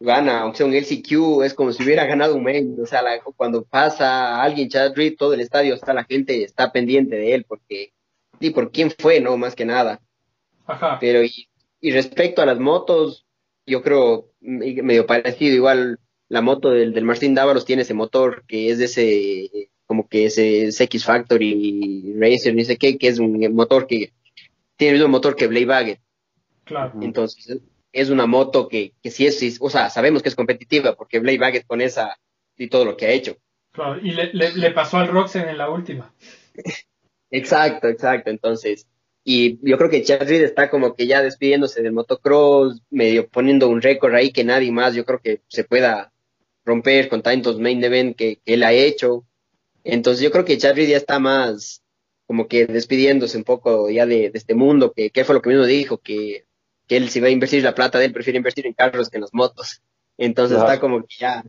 [0.00, 2.76] gana, aunque sea un LCQ, es como si hubiera ganado un main.
[2.82, 3.02] O sea,
[3.36, 7.44] cuando pasa alguien, Chad Reed, todo el estadio está, la gente está pendiente de él
[7.46, 7.92] porque,
[8.40, 9.36] y por quién fue, ¿no?
[9.36, 10.00] Más que nada.
[10.66, 10.98] Ajá.
[11.00, 11.48] Pero, y,
[11.80, 13.26] y respecto a las motos,
[13.66, 18.70] yo creo medio parecido, igual la moto del, del Martín Dávalos tiene ese motor que
[18.70, 23.52] es de ese, como que ese, X Factory Racer, ni sé qué, que es un
[23.54, 24.12] motor que
[24.76, 26.00] tiene el mismo motor que Blade Baggett.
[26.64, 26.92] Claro.
[27.02, 27.60] Entonces,
[27.92, 31.38] es una moto que, que sí es, o sea, sabemos que es competitiva porque Blade
[31.38, 32.18] Baggett con esa
[32.56, 33.36] y todo lo que ha hecho.
[33.72, 36.12] Claro, y le, le, pasó al Roxen en la última.
[37.30, 38.30] exacto, exacto.
[38.30, 38.86] Entonces,
[39.24, 43.68] y yo creo que Chad Reed está como que ya despidiéndose del motocross, medio poniendo
[43.68, 46.12] un récord ahí que nadie más, yo creo que se pueda
[46.64, 49.24] romper con tantos main event que, que él ha hecho.
[49.84, 51.82] Entonces yo creo que Chad Reed ya está más
[52.26, 55.64] como que despidiéndose un poco ya de, este mundo, que, que, fue lo que mismo
[55.64, 56.44] dijo, que,
[56.90, 59.18] que, él si va a invertir la plata de él, prefiere invertir en carros que
[59.18, 59.80] en las motos.
[60.18, 61.44] Entonces está como que ya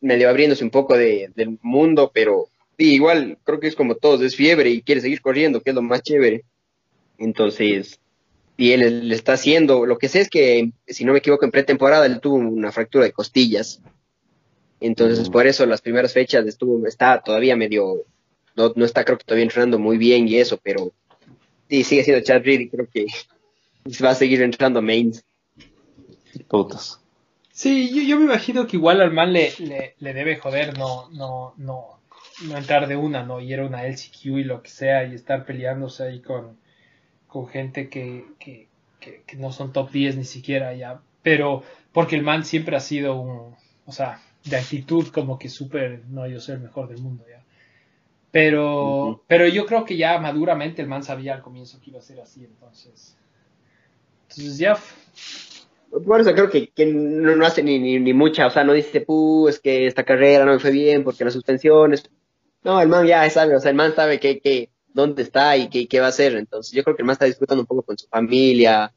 [0.00, 4.34] medio abriéndose un poco de, del mundo, pero igual creo que es como todos, es
[4.34, 6.44] fiebre y quiere seguir corriendo, que es lo más chévere.
[7.18, 8.00] Entonces,
[8.56, 11.50] y él le está haciendo, lo que sé es que, si no me equivoco, en
[11.50, 13.80] pretemporada él tuvo una fractura de costillas.
[14.80, 15.32] Entonces, mm.
[15.32, 18.04] por eso las primeras fechas estuvo, está todavía medio,
[18.56, 20.92] no, no está creo que todavía entrenando muy bien y eso, pero
[21.68, 23.06] sí, sigue siendo Chad Reed y creo que
[24.04, 25.24] va a seguir entrando mains.
[26.48, 27.00] Putas.
[27.52, 31.52] Sí, yo, me imagino que igual al man le, le, le, debe joder no, no,
[31.58, 32.00] no,
[32.46, 33.40] no entrar de una, ¿no?
[33.40, 36.56] Y era una LCQ y lo que sea, y estar peleándose ahí con,
[37.26, 41.00] con gente que, que, que, no son top 10 ni siquiera ya.
[41.22, 41.62] Pero
[41.92, 43.54] porque el man siempre ha sido un,
[43.84, 47.42] o sea, de actitud como que súper, no, yo soy el mejor del mundo ya.
[48.30, 52.02] Pero, pero yo creo que ya maduramente el man sabía al comienzo que iba a
[52.02, 53.16] ser así, entonces.
[54.30, 54.78] Entonces ya.
[55.90, 59.04] Por eso creo que, que no, hace ni, ni, mucha, o sea, no dice,
[59.48, 62.08] es que esta carrera no me fue bien porque las suspensiones.
[62.62, 65.68] No, el man ya sabe, o sea, el man sabe que, que dónde está y
[65.68, 66.36] qué, qué va a hacer.
[66.36, 68.92] Entonces yo creo que el más está disfrutando un poco con su familia,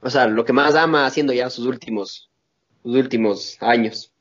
[0.00, 2.30] o sea, lo que más ama haciendo ya sus últimos,
[2.82, 4.12] sus últimos años.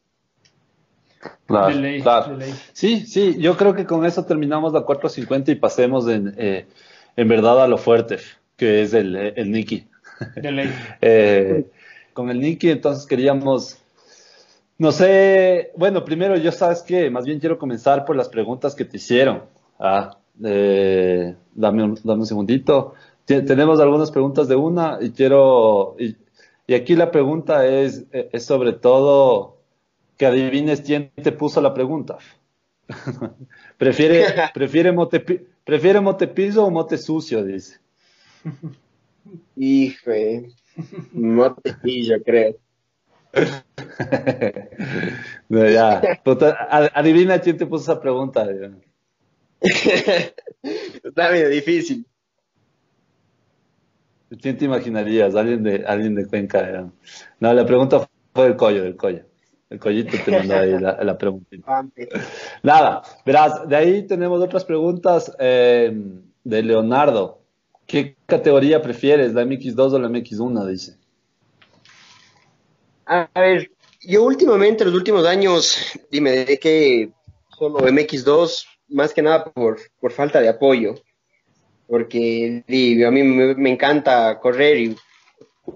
[1.46, 2.40] Claro, claro.
[2.74, 6.68] Sí, sí, yo creo que con eso terminamos la 450 y pasemos en, eh,
[7.16, 8.18] en verdad a lo fuerte,
[8.56, 9.88] que es el, el Nicky.
[11.02, 11.70] eh,
[12.14, 13.78] con el Nicky, entonces queríamos,
[14.78, 18.86] no sé, bueno, primero yo sabes que más bien quiero comenzar por las preguntas que
[18.86, 19.44] te hicieron.
[19.80, 22.94] Ah, eh, dame, un, dame un segundito.
[23.26, 26.16] tenemos algunas preguntas de una y quiero, y,
[26.74, 29.58] aquí la pregunta es, es sobre todo
[30.18, 32.18] que adivines quién te puso la pregunta.
[33.78, 35.20] prefiere, prefiere, mote,
[35.64, 37.80] prefiere mote piso o mote sucio, dice.
[39.56, 40.12] Hijo,
[41.14, 42.56] mote pillo, creo.
[45.50, 46.02] ya,
[46.94, 48.48] adivina quién te puso esa pregunta.
[49.62, 52.06] Está medio difícil.
[54.42, 55.36] ¿Quién te imaginarías?
[55.36, 56.90] Alguien de, alguien de Cuenca.
[57.40, 59.24] No, la pregunta fue del collo, del collo.
[59.70, 61.58] El collito te mandó ahí la, la pregunta.
[62.64, 65.92] Nada, verás, de ahí tenemos otras preguntas eh,
[66.44, 67.42] de Leonardo.
[67.88, 70.66] ¿Qué categoría prefieres, la MX2 o la MX1?
[70.68, 70.98] Dice.
[73.06, 77.12] A ver, yo últimamente, los últimos años, dime, de que
[77.58, 80.96] solo MX2 más que nada por, por falta de apoyo,
[81.88, 84.96] porque a mí me, encanta correr y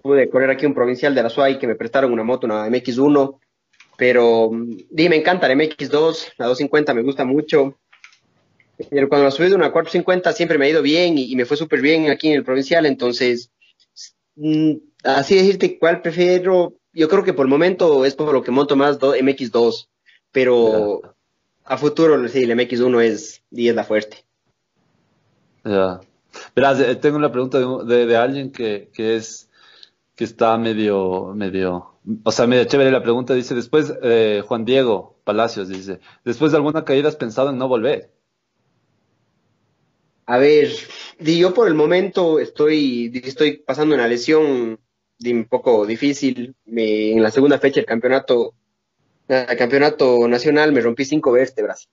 [0.02, 3.40] pude correr aquí un provincial de la SUAI que me prestaron una moto, una MX1,
[3.98, 7.80] pero di, me encanta la MX2, la 250 me gusta mucho,
[8.90, 11.58] pero cuando la subí de una 450 siempre me ha ido bien y, me fue
[11.58, 13.52] súper bien aquí en el provincial, entonces,
[14.36, 18.52] mm, así decirte cuál prefiero, yo creo que por el momento es por lo que
[18.52, 19.88] monto más MX2,
[20.32, 21.02] pero
[21.64, 24.26] a futuro, sí, el MX1 es 10 la fuerte.
[25.64, 26.02] Ya.
[26.56, 29.49] Verás, eh, tengo una pregunta de, de, alguien que, que, es
[30.16, 33.34] que está medio, medio, o sea, medio chévere la pregunta.
[33.34, 37.68] Dice, después, eh, Juan Diego Palacios dice, después de alguna caída has pensado en no
[37.68, 38.12] volver.
[40.32, 40.70] A ver,
[41.20, 44.80] yo por el momento estoy, estoy pasando una lesión
[45.26, 46.56] un poco difícil.
[46.66, 48.53] en la segunda fecha del campeonato
[49.28, 51.90] el campeonato nacional me rompí cinco vértebras.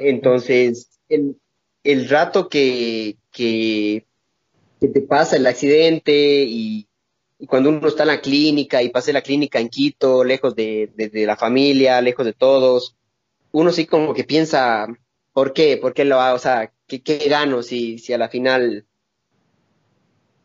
[0.00, 1.36] Entonces, el,
[1.84, 4.04] el rato que, que,
[4.80, 6.88] te pasa el accidente y,
[7.46, 11.26] cuando uno está en la clínica y pasé la clínica en Quito, lejos de, de,
[11.26, 12.96] la familia, lejos de todos,
[13.52, 14.88] uno sí como que piensa,
[15.38, 15.76] ¿por qué?
[15.76, 16.18] ¿Por qué lo?
[16.34, 18.84] O sea, ¿qué, qué gano si, si a la final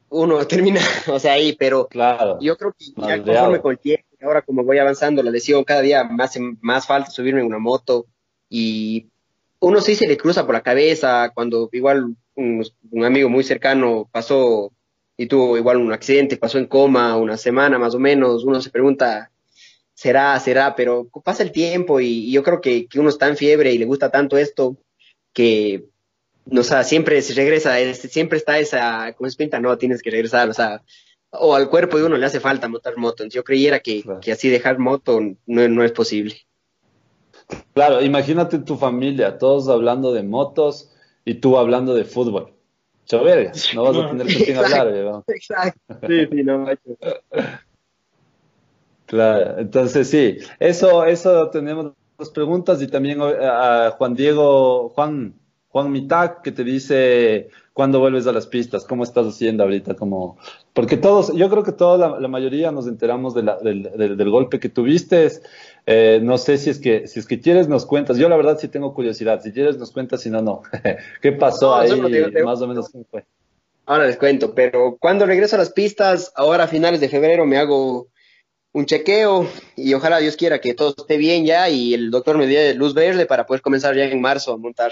[0.10, 4.06] uno termina, o sea, ahí, pero claro, yo creo que ya conforme con el tiempo,
[4.22, 8.06] ahora como voy avanzando la lesión, cada día más, más falta subirme en una moto
[8.50, 9.08] y
[9.60, 14.08] uno sí se le cruza por la cabeza cuando igual un, un, amigo muy cercano
[14.12, 14.74] pasó
[15.18, 18.70] y tuvo igual un accidente, pasó en coma una semana más o menos, uno se
[18.70, 19.32] pregunta,
[19.94, 23.38] será, será, pero pasa el tiempo y, y yo creo que, que, uno está en
[23.38, 24.78] fiebre y le gusta tanto esto
[25.34, 25.86] que
[26.52, 30.50] o sea, siempre se regresa, siempre está esa, como es pinta, no, tienes que regresar,
[30.50, 30.82] o sea,
[31.32, 33.26] o al cuerpo de uno le hace falta montar moto.
[33.26, 36.36] Yo creyera que, que así dejar moto no, no, es posible.
[37.74, 40.92] Claro, imagínate tu familia, todos hablando de motos
[41.26, 42.54] y tú hablando de fútbol.
[43.06, 45.24] Choverga, no vas a tener con quién hablar, ¿verdad?
[45.28, 45.80] Exacto.
[46.08, 46.66] Sí, sí, no,
[49.14, 55.36] Claro, entonces sí, eso, eso tenemos las preguntas y también a Juan Diego, Juan,
[55.68, 60.40] Juan Mitac, que te dice cuándo vuelves a las pistas, cómo estás haciendo ahorita, como,
[60.74, 64.60] porque todos, yo creo que toda la, mayoría nos enteramos de la, del, del, golpe
[64.60, 65.30] que tuviste.
[65.86, 68.18] Eh, no sé si es que, si es que quieres nos cuentas.
[68.18, 69.44] Yo la verdad sí tengo curiosidad.
[69.44, 70.64] Si quieres nos cuentas, si no, no.
[71.22, 71.92] ¿Qué pasó ahí?
[72.44, 73.26] Más o menos cómo fue.
[73.86, 77.58] Ahora les cuento, pero cuando regreso a las pistas, ahora a finales de febrero me
[77.58, 78.08] hago
[78.74, 82.48] un chequeo y ojalá Dios quiera que todo esté bien ya y el doctor me
[82.48, 84.92] dé luz verde para poder comenzar ya en marzo a montar.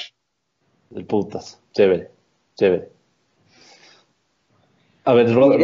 [0.96, 1.60] El putas.
[1.74, 2.12] Chévere,
[2.56, 2.90] chévere.
[5.04, 5.64] A ver, Rodri.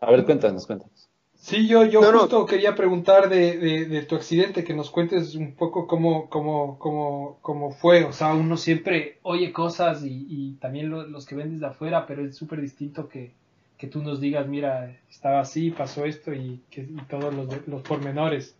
[0.00, 1.08] A ver, cuéntanos, cuéntanos.
[1.34, 5.86] Sí, yo, yo justo quería preguntar de, de, tu accidente, que nos cuentes un poco
[5.86, 8.04] cómo, cómo, cómo, cómo fue.
[8.04, 12.24] O sea, uno siempre oye cosas y, y también los que ven desde afuera, pero
[12.24, 13.34] es súper distinto que,
[13.78, 17.82] que, tú nos digas, mira, estaba así, pasó esto y, que, y todos los, los
[17.82, 18.56] pormenores.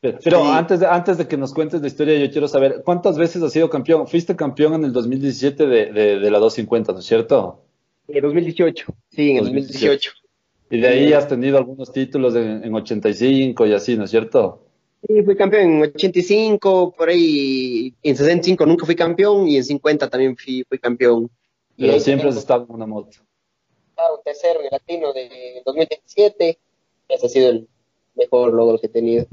[0.00, 3.42] Pero antes, de, antes de que nos cuentes la historia, yo quiero saber, ¿cuántas veces
[3.42, 4.06] has sido campeón?
[4.06, 7.62] Fuiste campeón en el 2017 de, de, la 250, ¿no es cierto?
[8.08, 10.12] En 2018, sí, en el 2018.
[10.70, 14.62] Y de ahí has tenido algunos títulos en, en 85 y así, ¿no es cierto?
[15.06, 20.10] Sí, fui campeón en 85, por ahí en 65 nunca fui campeón y en 50
[20.10, 21.30] también fui, fui campeón.
[21.76, 23.18] Pero siempre has estado en una moto.
[24.14, 26.58] Un tercero en latino de 2017,
[27.08, 27.68] ese ha sido el,
[28.14, 29.26] mejor logro que he tenido.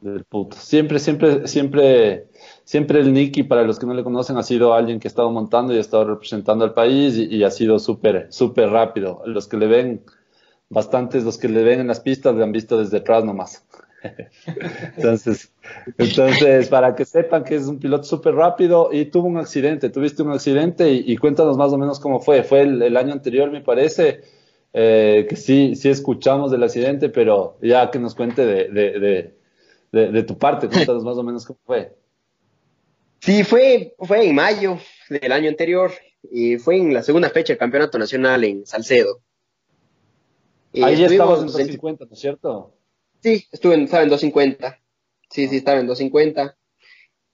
[0.00, 0.56] Del puto.
[0.56, 2.28] Siempre, siempre, siempre,
[2.64, 5.30] siempre el Nicky, para los que no le conocen, ha sido alguien que ha estado
[5.30, 9.22] montando y ha estado representando al país y, ha sido súper, súper rápido.
[9.24, 10.04] Los que le ven,
[10.68, 13.63] bastantes, los que le ven en las pistas, le han visto desde atrás nomás.
[14.96, 15.52] Entonces,
[15.98, 20.22] entonces, para que sepan que es un piloto súper rápido y tuvo un accidente, tuviste
[20.22, 22.42] un accidente y, cuéntanos más o menos cómo fue.
[22.42, 24.20] Fue el año anterior, me parece
[24.76, 29.32] eh, que sí, sí escuchamos del accidente, pero ya que nos cuente de, de,
[29.92, 31.94] de, de tu parte, cuéntanos más o menos cómo fue.
[33.20, 34.78] Sí, fue, fue en mayo
[35.08, 35.92] del año anterior
[36.28, 39.20] y fue en la segunda fecha del Campeonato Nacional en Salcedo.
[40.82, 42.74] Ahí ya estabas en 250, ¿no es cierto?
[43.24, 44.78] Sí, estuve estaba en 250.
[45.30, 46.58] Sí, sí, estaba en 250.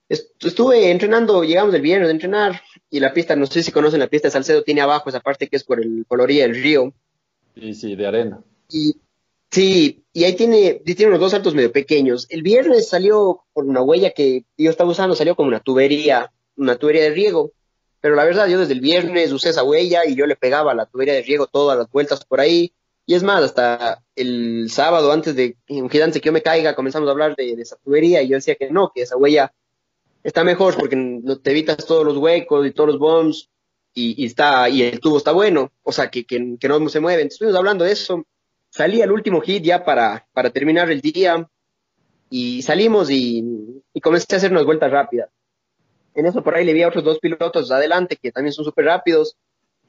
[0.07, 4.07] Estuve entrenando, llegamos el viernes a entrenar y la pista, no sé si conocen la
[4.07, 6.93] pista de Salcedo, tiene abajo esa parte que es por el coloría del río.
[7.55, 8.41] Sí, sí, de arena.
[8.69, 8.95] Y,
[9.49, 12.25] sí, y ahí tiene, tiene unos dos saltos medio pequeños.
[12.29, 16.77] El viernes salió por una huella que yo estaba usando, salió como una tubería, una
[16.77, 17.51] tubería de riego.
[17.99, 20.75] Pero la verdad, yo desde el viernes usé esa huella y yo le pegaba a
[20.75, 22.71] la tubería de riego todas las vueltas por ahí.
[23.05, 27.11] Y es más, hasta el sábado, antes de un que yo me caiga, comenzamos a
[27.11, 29.53] hablar de, esa tubería y yo decía que no, que esa huella
[30.23, 30.95] está mejor porque
[31.41, 33.49] te evitas todos los huecos y todos los bombs
[33.93, 37.23] y, está, y el tubo está bueno, o sea, que, que, no se mueve.
[37.23, 38.25] Estuvimos hablando de eso.
[38.69, 41.49] Salí al último hit ya para, para terminar el día
[42.29, 43.43] y salimos y,
[43.93, 45.29] y comencé a hacer unas vueltas rápidas.
[46.13, 48.85] En eso por ahí le vi a otros dos pilotos adelante que también son súper
[48.85, 49.35] rápidos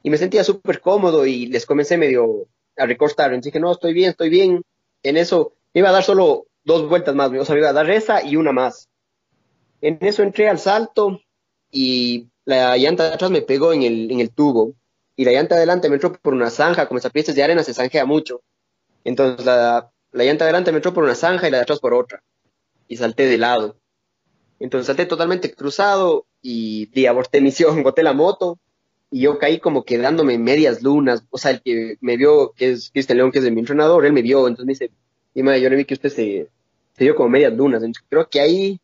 [0.01, 3.27] y me sentía súper cómodo y les comencé medio a recostar.
[3.27, 4.63] Entonces dije, no, estoy bien, estoy bien.
[5.03, 8.35] En eso iba a dar solo dos vueltas más, me iba a dar esa y
[8.35, 8.89] una más.
[9.81, 11.19] En eso entré al salto
[11.69, 14.73] y la llanta de atrás me pegó en el, en el tubo
[15.15, 17.63] y la llanta de adelante me entró por una zanja, como esa piezas de arena
[17.63, 18.41] se zanjea mucho.
[19.03, 21.79] Entonces la, la llanta de adelante me entró por una zanja y la de atrás
[21.79, 22.23] por otra.
[22.87, 23.77] Y salté de lado.
[24.59, 28.59] Entonces salté totalmente cruzado y, y aborté misión, boté la moto
[29.13, 31.23] y yo caí como quedándome medias lunas.
[31.29, 34.11] O sea, el que me vio, que es Cristian León, que es mi entrenador, él
[34.11, 34.91] me vio, entonces me dice,
[35.35, 36.49] y yo le vi que usted se,
[36.97, 37.83] se dio como medias lunas.
[37.83, 38.79] Entonces, creo que ahí,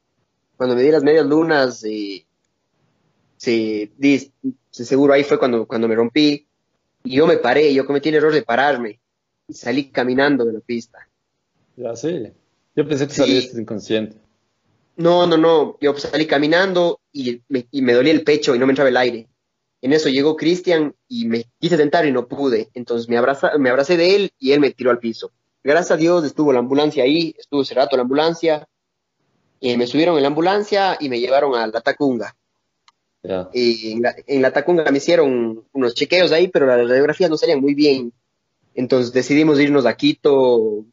[0.56, 2.28] cuando me di las medias lunas, eh,
[3.38, 3.92] sí,
[4.70, 6.46] seguro ahí fue cuando, cuando me rompí.
[7.04, 9.00] Y yo me paré, yo cometí el error de pararme.
[9.48, 11.10] Y salí caminando de la pista.
[11.76, 12.32] Ya sí.
[12.76, 14.16] Yo pensé que saliste inconsciente.
[14.96, 15.76] No, no, no.
[15.82, 18.98] Yo salí caminando y me, y me dolía el pecho y no me entraba el
[18.98, 19.28] aire.
[19.82, 22.70] En eso llegó Cristian y me quise sentar y no pude.
[22.74, 25.32] Entonces me, abraza, me abracé de él y él me tiró al piso.
[25.64, 28.68] Gracias a Dios estuvo la ambulancia ahí, estuvo ese rato la ambulancia.
[29.62, 32.36] Y me subieron en la ambulancia y me llevaron a la Tacunga.
[33.54, 37.38] Y en la, en la, Tacunga me hicieron unos chequeos ahí, pero las radiografías no
[37.38, 38.14] salían muy bien.
[38.74, 40.86] Entonces decidimos irnos a Quito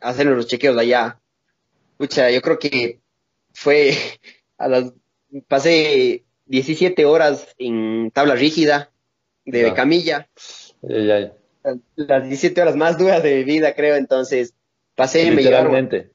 [0.00, 1.20] a hacer los chequeos de allá.
[1.96, 3.00] Pucha, yo creo que
[3.52, 3.96] fue
[4.58, 4.92] a las
[5.46, 8.90] pasé 17 horas en tabla rígida
[9.44, 10.28] de camilla.
[10.82, 13.94] Las 17 horas más duras de mi vida, creo.
[13.94, 14.54] Entonces
[14.96, 15.88] pasé, me llevaron.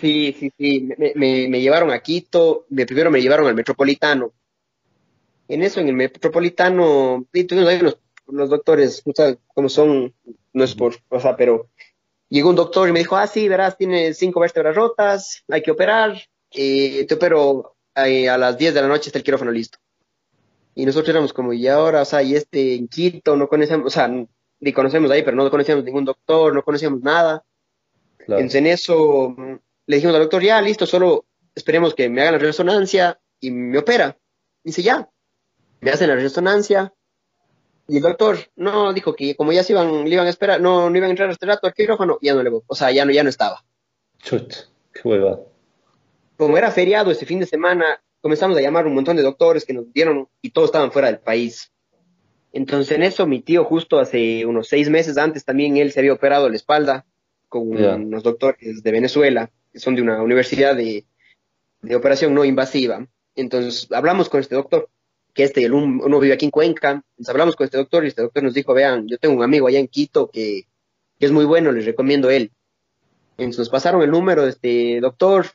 [0.00, 0.88] Sí, sí, sí.
[0.96, 2.66] Me, me, llevaron a Quito.
[2.68, 4.32] Me, primero me llevaron al metropolitano.
[5.48, 7.98] En eso, en el metropolitano, y tuvimos ahí los,
[8.28, 10.14] los doctores, o sea, como son,
[10.52, 11.68] no es por, o sea, pero
[12.28, 15.70] llegó un doctor y me dijo, ah, sí, verás, tiene cinco vértebras rotas, hay que
[15.70, 16.20] operar,
[16.50, 19.78] eh, te opero eh, a las 10 de la noche está el quirófano listo.
[20.74, 23.90] Y nosotros éramos como, y ahora, o sea, y este en Quito, no conocemos, o
[23.90, 24.08] sea,
[24.60, 27.44] ni conocemos ahí, pero no conocíamos ningún doctor, no conocíamos nada.
[28.20, 29.34] Entonces en eso
[29.86, 33.78] le dijimos al doctor, ya, listo, solo esperemos que me hagan la resonancia y me
[33.78, 34.16] opera.
[34.62, 35.08] Dice, ya,
[35.80, 36.92] me hacen la resonancia.
[37.88, 40.90] Y el doctor, no, dijo que como ya se iban, le iban a esperar, no,
[40.90, 43.04] no iban a entrar a este rato al quirófano, ya no le, o sea, ya
[43.04, 43.64] no, ya no estaba.
[44.18, 44.54] Chut,
[44.92, 45.40] qué hueva
[46.38, 49.74] como era feriado este fin de semana, comenzamos a llamar un montón de doctores que
[49.74, 51.72] nos dieron y todos estaban fuera del país.
[52.52, 56.12] Entonces en eso mi tío justo hace unos seis meses antes también él se había
[56.12, 57.04] operado la espalda
[57.48, 61.04] con unos doctores de Venezuela, que son de una universidad de,
[61.94, 63.06] operación no invasiva.
[63.34, 64.88] Entonces hablamos con este doctor,
[65.34, 68.22] que este, el, uno vive aquí en Cuenca, entonces hablamos con este doctor y este
[68.22, 70.68] doctor nos dijo, vean, yo tengo un amigo allá en Quito que,
[71.18, 72.52] que es muy bueno, les recomiendo él.
[73.38, 75.46] Entonces nos pasaron el número de este doctor,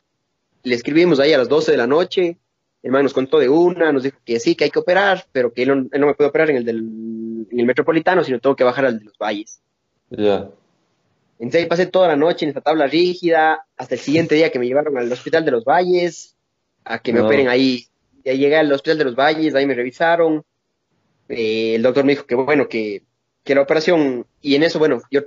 [0.64, 2.38] le escribimos ahí a las 12 de la noche,
[2.82, 5.52] el man nos contó de una, nos dijo que sí, que hay que operar, pero
[5.52, 6.78] que él no, me puede operar en el, del,
[7.50, 9.60] en el metropolitano, sino tengo que bajar al de los valles.
[10.10, 10.50] Ya.
[11.38, 14.58] Entonces ahí pasé toda la noche en esta tabla rígida, hasta el siguiente día que
[14.58, 16.36] me llevaron al hospital de los valles,
[16.84, 17.86] a que me operen ahí.
[18.22, 20.44] Y ahí llegué al hospital de los valles, ahí me revisaron.
[21.28, 23.02] Eh, el doctor me dijo que bueno, que,
[23.42, 25.20] que la operación, y en eso, bueno, yo,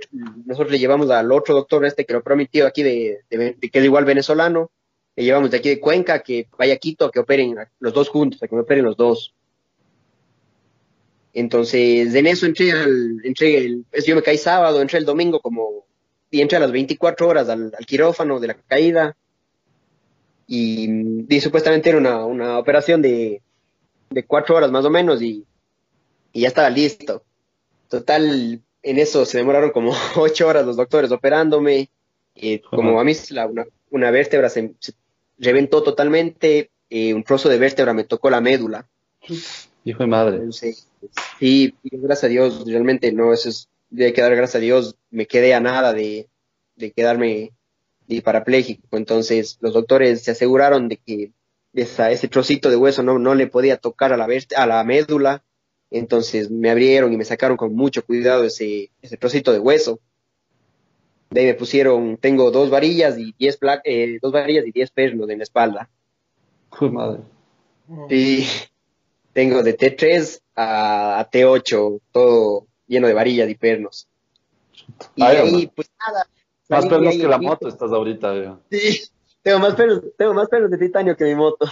[0.46, 3.84] nosotros le llevamos al otro doctor este que lo prometió aquí, de, de, que es
[3.84, 4.70] igual venezolano,
[5.18, 8.40] le llevamos de aquí de Cuenca, que vaya a Quito, que operen los dos juntos,
[8.40, 9.34] a que me operen los dos.
[11.34, 15.84] Entonces, en eso entré al, entré el, yo me caí sábado, entré el domingo como,
[16.30, 19.16] y entré a las 24 horas al, quirófano de la caída.
[20.46, 23.42] Y, supuestamente era una, una operación de,
[24.10, 25.44] de, cuatro horas más o menos y,
[26.32, 27.24] y ya estaba listo.
[27.88, 31.90] Total, en eso se demoraron como ocho horas los doctores operándome.
[32.36, 34.74] Y como a mí la, una, una vértebra se,
[35.38, 38.88] reventó totalmente, eh, un trozo de vértebra me tocó la médula.
[39.84, 40.40] Hijo de madre.
[40.52, 45.54] sí, gracias a Dios, realmente no, eso es, de quedar gracias a Dios, me quedé
[45.54, 46.28] a nada de,
[46.76, 47.52] de quedarme
[48.22, 48.96] parapléjico.
[48.96, 51.32] Entonces, los doctores se aseguraron de que
[51.74, 55.44] esa, ese trocito de hueso no, no le podía tocar a la, a la médula.
[55.90, 60.00] Entonces, me abrieron y me sacaron con mucho cuidado ese, ese trocito de hueso.
[61.30, 65.28] De ahí me pusieron, tengo dos varillas y diez eh, dos varillas y diez pernos
[65.28, 65.90] en la espalda.
[66.80, 67.20] Uy, madre.
[68.08, 68.46] Sí,
[69.32, 74.08] tengo de T3 a, T8, todo lleno de varillas y pernos.
[75.14, 76.26] Y ahí, pues nada.
[76.68, 79.02] Más pernos que la moto estás ahorita, Sí,
[79.42, 81.66] tengo más pernos, tengo más pernos de titanio que mi moto.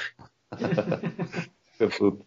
[1.78, 2.24] Qué puto.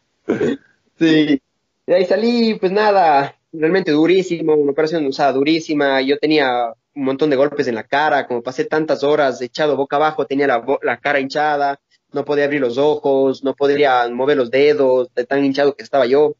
[1.00, 1.42] Sí.
[1.88, 6.02] De ahí salí, pues nada, realmente durísimo, una operación usada durísima.
[6.02, 9.96] Yo tenía un montón de golpes en la cara, como pasé tantas horas echado boca
[9.98, 11.80] abajo, tenía la, la cara hinchada,
[12.12, 16.06] no podía abrir los ojos, no podría mover los dedos, de tan hinchado que estaba
[16.06, 16.36] yo.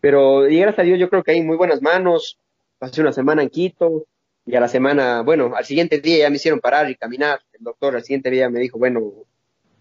[0.00, 2.38] Pero, y gracias a Dios, yo creo que hay muy buenas manos.
[2.78, 4.06] Pasé una semana en Quito,
[4.44, 7.40] y a la semana, bueno, al siguiente día ya me hicieron parar y caminar.
[7.52, 9.12] El doctor al siguiente día me dijo, bueno,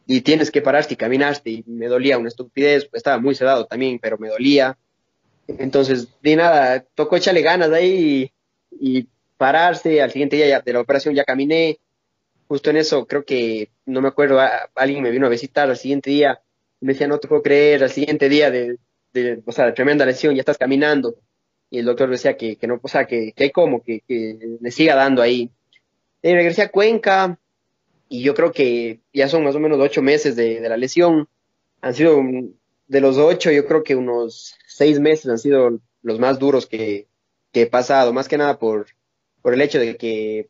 [0.06, 4.00] y tienes que parar si caminaste, y me dolía una estupidez, estaba muy sedado también,
[4.00, 4.78] pero me dolía.
[5.48, 8.32] Entonces, de nada, tocó echarle ganas ahí
[8.80, 9.08] y
[9.42, 11.80] pararse, al siguiente día de la operación ya caminé,
[12.48, 14.40] justo en eso creo que, no me acuerdo,
[14.76, 16.40] alguien me vino a visitar al siguiente día,
[16.80, 18.78] me decía, no te puedo creer, al siguiente día de,
[19.14, 21.16] de o sea, de tremenda lesión, ya estás caminando,
[21.72, 24.38] y el doctor decía que, que no, o sea, que, que hay como, que, que
[24.62, 25.50] le siga dando ahí.
[26.22, 27.40] Y regresé a Cuenca,
[28.10, 31.28] y yo creo que ya son más o menos ocho meses de, de la lesión,
[31.82, 32.22] han sido,
[32.88, 37.08] de los ocho, yo creo que unos seis meses han sido los más duros que,
[37.52, 38.86] que he pasado, más que nada por,
[39.42, 40.50] por el hecho de que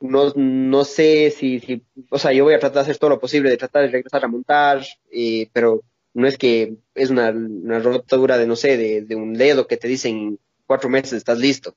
[0.00, 3.20] no, no sé si, si, o sea, yo voy a tratar de hacer todo lo
[3.20, 5.82] posible, de tratar de regresar a montar, eh, pero
[6.14, 9.76] no es que es una, una rotadura de, no sé, de, de, un dedo que
[9.76, 11.74] te dicen cuatro meses estás listo.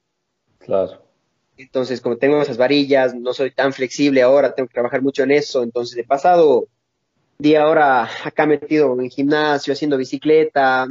[0.60, 1.03] Claro.
[1.57, 5.31] Entonces, como tengo esas varillas, no soy tan flexible ahora, tengo que trabajar mucho en
[5.31, 5.61] eso.
[5.61, 6.68] Entonces, he pasado
[7.38, 10.88] día ahora acá metido en gimnasio, haciendo bicicleta,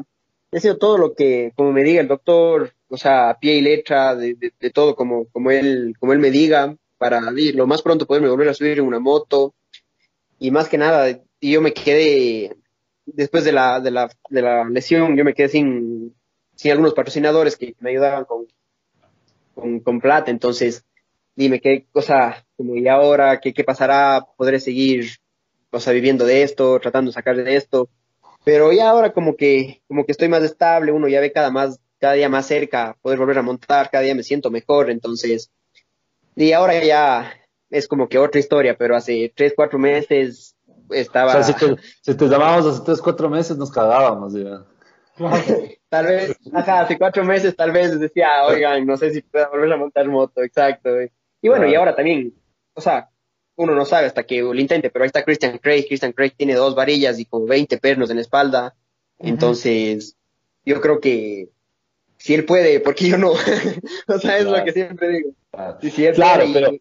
[0.51, 3.61] he sido todo lo que, como me diga el doctor, o sea, a pie y
[3.61, 8.07] letra, de, de, todo como, como, él, como él me diga, para lo más pronto
[8.07, 9.55] poderme volver a subir en una moto.
[10.39, 12.57] Y más que nada, yo me quedé,
[13.07, 16.15] después de la, de la, de la lesión, yo me quedé sin,
[16.55, 18.47] sin algunos patrocinadores que me ayudaban con,
[19.55, 20.31] con, con plata.
[20.31, 20.85] Entonces,
[21.37, 25.19] dime qué cosa, como y ahora, qué, qué pasará, podré seguir,
[25.71, 27.89] o sea, viviendo de esto, tratando de sacar de esto.
[28.45, 31.81] Pero ya ahora como que, como que estoy más estable, uno ya ve cada más,
[31.99, 35.51] cada día más cerca, poder volver a montar, cada día me siento mejor, entonces,
[36.37, 37.33] y ahora ya
[37.71, 40.57] es como que otra historia, pero hace tres, cuatro meses
[40.91, 41.37] estaba...
[41.37, 44.65] O sea, si te, llamábamos hace tres, cuatro meses nos cagábamos, ya.
[45.89, 49.73] tal vez, ajá, hace cuatro meses tal vez decía, oigan, no sé si puedo volver
[49.73, 50.91] a montar moto, exacto.
[51.43, 52.35] Y bueno, y ahora también,
[52.75, 53.11] o sea,
[53.57, 56.55] uno no sabe hasta que lo intente, pero ahí está Christian Craig, Christian Craig tiene
[56.55, 58.77] dos varillas y como 20 pernos en la espalda,
[59.19, 60.17] entonces
[60.65, 61.51] yo creo que
[62.29, 63.31] si él puede, porque yo no,
[64.07, 65.31] o sea, es lo que siempre digo.
[66.15, 66.73] claro, pero...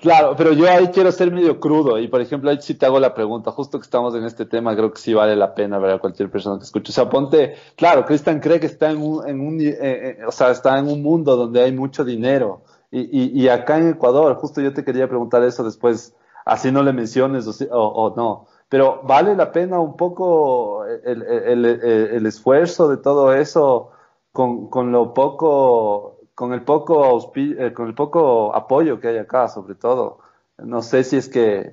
[0.00, 2.98] Claro, pero yo ahí quiero ser medio crudo y por ejemplo ahí sí te hago
[3.00, 5.90] la pregunta, justo que estamos en este tema, creo que sí vale la pena ver
[5.90, 6.90] a cualquier persona que escuche.
[6.90, 10.32] O sea, ponte, claro, Christian cree que está en un, en un eh, eh, o
[10.32, 12.62] sea, está en un mundo donde hay mucho dinero.
[12.90, 16.14] Y, y, acá en Ecuador, justo yo te quería preguntar eso después,
[16.46, 21.64] así no le menciones o, o, no, pero ¿vale la pena un poco el, el,
[21.64, 23.92] el, esfuerzo de todo eso
[24.32, 29.48] con, con lo poco con el poco eh, con el poco apoyo que hay acá,
[29.48, 30.18] sobre todo.
[30.58, 31.72] No sé si es que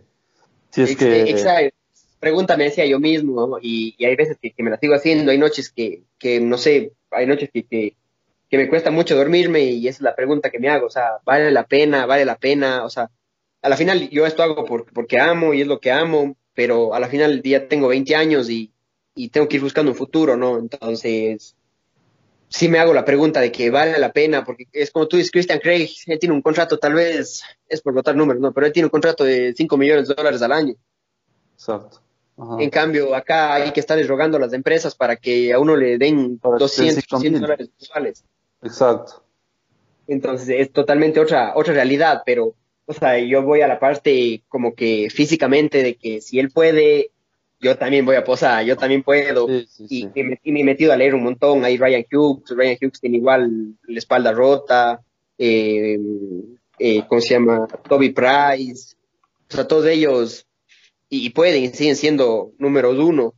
[0.72, 1.76] si es que Exacto.
[2.22, 6.04] Pregúntame decía yo mismo, y, hay veces que, me la sigo haciendo, hay noches que,
[6.18, 7.98] que no sé, hay noches que, que,
[8.50, 11.18] que, me cuesta mucho dormirme y esa es la pregunta que me hago, o sea,
[11.26, 12.06] ¿vale la pena?
[12.06, 12.86] ¿Vale la pena?
[12.86, 13.12] O sea,
[13.62, 16.94] a la final yo esto hago por, porque amo y es lo que amo, pero
[16.94, 18.72] a la final del día tengo 20 años y,
[19.16, 20.58] y tengo que ir buscando un futuro, ¿no?
[20.58, 21.56] Entonces,
[22.54, 25.32] sí me hago la pregunta de que vale la pena, porque es como tú dices,
[25.32, 28.74] Christian Craig, él tiene un contrato, tal vez, es por votar números, no, pero él
[28.74, 30.76] tiene un contrato de 5 millones de dólares al año.
[31.56, 32.02] Exacto.
[32.60, 35.98] En cambio, acá hay que estar rogando a las empresas para que a uno le
[35.98, 38.24] den 200, 300 dólares mensuales.
[38.64, 39.24] Exacto.
[40.08, 42.56] Entonces es totalmente otra, otra realidad, pero,
[42.86, 47.12] o sea, yo voy a la parte como que físicamente de que si él puede,
[47.60, 49.48] yo también voy a posar, yo también puedo.
[49.90, 51.64] y, me, he metido a leer un montón.
[51.64, 55.02] Hay Ryan Hughes, Ryan Hughes tiene igual la espalda rota.
[55.38, 55.98] Eh,
[56.80, 57.68] eh, ¿Cómo se llama?
[57.88, 58.96] Toby Price.
[59.50, 60.48] O sea, todos ellos,
[61.10, 63.34] y, pueden, siguen siendo números uno.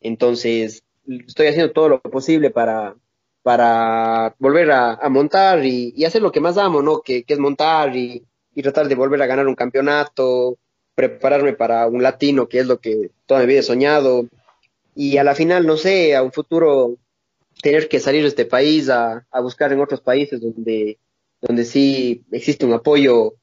[0.00, 2.96] Entonces, estoy haciendo todo lo posible para,
[3.42, 7.02] para volver a, montar y, hacer lo que más amo, ¿no?
[7.02, 8.24] Que, es montar y,
[8.60, 10.58] y tratar de volver a ganar un campeonato
[10.94, 14.28] prepararme para un latino, que es lo que toda mi vida he soñado,
[14.94, 16.98] y a la final, no sé, a un futuro
[17.62, 20.98] tener que salir de este país a, buscar en otros países donde,
[21.40, 23.34] donde sí existe un apoyo,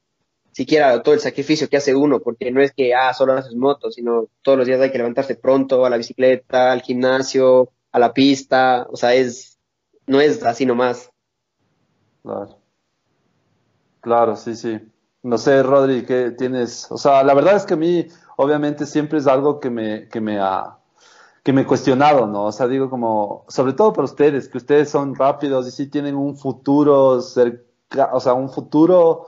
[0.52, 3.96] siquiera todo el sacrificio que hace uno, porque no es que, ah, solo haces motos,
[3.96, 8.14] sino todos los días hay que levantarse pronto a la bicicleta, al gimnasio, a la
[8.14, 9.58] pista, o sea, es,
[10.06, 11.10] no es así nomás.
[12.22, 12.60] Claro.
[14.02, 14.80] Claro, sí, sí.
[15.28, 16.90] No sé, Rodri, ¿qué tienes?
[16.90, 20.22] O sea, la verdad es que a mí, obviamente, siempre es algo que me, que
[20.22, 20.78] me ha
[21.44, 22.46] que me he cuestionado, ¿no?
[22.46, 26.16] O sea, digo como, sobre todo para ustedes, que ustedes son rápidos y sí tienen
[26.16, 29.28] un futuro cerca, o sea, un futuro,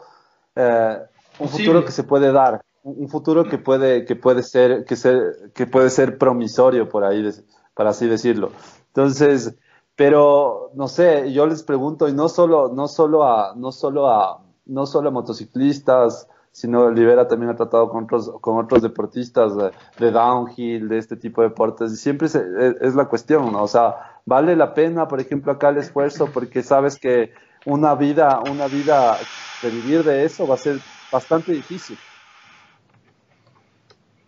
[0.55, 0.97] eh,
[1.39, 5.51] un futuro que se puede dar, un futuro que puede, que puede ser, que ser,
[5.53, 7.29] que puede ser promisorio por ahí,
[7.73, 8.51] para así decirlo.
[8.87, 9.55] Entonces,
[9.95, 14.41] pero no sé, yo les pregunto y no solo, no solo a, no solo a
[14.69, 20.89] no solo motociclistas, sino Libera también ha tratado con otros, con otros deportistas de, downhill,
[20.89, 23.63] de este tipo de deportes, y siempre es, la cuestión, ¿no?
[23.63, 27.31] O sea, vale la pena, por ejemplo, acá el esfuerzo, porque sabes que
[27.65, 29.17] una vida, una vida
[29.61, 30.79] de vivir de eso va a ser
[31.11, 31.97] bastante difícil.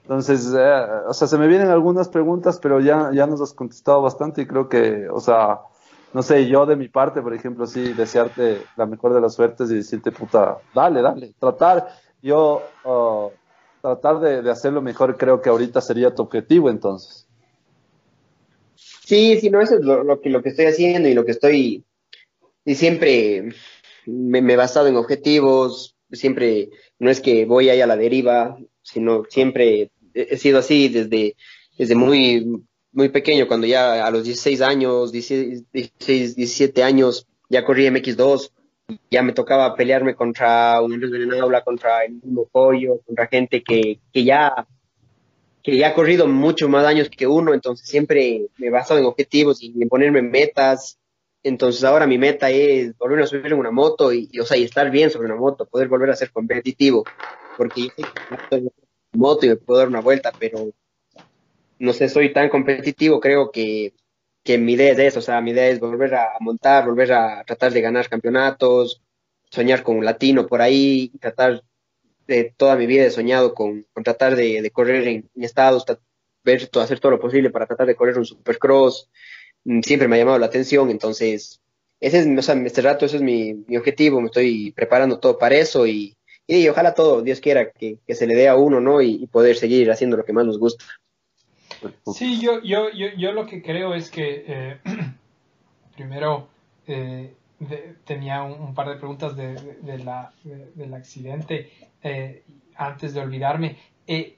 [0.04, 4.02] Entonces, eh, o sea, se me vienen algunas preguntas, pero ya, ya nos has contestado
[4.02, 5.62] bastante y creo que, o sea,
[6.14, 9.72] no sé, yo de mi parte, por ejemplo, sí, desearte la mejor de las suertes
[9.72, 11.88] y decirte, puta, dale, dale, tratar,
[12.22, 13.30] yo, uh,
[13.82, 17.28] tratar de, de, hacerlo mejor creo que ahorita sería tu objetivo entonces.
[18.76, 21.84] Sí, sí, no, eso es lo, que, lo que estoy haciendo y lo que estoy,
[22.66, 23.50] y siempre
[24.06, 26.70] me, he basado en objetivos, siempre,
[27.00, 31.36] no es que voy ahí a la deriva, sino siempre he sido así desde,
[31.78, 37.88] desde muy, muy pequeño, cuando ya a los 16 años, 16, 17 años, ya corrí
[37.88, 38.52] MX2,
[39.10, 44.24] ya me tocaba pelearme contra un Venenola, contra el mismo pollo, contra gente que, que
[44.24, 44.68] ya
[45.64, 49.62] que ya ha corrido mucho más años que uno, entonces siempre me he en objetivos
[49.62, 50.98] y en ponerme metas.
[51.44, 54.64] Entonces ahora mi meta es volver a subir en una moto y, o sea, y
[54.64, 57.04] estar bien sobre una moto, poder volver a ser competitivo,
[57.58, 60.72] porque yo sé que estoy en moto y me puedo dar una vuelta, pero
[61.82, 63.94] no sé, soy tan competitivo, creo que,
[64.44, 67.44] que mi idea es eso, o sea, mi idea es volver a montar, volver a
[67.44, 69.02] tratar de ganar campeonatos,
[69.50, 71.64] soñar con un latino por ahí, tratar
[72.28, 75.86] de toda mi vida he soñado con, tratar de, correr en, estados,
[76.44, 79.10] ver, hacer todo lo posible para tratar de correr un supercross,
[79.64, 81.62] mm, siempre me ha llamado la atención, entonces,
[82.00, 85.56] ese es, o sea, este rato ese es mi, objetivo, me estoy preparando todo para
[85.56, 86.16] eso y,
[86.48, 89.02] y ojalá todo, Dios quiera, que, se le dé a uno, ¿no?
[89.02, 90.86] Y, poder seguir haciendo lo que más nos gusta.
[92.14, 94.80] Sí, yo, yo, yo, yo lo que creo es que eh,
[95.96, 96.48] primero
[96.88, 97.36] eh,
[98.06, 101.72] tenía un, par de preguntas de, la, del accidente
[102.04, 102.44] eh,
[102.76, 103.78] antes de olvidarme.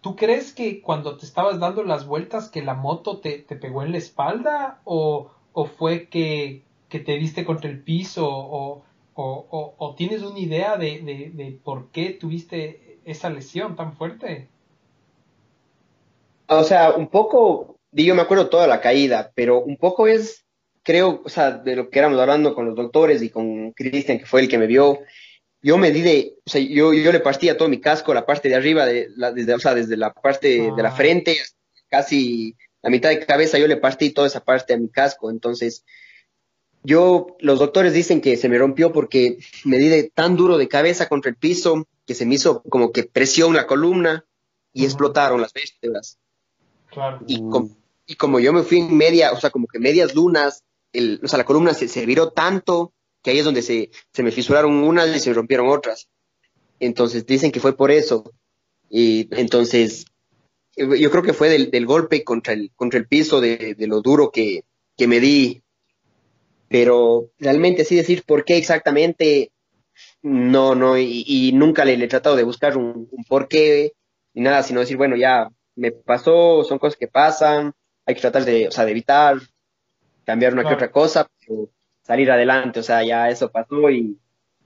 [0.02, 3.82] ¿Tú crees que cuando te estabas dando las vueltas que la moto te, te pegó
[3.82, 8.84] en la espalda o, o fue que, que, te diste contra el piso o,
[9.16, 14.48] o, o tienes una idea de, de por qué tuviste esa lesión tan fuerte?
[16.48, 20.46] O sea, un poco, yo me acuerdo toda la caída, pero un poco es,
[20.84, 24.26] creo, o sea, de lo que éramos hablando con los doctores y con Cristian, que
[24.26, 25.00] fue el que me vio,
[25.62, 28.50] yo me di de, o sea, yo, yo le partía todo mi casco, la parte
[28.50, 30.96] de arriba, de la, desde, o sea, desde la parte de la ah.
[30.96, 31.38] frente,
[31.88, 35.32] casi la mitad de cabeza, yo le partí toda esa parte a mi casco.
[35.32, 35.86] Entonces,
[36.84, 40.68] yo, los doctores dicen que se me rompió porque me di de tan duro de
[40.68, 44.26] cabeza contra el piso que se me hizo como que presión la columna
[44.74, 46.20] y explotaron las vértebras.
[47.28, 47.42] Y,
[48.06, 51.28] y como yo me fui en media, o sea, como que medias lunas, el, o
[51.28, 52.94] sea, la columna se, se viró tanto
[53.24, 56.10] que ahí es donde se, se me fisuraron unas y se rompieron otras.
[56.80, 58.32] Entonces dicen que fue por eso.
[58.90, 60.06] Y entonces
[60.76, 64.02] yo creo que fue del, del golpe contra el, contra el piso, de, de lo
[64.02, 64.66] duro que,
[64.98, 65.64] que, me di.
[66.68, 69.52] Pero realmente así decir por qué exactamente,
[70.22, 73.94] no, no, y, y nunca le, he tratado de buscar un, un por qué,
[74.34, 77.74] ni nada, sino decir, bueno, ya me pasó, son cosas que pasan,
[78.06, 79.38] hay que tratar de, o sea, de evitar,
[80.26, 81.70] cambiar una que otra cosa, pero
[82.02, 84.18] salir adelante, o sea, ya eso pasó y,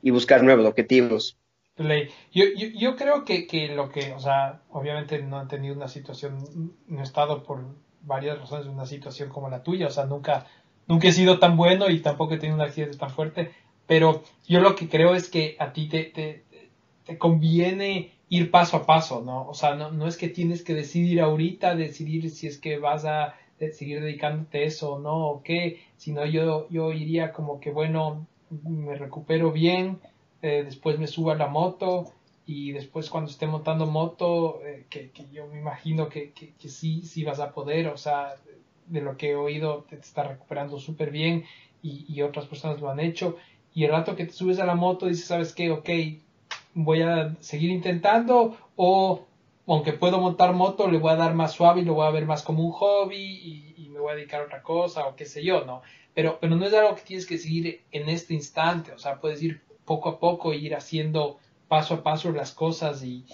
[0.01, 1.37] y buscar nuevos objetivos.
[1.77, 5.87] Yo, yo, yo creo que, que, lo que, o sea, obviamente no he tenido una
[5.87, 7.65] situación, no he estado por
[8.01, 10.47] varias razones en una situación como la tuya, o sea, nunca,
[10.87, 13.51] nunca he sido tan bueno y tampoco he tenido un accidente tan fuerte,
[13.85, 16.45] pero yo lo que creo es que a ti te, te,
[17.05, 19.47] te conviene ir paso a paso, ¿no?
[19.47, 23.05] O sea, no, no es que tienes que decidir ahorita, decidir si es que vas
[23.05, 27.71] a seguir dedicándote a eso o no, o qué, sino yo, yo iría como que,
[27.71, 29.99] bueno, me recupero bien,
[30.41, 32.13] eh, después me subo a la moto
[32.45, 36.69] y después cuando esté montando moto, eh, que, que, yo me imagino que, que, que,
[36.69, 38.35] sí, sí vas a poder, o sea,
[38.85, 41.45] de lo que he oído te, está recuperando súper bien
[41.81, 43.37] y, y, otras personas lo han hecho.
[43.73, 45.71] Y el rato que te subes a la moto dices, ¿sabes qué?
[45.71, 45.89] Ok,
[46.77, 49.25] voy a seguir intentando o
[49.67, 52.25] aunque puedo montar moto, le voy a dar más suave y lo voy a ver
[52.25, 55.43] más como un hobby y, me voy a dedicar a otra cosa o qué sé
[55.43, 55.81] yo, ¿no?
[56.13, 59.41] Pero, pero no es algo que tienes que seguir en este instante, o sea, puedes
[59.41, 63.25] ir poco a poco, ir haciendo paso a paso las cosas y,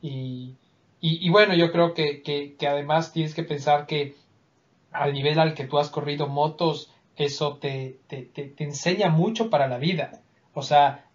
[0.00, 0.56] y,
[1.02, 4.14] y, bueno, yo creo que, que, además tienes que pensar que
[4.90, 9.50] al nivel al que tú has corrido motos, eso te, te, te, te enseña mucho
[9.50, 10.22] para la vida.
[10.54, 11.05] O sea,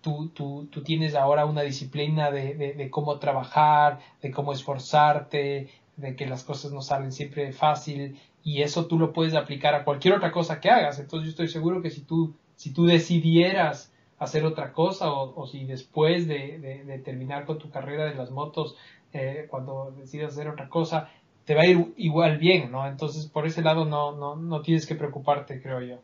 [0.00, 6.16] tú, tú, tú tienes ahora una disciplina de, de, cómo trabajar, de cómo esforzarte, de
[6.16, 10.14] que las cosas no salen siempre fácil y eso tú lo puedes aplicar a cualquier
[10.14, 10.98] otra cosa que hagas.
[10.98, 15.46] Entonces yo estoy seguro que si tú, si tú decidieras hacer otra cosa o, o
[15.46, 18.76] si después de, de, terminar con tu carrera de las motos,
[19.12, 21.10] eh, cuando decidas hacer otra cosa,
[21.44, 22.86] te va a ir igual bien, ¿no?
[22.86, 25.98] Entonces por ese lado no, no, no tienes que preocuparte, creo yo.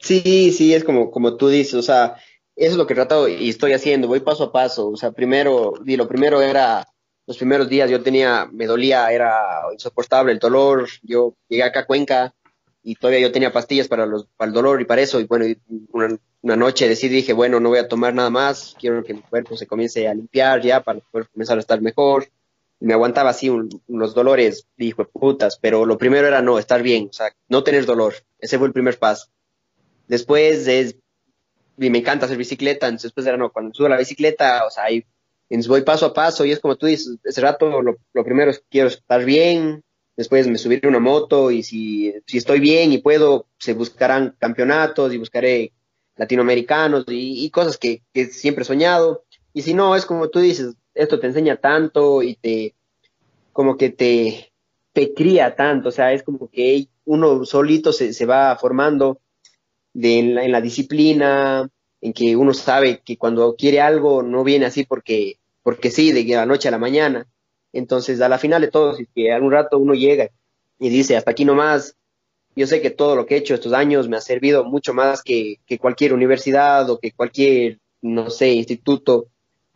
[0.00, 2.16] Sí, sí, es como, como tú dices, o sea,
[2.56, 5.12] eso es lo que he tratado y estoy haciendo, voy paso a paso, o sea,
[5.12, 6.86] primero, y lo primero era,
[7.26, 9.38] los primeros días yo tenía, me dolía, era
[9.72, 12.34] insoportable el dolor, yo llegué acá a Cuenca
[12.82, 15.46] y todavía yo tenía pastillas para, los, para el dolor y para eso, y bueno,
[15.92, 19.56] una, noche decidí, dije, bueno, no voy a tomar nada más, quiero que mi cuerpo
[19.56, 22.28] se comience a limpiar ya para poder comenzar a estar mejor,
[22.78, 27.12] me aguantaba así unos dolores, dijo, putas, pero lo primero era no, estar bien, o
[27.12, 29.26] sea, no tener dolor, ese fue el primer paso.
[30.08, 30.96] Después es
[31.78, 34.84] y me encanta hacer bicicleta, entonces después era no, cuando subo la bicicleta, o sea,
[34.84, 35.04] ahí
[35.68, 38.64] voy paso a paso y es como tú dices, ese rato lo, lo primero es
[38.70, 39.84] quiero estar bien,
[40.16, 45.12] después me subiré una moto y si, si estoy bien y puedo, se buscarán campeonatos
[45.12, 45.72] y buscaré
[46.16, 49.24] latinoamericanos y, cosas que, que, siempre he soñado.
[49.52, 52.74] Y si no, es como tú dices, esto te enseña tanto y te,
[53.52, 54.52] como que te,
[54.94, 59.20] te cría tanto, o sea, es como que uno solito se, se va formando
[59.96, 61.70] de, en, la, en la disciplina,
[62.02, 66.24] en que uno sabe que cuando quiere algo no viene así porque, porque sí, de
[66.34, 67.26] la noche a la mañana.
[67.72, 70.28] Entonces, a la final de todo, si que algún rato uno llega
[70.78, 71.96] y dice, hasta aquí nomás,
[72.54, 75.22] yo sé que todo lo que he hecho estos años me ha servido mucho más
[75.22, 79.28] que, que cualquier universidad o que cualquier, no sé, instituto.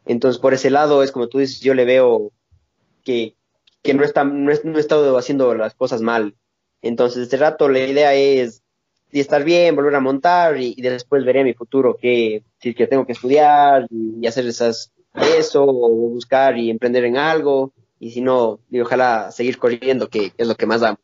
[0.04, 2.30] Entonces, por ese lado, es como tú dices, yo le veo
[3.04, 3.34] que,
[3.82, 6.36] que no, está, no, no he estado haciendo las cosas mal.
[6.82, 8.62] Entonces, este rato la idea es
[9.12, 12.86] y estar bien, volver a montar y, después veré mi futuro, que si es que
[12.86, 14.92] tengo que estudiar y, hacer esas,
[15.36, 20.32] eso o buscar y emprender en algo y si no, y ojalá seguir corriendo, que
[20.36, 20.98] es lo que más amo.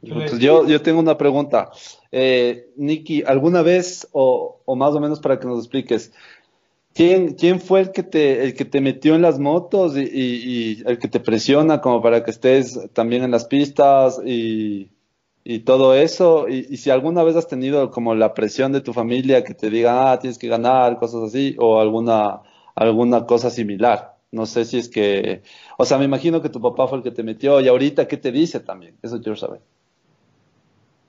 [0.00, 1.70] Pues yo, yo tengo una pregunta.
[2.12, 6.12] Eh, Nicky, ¿alguna vez, o, o, más o menos para que nos expliques,
[6.94, 10.82] ¿quién, quién fue el que, te, el que te metió en las motos y, y,
[10.86, 14.90] el que te presiona como para que estés también en las pistas y,
[15.48, 16.48] y todo eso.
[16.48, 20.10] Y, si alguna vez has tenido como la presión de tu familia que te diga,
[20.10, 22.42] ah, tienes que ganar, cosas así, o alguna,
[22.74, 24.16] alguna cosa similar.
[24.32, 25.42] No sé si es que,
[25.78, 28.16] o sea, me imagino que tu papá fue el que te metió y ahorita, ¿qué
[28.16, 28.96] te dice también?
[29.02, 29.60] Eso quiero saber.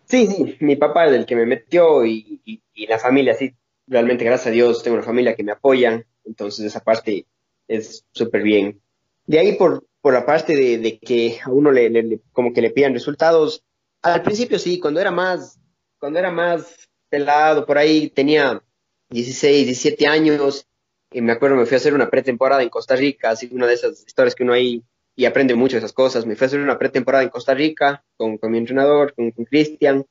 [0.06, 3.56] Sí, sí, mi papá es el que me metió y, y, la familia, sí,
[3.88, 7.26] realmente gracias a Dios tengo una familia que me apoya, entonces esa parte
[7.68, 8.80] es súper bien.
[9.26, 12.62] De ahí por, por la parte de, de que a uno le, le, como que
[12.62, 13.64] le pidan resultados,
[14.02, 15.60] al principio sí, cuando era más,
[16.00, 18.62] cuando era más pelado, por ahí tenía
[19.10, 20.68] 16, 17 años,
[21.12, 23.74] y me acuerdo me fui a hacer una pretemporada en Costa Rica, así una de
[23.74, 24.84] esas historias que uno ahí
[25.16, 26.26] y aprende mucho de esas cosas.
[26.26, 30.06] Me fui a hacer una pretemporada en Costa Rica con, mi entrenador, con Cristian.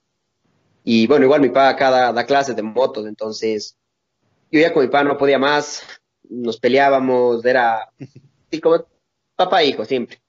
[0.82, 3.76] Y bueno, igual mi papá acá da, clases de motos, entonces
[4.50, 5.82] yo ya con mi papá no podía más,
[6.28, 7.88] nos peleábamos, era
[8.48, 8.86] así como
[9.36, 10.20] papá e hijo siempre.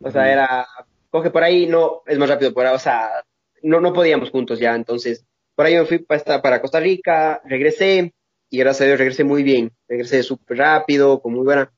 [0.00, 0.66] O sea, era
[1.14, 3.22] coge por ahí, no, es más rápido por ahí, o sea,
[3.62, 5.24] no, no podíamos juntos ya, entonces,
[5.54, 8.12] por ahí me fui para, para Costa Rica, regresé,
[8.50, 11.72] y gracias a Dios regresé muy bien, regresé súper rápido, con muy buena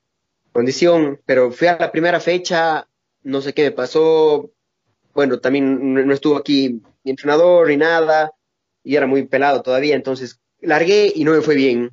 [0.51, 2.87] condición, pero fui a la primera fecha,
[3.21, 4.49] no sé qué me pasó,
[5.13, 8.31] bueno, también no, estuvo aquí mi entrenador ni nada,
[8.83, 11.91] y era muy pelado todavía, entonces largué y no me fue bien.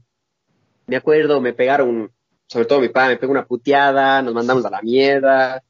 [0.87, 2.11] Me acuerdo, me pegaron,
[2.47, 5.63] sobre todo mi padre, me pegó una puteada, nos mandamos a la mierda,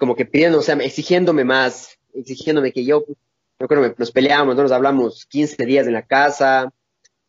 [0.00, 3.04] como que pidiendo, o sea, exigiéndome más, exigiéndome que yo,
[3.58, 4.62] yo creo que nos peleamos, ¿no?
[4.62, 6.72] nos hablamos 15 días en la casa.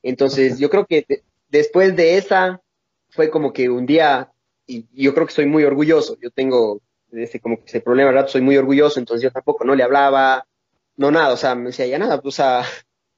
[0.02, 1.06] Entonces, yo creo que
[1.49, 2.61] después de esa,
[3.10, 4.31] fue como que un día,
[4.65, 6.81] y yo creo que soy muy orgulloso, yo tengo
[7.11, 8.30] ese, como que ese problema, ¿verdad?
[8.30, 10.48] Soy muy orgulloso, entonces yo tampoco no le hablaba,
[10.95, 12.64] no nada, o sea, me decía, ya nada, pues, o sea,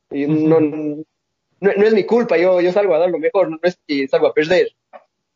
[0.09, 1.03] no, no,
[1.59, 4.27] no, es mi culpa, yo, yo salgo a dar lo mejor, no es que salgo
[4.27, 4.75] a perder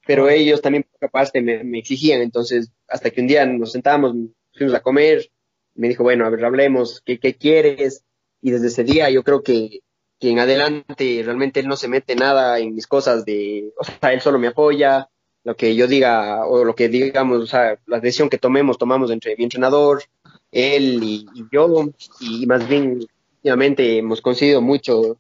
[0.08, 4.16] pero ellos también capaz me, me exigían, entonces hasta que un día nos sentábamos,
[4.54, 5.30] fuimos a comer,
[5.76, 8.04] me dijo, bueno, a ver, hablemos, ¿qué, qué quieres?
[8.42, 9.82] Y desde ese día yo creo que,
[10.20, 14.14] que, en adelante realmente él no se mete nada en mis cosas de, o sea,
[14.14, 15.10] él solo me apoya,
[15.44, 19.12] lo que yo diga o lo que digamos, o sea, la decisión que tomemos, tomamos
[19.12, 20.04] entre mi entrenador,
[20.52, 21.90] él y, y yo,
[22.22, 23.00] y más bien
[23.38, 25.18] últimamente hemos conseguido mucho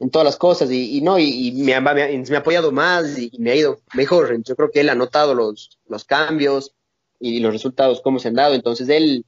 [0.00, 3.56] en todas las cosas y, no, y, me, ha, me, apoyado más y, me ha
[3.56, 4.42] ido mejor.
[4.42, 6.74] Yo creo que él ha notado los, los cambios
[7.20, 8.54] y los resultados, cómo se han dado.
[8.54, 9.26] Entonces él,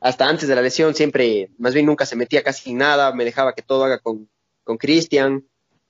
[0.00, 3.24] hasta antes de la lesión, siempre, más bien nunca se metía casi en nada, me
[3.26, 4.28] dejaba que todo haga con
[4.78, 5.44] Cristian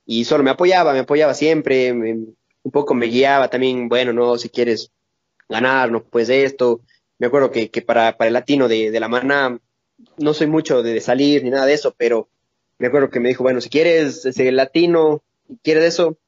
[0.07, 2.36] y solo me apoyaba, me apoyaba siempre, un
[2.73, 4.93] poco me guiaba también, bueno, no, si quieres
[5.48, 6.81] ganar, no pues esto.
[7.19, 9.59] Me acuerdo que, que para, para el latino de, de la maná
[10.19, 12.28] no soy mucho de salir ni nada de eso, pero
[12.78, 15.23] me acuerdo que me dijo, bueno, si quieres ese latino,
[15.62, 16.19] quieres eso,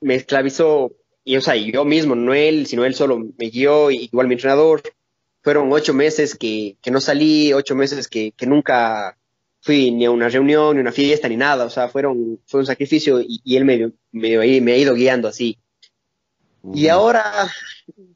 [0.00, 0.92] me esclavizó,
[1.24, 4.34] y o sea, yo mismo, no él, sino él solo me guió, y igual mi
[4.34, 4.82] entrenador.
[5.42, 9.16] Fueron ocho meses que, que no salí, ocho meses que, que nunca
[9.62, 12.60] fui ni a una reunión, ni a una fiesta, ni nada, o sea, fueron, fue
[12.60, 15.58] un sacrificio y, él me, me, me, ha ido guiando así.
[16.74, 17.50] Y ahora,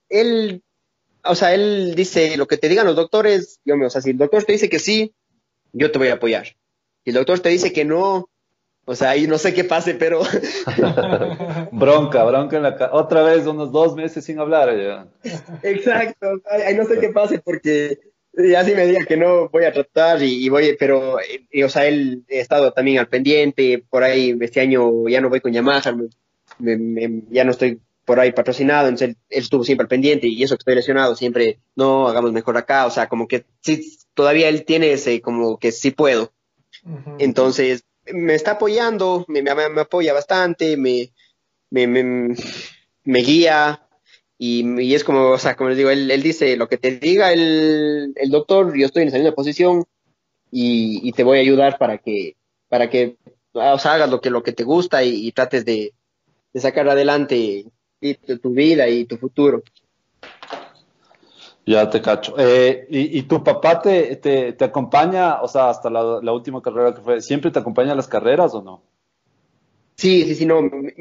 [0.08, 0.62] él,
[1.24, 4.10] o sea, él dice, lo que te digan los doctores, yo me, o sea, si
[4.10, 5.14] el doctor te dice que sí,
[5.72, 6.56] yo te voy a apoyar
[7.04, 8.28] y el doctor te dice que no,
[8.86, 10.20] o sea, ahí no sé qué pase, pero...
[11.72, 14.76] bronca, bronca en la Otra vez unos dos meses sin hablar.
[14.76, 15.06] Ya.
[15.62, 17.98] Exacto, ahí no sé qué pase porque
[18.36, 22.24] Y así me diga que no voy a tratar y, voy, pero, o sea, él
[22.28, 25.94] he estado también al pendiente, por ahí este año ya no voy con Yamaha,
[26.58, 30.60] ya no estoy por ahí patrocinado, entonces él, estuvo siempre al pendiente y eso que
[30.60, 34.92] estoy lesionado, siempre, no, hagamos mejor acá, o sea, como que sí, todavía él tiene
[34.92, 36.32] ese, como que sí puedo.
[37.18, 39.40] Entonces, me está apoyando, me,
[39.80, 41.10] apoya bastante, me,
[41.70, 43.86] me, guía,
[44.38, 47.32] y, es como, o sea, como les digo, él, él dice, lo que te diga
[47.32, 49.84] el, el, doctor, yo estoy en esa misma posición
[50.50, 52.36] y, y, te voy a ayudar para que,
[52.68, 53.16] para que
[53.54, 55.92] sea, hagas lo que, lo que te gusta y, trates de,
[56.52, 57.66] de, sacar adelante
[58.42, 59.62] tu, vida y tu futuro.
[61.66, 62.34] Ya te cacho.
[62.38, 67.00] Eh, y, tu papá te, te, te, acompaña, o sea, hasta la, última carrera que
[67.00, 68.82] fue, ¿siempre te acompaña a las carreras o no?
[69.96, 70.56] Sí, sí, sí, no,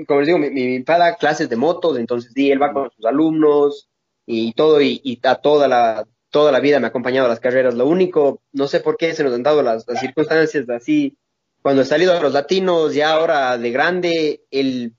[0.07, 2.91] como les digo, mi, mi, papá da clases de motos, entonces sí, él va con
[2.91, 3.89] sus alumnos
[4.25, 7.73] y todo, y, a toda la, toda la vida me ha acompañado a las carreras.
[7.73, 11.17] Lo único, no sé por qué se nos han dado las, las circunstancias así,
[11.61, 14.93] cuando he salido a los latinos, ya ahora de grande, él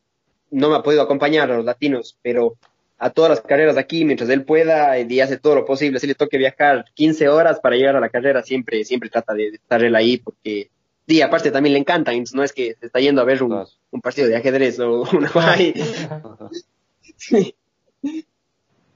[0.50, 2.56] no me ha podido acompañar a los latinos, pero
[2.98, 6.06] a todas las carreras de aquí, mientras él pueda, y hace todo lo posible, si
[6.06, 9.82] le toque viajar 15 horas para llegar a la carrera, siempre, siempre trata de estar
[9.82, 10.70] él ahí, porque
[11.06, 14.00] Sí, aparte también le encanta, no es que se está yendo a ver un, un
[14.00, 15.30] partido de ajedrez o una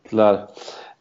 [0.04, 0.48] Claro.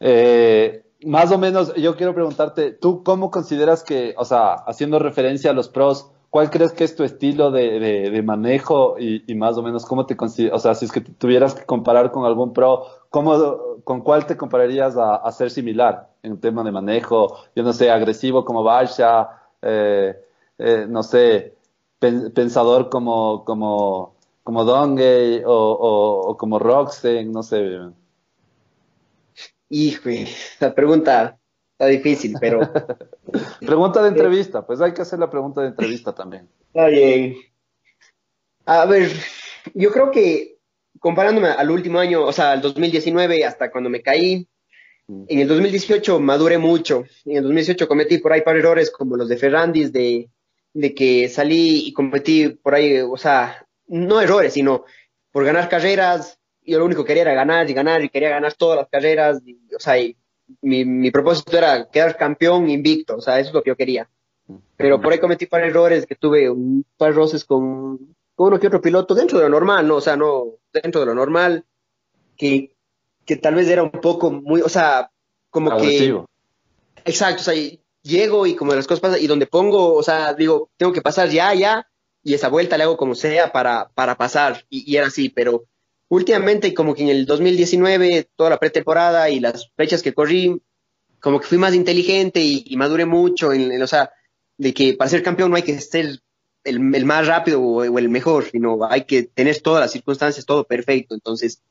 [0.01, 5.51] Eh, más o menos, yo quiero preguntarte, ¿tú cómo consideras que, o sea, haciendo referencia
[5.51, 9.63] a los pros, cuál crees que es tu estilo de, de, manejo y, más o
[9.63, 12.85] menos cómo te consideras, o sea, si es que tuvieras que comparar con algún pro,
[13.09, 17.37] ¿cómo, ¿con cuál te compararías a, ser similar en tema de manejo?
[17.55, 19.29] Yo no sé, agresivo como Barsha,
[19.61, 20.15] eh,
[20.57, 21.55] eh, no sé,
[21.99, 25.51] pensador como, como, como Dongay o,
[26.29, 27.79] o, como Roxen, no sé.
[29.69, 30.09] Hijo,
[30.59, 31.36] la pregunta
[31.77, 32.59] está difícil, pero...
[33.59, 36.49] pregunta de entrevista, pues hay que hacer la pregunta de entrevista también.
[36.67, 37.35] Está bien.
[38.65, 39.11] A ver,
[39.73, 40.57] yo creo que
[40.99, 44.47] comparándome al último año, o sea, al 2019, hasta cuando me caí,
[45.07, 45.23] mm.
[45.27, 47.05] en el 2018 maduré mucho.
[47.25, 50.29] En el 2018 cometí por ahí par errores como los de Ferrandis, de
[50.77, 54.85] de que salí y competí por ahí, o sea, no errores, sino
[55.31, 56.39] por ganar carreras.
[56.61, 59.41] Yo lo único que quería era ganar y ganar y quería ganar todas las carreras.
[59.75, 59.95] o sea,
[60.61, 64.09] mi, mi propósito era quedar campeón invicto, o sea, eso es lo que yo quería.
[64.77, 68.59] Pero por ahí cometí par errores que tuve un par de roces con, con uno
[68.59, 69.95] que otro piloto dentro de lo normal, ¿no?
[69.95, 71.65] O sea, no dentro de lo normal,
[72.37, 72.75] que,
[73.25, 75.11] que tal vez era un poco muy, o sea,
[75.49, 76.23] como que...
[77.03, 77.53] Exacto, o sea,
[78.03, 81.29] llego y como las cosas pasan, y donde pongo, o sea, digo, tengo que pasar
[81.29, 81.87] ya, ya,
[82.23, 85.65] y esa vuelta le hago como sea para, para pasar, y, era así, pero
[86.09, 90.61] últimamente como que en el 2019, toda la pretemporada y las fechas que corrí,
[91.19, 94.11] como que fui más inteligente y, maduré mucho, en, o sea,
[94.57, 96.19] de que para ser campeón no hay que ser
[96.63, 101.15] el, más rápido o, el mejor, sino hay que tener todas las circunstancias, todo perfecto,
[101.15, 101.61] entonces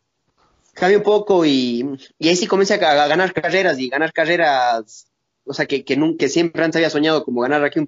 [0.74, 1.84] cambié un poco y,
[2.18, 5.06] y ahí sí comencé a ganar carreras y ganar carreras
[5.46, 7.86] o sea, que, que, nunca, siempre antes había soñado como ganar aquí un,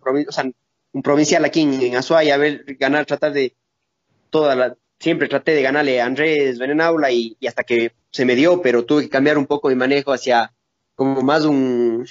[1.03, 3.57] provincial aquí en, en Azuay, a ver, ganar, tratar de
[4.31, 8.35] toda la, siempre traté de ganarle a Andrés Benenaula y, y hasta que se me
[8.35, 10.53] dio, pero tuve que cambiar un poco mi manejo hacia
[10.95, 12.07] como más un,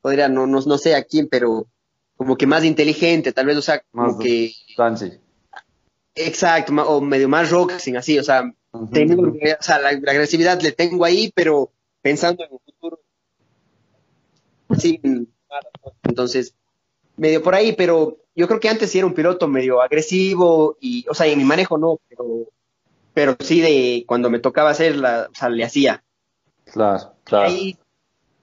[0.00, 1.66] podría, no, no, no sé a quién, pero
[2.16, 4.52] como que más inteligente, tal vez, o sea, como que...
[4.76, 5.12] Fancy.
[6.14, 8.50] Exacto, o medio más sin así, o sea,
[8.90, 11.70] tengo, o sea la, la, agresividad le tengo ahí, pero
[12.00, 13.00] pensando en un futuro
[14.78, 15.00] Sí,
[16.02, 16.54] entonces,
[17.16, 21.04] medio por ahí, pero yo creo que antes sí era un piloto medio agresivo y,
[21.08, 22.48] o sea, en mi manejo no, pero,
[23.14, 26.04] pero sí de cuando me tocaba hacerla, o sea, le hacía.
[26.64, 27.50] Claro, claro.
[27.50, 27.78] Y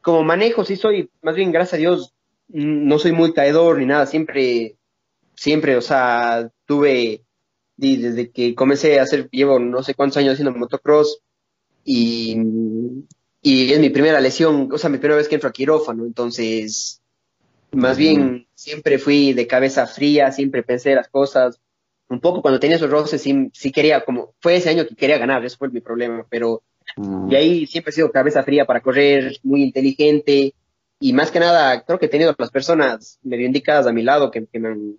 [0.02, 2.14] como manejo sí soy, más bien, gracias a Dios,
[2.50, 4.76] no soy muy caedor ni nada, siempre,
[5.36, 7.24] siempre, o sea, tuve,
[7.78, 11.20] desde que comencé a hacer, llevo no sé cuántos años haciendo motocross
[11.86, 12.38] y
[13.46, 17.02] y es mi primera lesión, o sea, mi primera vez que entro a quirófano, entonces,
[17.74, 21.60] más bien, siempre fui de cabeza fría, siempre pensé las cosas,
[22.10, 25.18] un poco cuando tenía esos roces, sí, sí quería, como, fue ese año que quería
[25.18, 26.64] ganar, eso fue mi problema, pero
[26.98, 27.30] mm.
[27.30, 30.54] de ahí siempre he sido cabeza fría para correr, muy inteligente,
[31.00, 34.32] y más que nada, creo que he tenido las personas medio indicadas a mi lado
[34.32, 34.96] que, que, me, han,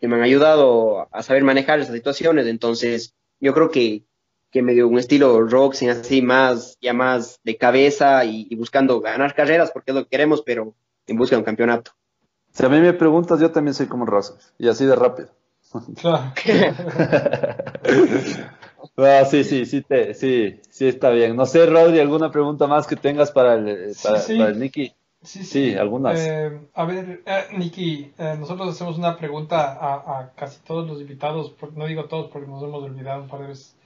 [0.00, 4.04] que me han ayudado a saber manejar esas situaciones, entonces, yo creo que
[4.50, 9.00] que me dio un estilo rock, sin así más, ya más de cabeza y, buscando
[9.00, 10.74] ganar carreras porque es lo que queremos, pero
[11.10, 11.92] en busca de un campeonato.
[12.52, 15.28] Si a mí me preguntas, yo también soy como Rosas y así de rápido.
[16.00, 16.32] Claro.
[19.30, 21.36] sí, sí, sí, te, sí, sí está bien.
[21.36, 24.92] No sé, Rodri, ¿alguna pregunta más que tengas para el, para, el Nicky?
[25.22, 26.18] Sí, sí, algunas.
[26.18, 31.54] Eh, a ver, eh, Niki, eh, nosotros hacemos una pregunta a, casi todos los invitados,
[31.74, 33.76] no digo todos porque nos hemos olvidado un par de veces,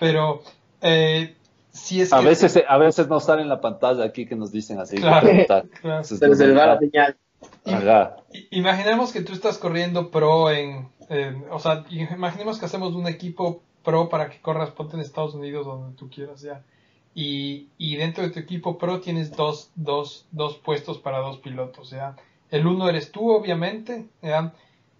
[0.00, 0.42] pero
[0.80, 1.36] eh,
[1.72, 4.78] si es a veces a veces no sale en la pantalla aquí que nos dicen
[4.78, 4.96] así.
[4.96, 5.28] Claro,
[5.80, 6.04] claro.
[6.04, 7.16] Se les va la señal.
[8.50, 10.88] Imaginemos que tú estás corriendo pro en,
[11.50, 15.66] o sea, imaginemos que hacemos un equipo pro para que corras, ponte en Estados Unidos
[15.66, 16.62] donde tú quieras ya.
[17.14, 21.90] Y, y dentro de tu equipo pro tienes dos, dos, dos puestos para dos pilotos,
[21.90, 22.16] ¿ya?
[22.50, 24.52] El uno eres tú, obviamente, ¿ya?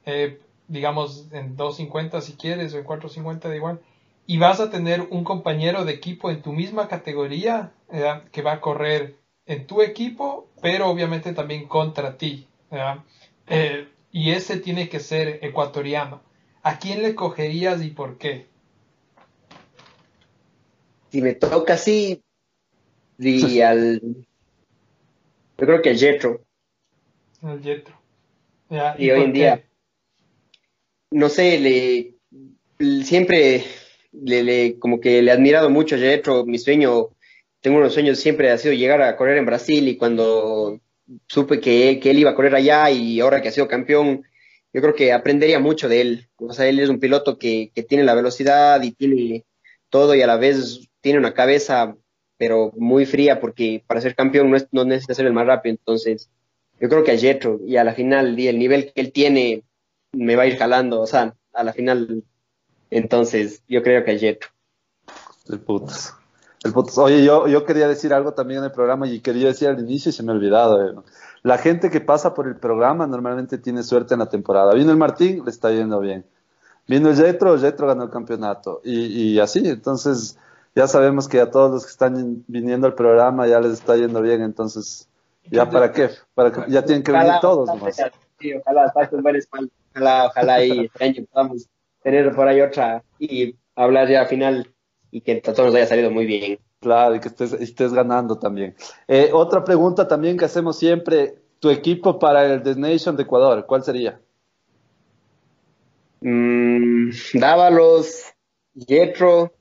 [0.04, 3.80] Eh, digamos en 250 si quieres o en 450 da igual.
[4.26, 7.72] Y vas a tener un compañero de equipo en tu misma categoría
[8.30, 9.16] que va a correr
[9.46, 12.46] en tu equipo, pero obviamente también contra ti.
[13.48, 16.22] Eh, y ese tiene que ser ecuatoriano.
[16.62, 18.46] ¿A quién le cogerías y por qué?
[21.12, 22.22] si me toca así,
[23.18, 24.00] y al.
[25.58, 26.42] Yo creo que el Jetro.
[27.42, 27.94] El Jetro.
[28.98, 29.62] y, hoy en día,
[31.10, 33.62] no sé, le, siempre
[34.12, 36.44] le, como que le he admirado mucho a Jetro.
[36.44, 37.08] Mi sueño,
[37.60, 40.80] tengo unos sueños siempre ha sido llegar a correr en Brasil y cuando
[41.26, 44.24] supe que, que él iba a correr allá y ahora que ha sido campeón,
[44.72, 46.28] yo creo que aprendería mucho de él.
[46.36, 49.44] O sea, él es un piloto que, que tiene la velocidad y tiene
[49.90, 51.96] todo y a la vez tiene una cabeza,
[52.38, 55.76] pero muy fría, porque para ser campeón no, es, no necesita ser el más rápido.
[55.78, 56.30] Entonces,
[56.80, 59.62] yo creo que a Jetro, y a la final, el nivel que él tiene,
[60.12, 62.24] me va a ir jalando, o sea, a la final.
[62.92, 64.50] Entonces, yo creo que Jetro.
[65.48, 66.14] El putas.
[66.62, 66.98] El putas.
[66.98, 70.10] Oye, yo, yo quería decir algo también en el programa y quería decir al inicio
[70.10, 70.86] y se me ha olvidado.
[70.86, 70.94] Eh.
[71.42, 74.74] La gente que pasa por el programa normalmente tiene suerte en la temporada.
[74.74, 76.26] Vino el Martín, le está yendo bien.
[76.86, 78.82] Vino el Jetro, Jetro ganó el campeonato.
[78.84, 80.38] Y, y así, entonces
[80.74, 84.20] ya sabemos que a todos los que están viniendo al programa ya les está yendo
[84.20, 85.08] bien, entonces,
[85.50, 86.10] ¿ya para qué?
[86.34, 87.70] Para que, ya tienen que venir todos.
[88.38, 91.68] Sí, ojalá ojalá, ojalá y este año podamos
[92.02, 94.72] tener por ahí otra y hablar ya al final
[95.10, 96.58] y que a todos nos haya salido muy bien.
[96.80, 98.74] Claro, y que estés, estés ganando también.
[99.06, 103.84] Eh, otra pregunta también que hacemos siempre, tu equipo para el Destination de Ecuador, ¿cuál
[103.84, 104.20] sería?
[106.20, 108.24] Mm, Dávalos,
[108.74, 109.52] Jetro,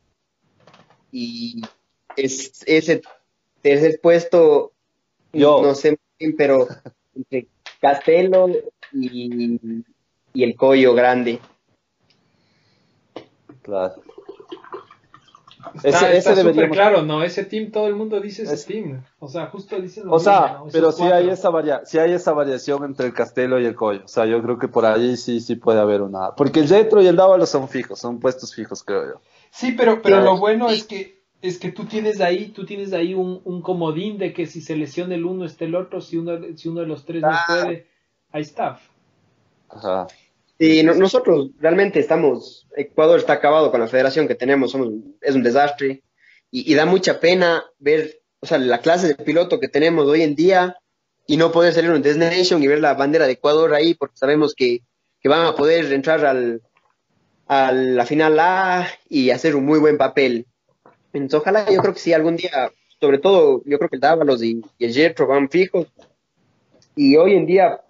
[1.12, 1.62] y
[2.16, 3.02] es, ese
[3.62, 4.72] tercer puesto,
[5.32, 5.62] Yo.
[5.62, 6.68] no sé bien, pero
[7.16, 7.48] entre
[7.80, 8.50] Castelo
[8.94, 9.60] y,
[10.34, 11.40] y el Collo Grande.
[13.62, 13.96] Claro.
[15.84, 17.24] ese, ese súper claro, ¿no?
[17.24, 19.04] Ese team, todo el mundo dice ese team.
[19.20, 22.84] O sea, justo dicen O sea, pero si hay, esa varia si hay esa variación
[22.84, 24.04] entre el Castelo y el Collo.
[24.06, 26.32] O sea, yo creo que por ahí sí, sí puede haber una.
[26.36, 29.22] Porque el Jetro y el Dávalo son fijos, son puestos fijos, creo yo.
[29.52, 33.14] Sí, pero, pero lo bueno es que es que tú tienes ahí, tú tienes ahí
[33.14, 36.38] un, un comodín de que si se lesiona el uno está el otro, si uno,
[36.56, 37.46] si uno de los tres no ah.
[37.48, 37.88] puede,
[38.32, 38.80] ahí está.
[39.70, 40.08] Ajá.
[40.62, 44.90] Sí, nosotros realmente estamos, Ecuador está acabado con la federación que tenemos, somos,
[45.20, 46.04] es un desastre
[46.52, 50.36] y, da mucha pena ver, o sea, la clase de piloto que tenemos hoy en
[50.36, 50.78] día
[51.26, 54.54] y no poder salir un Destination y ver la bandera de Ecuador ahí porque sabemos
[54.54, 54.82] que,
[55.20, 56.62] que van a poder entrar al,
[57.48, 60.46] a la final A y hacer un muy buen papel.
[61.12, 64.44] Entonces, ojalá, yo creo que sí, algún día, sobre todo, yo creo que el Dávalos
[64.44, 65.88] y, el Jetro van fijos.
[66.96, 67.82] Y hoy en día,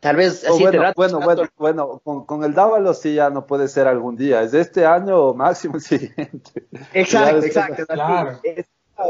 [0.00, 3.68] tal vez así bueno, bueno, bueno, bueno, con, con, el Dávalos sí ya no puede
[3.68, 6.66] ser algún día, es de este año o máximo el siguiente.
[6.92, 8.40] Exacto, exacto, claro.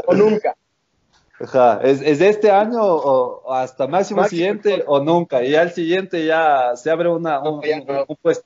[0.05, 0.55] o nunca.
[1.39, 5.71] Ajá, es, es de este año o, hasta máximo, siguiente o nunca, y ya el
[5.71, 7.61] siguiente ya se abre una, un
[8.21, 8.45] puesto.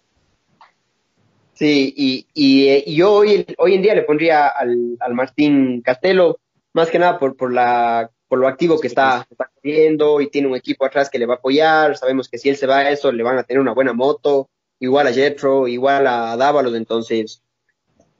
[1.55, 6.39] Sí, y, y, yo hoy, hoy en día le pondría al, al Martín Castelo,
[6.73, 10.47] más que nada por, por, la, por lo activo que está, está corriendo y tiene
[10.47, 11.97] un equipo atrás que le va a apoyar.
[11.97, 14.49] Sabemos que si él se va a eso, le van a tener una buena moto,
[14.79, 16.75] igual a Jetro, igual a Dávalos.
[16.75, 17.41] Entonces,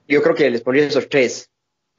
[0.07, 1.49] yo creo que les pondría esos tres.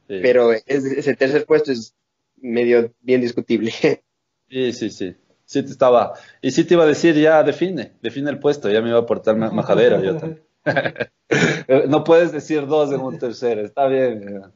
[0.06, 1.94] Pero ese tercer puesto es
[2.36, 3.72] medio bien discutible.
[4.48, 5.16] Sí, sí, sí.
[5.44, 6.12] Sí te estaba.
[6.40, 9.02] Y sí te iba a decir, ya define, define el puesto, ya me iba a
[9.02, 10.42] aportar majadera yo también.
[11.88, 14.52] no puedes decir dos en un tercero, está bien.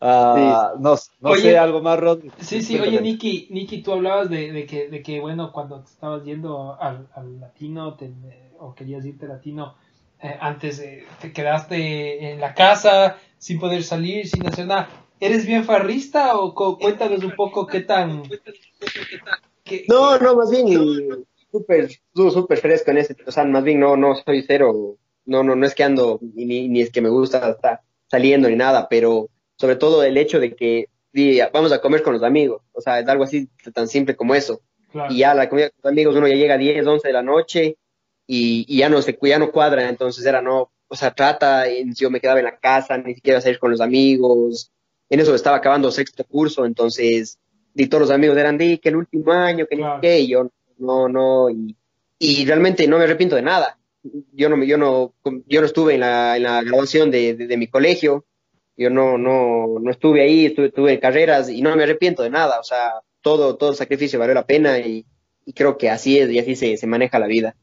[0.00, 2.20] Ah, no, sé, algo más, Rod.
[2.38, 6.24] Sí, sí, oye, Nicky, Nicky, tú hablabas de, que, de que, bueno, cuando te estabas
[6.24, 7.08] yendo al,
[7.40, 7.96] latino
[8.58, 9.74] o querías irte latino,
[10.22, 10.82] eh, antes
[11.20, 14.88] te quedaste en la casa sin poder salir, sin hacer nada.
[15.18, 18.22] ¿Eres bien farrista o cuéntanos un poco qué tan...
[19.88, 24.14] no, no, más bien súper súper fresco en ese, o sea, más bien no, no
[24.14, 27.80] soy cero no, no, no es que ando, ni, ni es que me gusta estar
[28.06, 30.88] saliendo ni nada, pero sobre todo el hecho de que
[31.52, 34.60] vamos a comer con los amigos, o sea, es algo así tan simple como eso.
[35.10, 37.22] Y ya la comida con los amigos, uno ya llega a 10, 11 de la
[37.22, 37.76] noche
[38.26, 41.64] y, ya no se ya no cuadra, entonces era no, o sea, trata,
[41.94, 44.70] yo me quedaba en la casa, ni siquiera salir con los amigos,
[45.08, 47.38] en eso estaba acabando sexto curso, entonces,
[47.74, 50.50] y todos los amigos eran de que el último año, que ni qué, y yo
[50.78, 51.76] no, no, y,
[52.18, 53.78] y, realmente no me arrepiento de nada.
[54.32, 55.14] Yo no, yo no,
[55.46, 58.24] yo no estuve en la, en la graduación de, de, mi colegio,
[58.76, 62.30] yo no, no, no estuve ahí, estuve, estuve, en carreras y no me arrepiento de
[62.30, 65.06] nada, o sea, todo, todo sacrificio valió la pena y,
[65.44, 67.56] y creo que así es y así se, se maneja la vida.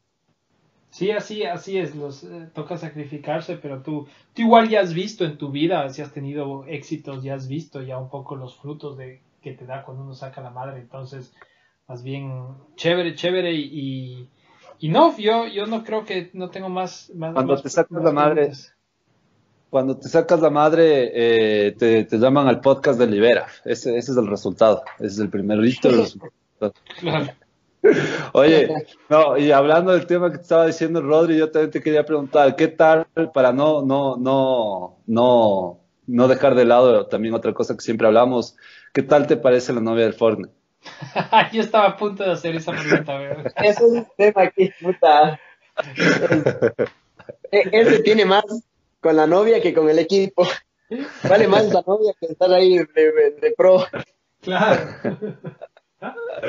[0.94, 5.24] Sí, así, así es, los, eh, toca sacrificarse, pero tú, tú igual ya has visto
[5.24, 8.96] en tu vida, si has tenido éxitos, ya has visto ya un poco los frutos
[8.96, 11.34] de que te da cuando uno saca la madre, entonces,
[11.88, 12.46] más bien,
[12.76, 14.28] chévere, chévere, y,
[14.78, 17.10] y no, yo, yo no creo que no tengo más...
[17.14, 18.52] más cuando te sacas la madre,
[19.74, 24.12] cuando te sacas la madre, eh, te, te, llaman al podcast de Libera, ese, ese
[24.12, 25.88] es el resultado, ese es el primer listo
[27.00, 27.32] Claro.
[28.34, 28.68] Oye,
[29.08, 32.54] no, y hablando del tema que te estaba diciendo Rodri, yo también te quería preguntar,
[32.54, 37.80] ¿qué tal para no, no, no, no, no dejar de lado también otra cosa que
[37.80, 38.56] siempre hablamos,
[38.92, 40.54] ¿qué tal te parece la novia del Fortnite?
[41.52, 43.52] yo estaba a punto de hacer esa pregunta, ¿verdad?
[43.56, 45.40] Eso es un tema aquí, puta.
[47.50, 48.44] Ese tiene más
[49.04, 50.48] con la novia que con el equipo.
[51.28, 53.84] Vale más la novia que estar ahí de, de pro.
[54.40, 54.80] Claro.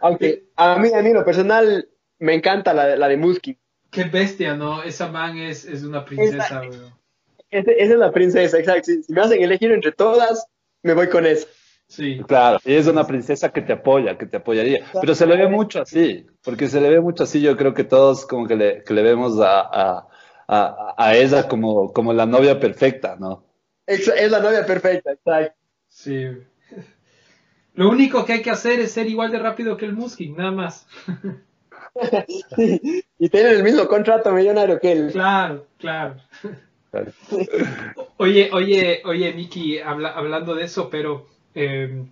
[0.00, 1.88] Aunque a mí, a mí lo personal
[2.18, 3.58] me encanta la, la de Musky.
[3.90, 4.82] Qué bestia, ¿no?
[4.82, 6.62] Esa man es, es una princesa,
[7.50, 8.84] esa, esa, es la princesa, exacto.
[8.84, 10.46] Si, me hacen elegir entre todas,
[10.82, 11.46] me voy con esa.
[11.88, 12.20] Sí.
[12.26, 14.86] Claro, y es una princesa que te apoya, que te apoyaría.
[15.00, 17.40] Pero se le ve mucho así, porque se le ve mucho así.
[17.40, 20.08] Yo creo que todos como que le, que le vemos a, a,
[20.52, 23.44] a, a, ella como, como la novia perfecta, ¿no?
[23.86, 25.56] Es, es la novia perfecta, exacto.
[25.88, 26.26] Sí.
[27.74, 30.50] Lo único que hay que hacer es ser igual de rápido que el Musking, nada
[30.50, 30.88] más.
[33.18, 35.12] y tener el mismo contrato millonario que él.
[35.12, 36.16] Claro, claro.
[38.16, 42.10] oye, oye, oye, Miki, hablando de eso, pero em,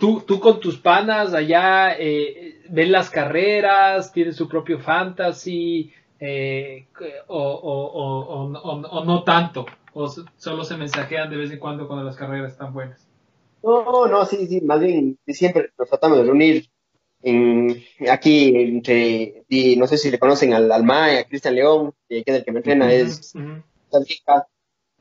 [0.00, 5.92] tú, tú con tus panas allá eh, ven las carreras, tienen su propio fantasy,
[6.26, 6.86] eh,
[7.28, 12.16] o, o, o, no tanto, o solo se mensajean de vez en cuando cuando las
[12.16, 13.06] carreras están buenas.
[13.62, 16.70] No, no, sí, sí, más bien siempre nos tratamos de reunir
[17.22, 21.92] en, aquí entre, y no sé si le conocen al, al MAE, a Cristian León,
[22.08, 23.34] que es el que me entrena, es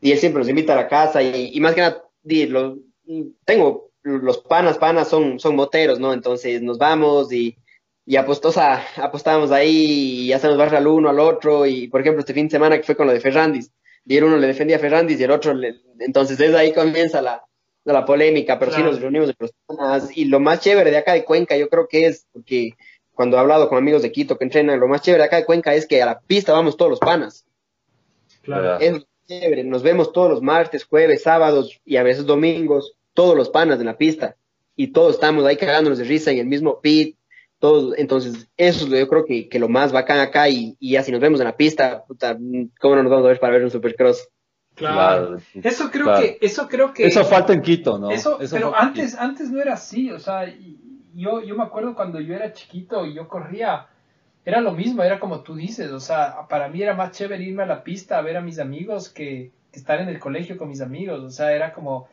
[0.02, 2.04] y él siempre nos invita a la casa y, y más que nada,
[2.50, 2.78] lo,
[3.46, 6.14] tengo los panas, panas son, son moteros, ¿no?
[6.14, 7.58] Entonces nos vamos y,
[8.06, 12.34] y apostosa, apostamos ahí y hacemos barra al uno, al otro y por ejemplo este
[12.34, 13.72] fin de semana que fue con lo de Ferrandis,
[14.06, 17.22] y el uno le defendía a Ferrandis y el otro, le, entonces desde ahí comienza
[17.22, 17.44] la,
[17.86, 20.16] la polémica, pero sí nos reunimos de personas.
[20.16, 22.72] Y lo más chévere de acá de Cuenca, yo creo que es, porque
[23.14, 25.46] cuando he hablado con amigos de Quito que entrenan, lo más chévere de acá de
[25.46, 27.46] Cuenca es que a la pista vamos todos los panas.
[28.42, 28.80] Claro.
[28.80, 33.50] Es chévere, nos vemos todos los martes, jueves, sábados y a veces domingos, todos los
[33.50, 34.36] panas en la pista.
[34.76, 37.18] Y todos estamos ahí cagándonos de risa en el mismo pit.
[37.64, 40.50] Todos, entonces, eso es lo, yo creo que, que lo más bacán acá.
[40.50, 42.38] Y, y ya si nos vemos en la pista, puta,
[42.78, 44.28] ¿cómo no nos vamos a ver para ver un supercross?
[44.76, 45.38] Claro.
[45.54, 47.08] Eso creo que, eso creo que.
[47.08, 48.12] Eso falta en Quito, ¿no?
[48.12, 50.54] Eso, pero antes, antes no era así, o sea,
[51.14, 53.88] yo, yo me acuerdo cuando yo era chiquito y yo corría,
[54.44, 57.64] era lo mismo, era como tú dices, o sea, para mí era más chévere irme
[57.64, 60.82] a la pista a ver a mis amigos que, estar en el colegio con mis
[60.82, 62.10] amigos, o sea, era como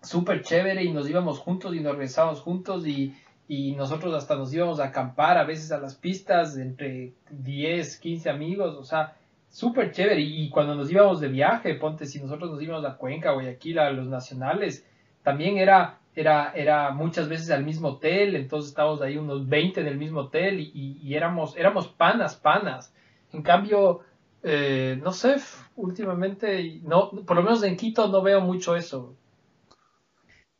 [0.00, 3.14] súper chévere y nos íbamos juntos y nos regresábamos juntos y,
[3.48, 8.30] y nosotros hasta nos íbamos a acampar a veces a las pistas entre 10, 15
[8.30, 9.16] amigos, o sea,
[9.50, 10.20] súper chévere.
[10.20, 13.90] Y, cuando nos íbamos de viaje, ponte, si nosotros nos íbamos a Cuenca, Guayaquil, a
[13.90, 14.86] los nacionales,
[15.22, 19.86] también era, era, era muchas veces al mismo hotel, entonces estábamos ahí unos 20 en
[19.86, 22.94] el mismo hotel y, éramos, éramos panas, panas.
[23.32, 24.00] En cambio,
[24.42, 25.36] eh, no sé,
[25.76, 29.14] últimamente, no, por lo menos en Quito no veo mucho eso.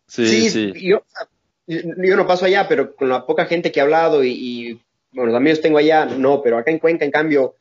[0.06, 0.72] Sí, sí.
[0.76, 1.02] Yo,
[1.66, 4.80] yo no paso allá, pero con la poca gente que he hablado y, y
[5.12, 7.56] bueno, los amigos tengo allá, no, pero acá en Cuenca, en cambio,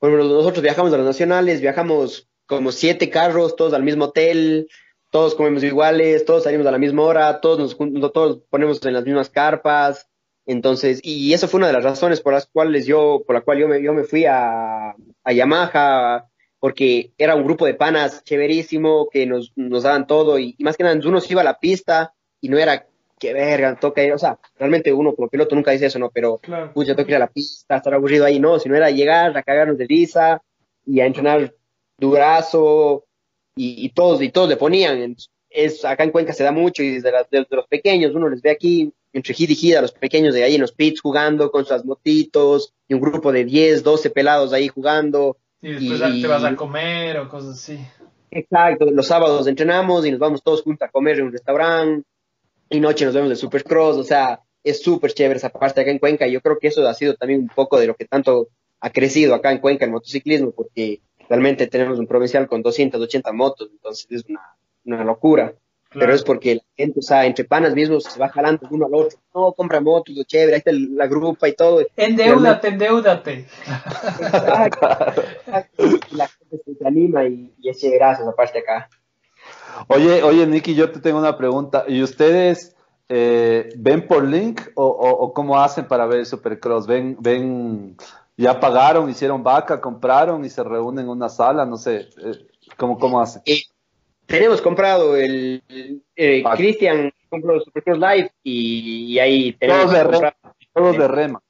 [0.00, 4.68] bueno, nosotros viajamos a los nacionales, viajamos como siete carros, todos al mismo hotel,
[5.10, 9.04] todos comemos iguales, todos salimos a la misma hora, todos nos todos ponemos en las
[9.04, 10.08] mismas carpas.
[10.44, 13.58] Entonces, y eso fue una de las razones por las cuales yo, por la cual
[13.58, 16.28] yo me, yo me fui a, a Yamaha,
[16.58, 20.82] porque era un grupo de panas chéverísimo, que nos, nos daban todo, y, más que
[20.82, 22.86] nada uno se iba a la pista y no era
[23.22, 26.10] que verga, toca ir, o sea, realmente uno como piloto nunca dice eso, ¿no?
[26.10, 26.72] Pero, claro.
[26.74, 29.42] tengo que ir a la pista, estar aburrido ahí, no, si no era llegar a
[29.44, 30.42] cagarnos de risa
[30.84, 31.54] y a entrenar
[31.96, 33.04] durazo
[33.54, 35.14] y, todos, y todos le ponían.
[35.48, 37.12] Es, acá en Cuenca se da mucho y desde,
[37.48, 40.60] los pequeños, uno les ve aquí entre Gid y Gida, los pequeños de ahí en
[40.62, 45.36] los pits jugando con sus motitos, y un grupo de 10, 12 pelados ahí jugando.
[45.60, 47.78] Y después te vas a comer o cosas así.
[48.32, 52.08] Exacto, los sábados entrenamos y nos vamos todos juntos a comer en un restaurante,
[52.72, 55.98] y noche nos vemos de Supercross, o sea, es súper chévere esa parte acá en
[55.98, 58.48] Cuenca, yo creo que eso ha sido también un poco de lo que tanto
[58.80, 63.68] ha crecido acá en Cuenca el motociclismo, porque realmente tenemos un provincial con 280 motos,
[63.70, 64.24] entonces es
[64.84, 65.54] una, locura.
[65.94, 68.94] Pero es porque la gente, o sea, entre panas mismos se va jalando uno al
[68.94, 69.18] otro.
[69.34, 71.86] No, compra motos, lo chévere, ahí está la grupa y todo.
[71.96, 73.44] Endeúdate, endeúdate.
[76.12, 78.88] la gente se anima y, y es chéverazo esa parte acá.
[79.88, 81.84] Oye, oye, Nicky, yo te tengo una pregunta.
[81.88, 82.76] ¿Y ustedes
[83.08, 86.86] eh, ven por link o, o, cómo hacen para ver el Supercross?
[86.86, 87.96] ¿Ven, ven
[88.36, 92.98] ya pagaron, hicieron vaca, compraron y se reúnen en una sala, no sé, eh, ¿cómo,
[92.98, 93.42] cómo hacen?
[94.26, 95.62] tenemos comprado el,
[96.16, 100.34] eh, Cristian compró Supercross Live y, ahí tenemos todos de, rema,
[100.72, 101.42] todos de rema.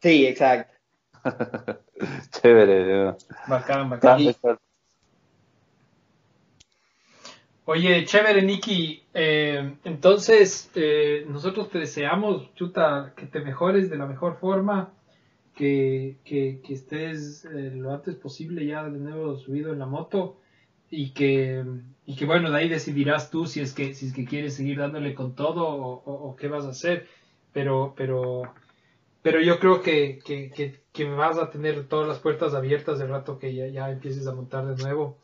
[0.00, 0.74] Sí, exacto.
[2.30, 3.14] Chévere.
[3.48, 4.18] Bacán, bacán.
[7.68, 9.02] Oye, chévere, Nicky.
[9.12, 14.92] Eh, entonces, eh, nosotros te deseamos, Chuta, que te mejores de la mejor forma
[15.56, 20.38] que, que, estés eh, lo antes posible ya de nuevo subido en la moto
[20.90, 21.64] y que,
[22.04, 24.78] y que bueno, de ahí decidirás tú si es que, si es que quieres seguir
[24.78, 27.08] dándole con todo o, qué vas a hacer,
[27.52, 28.42] pero, pero,
[29.22, 30.52] pero yo creo que, que,
[30.92, 34.34] que, vas a tener todas las puertas abiertas el rato que ya, ya empieces a
[34.34, 35.18] montar de nuevo.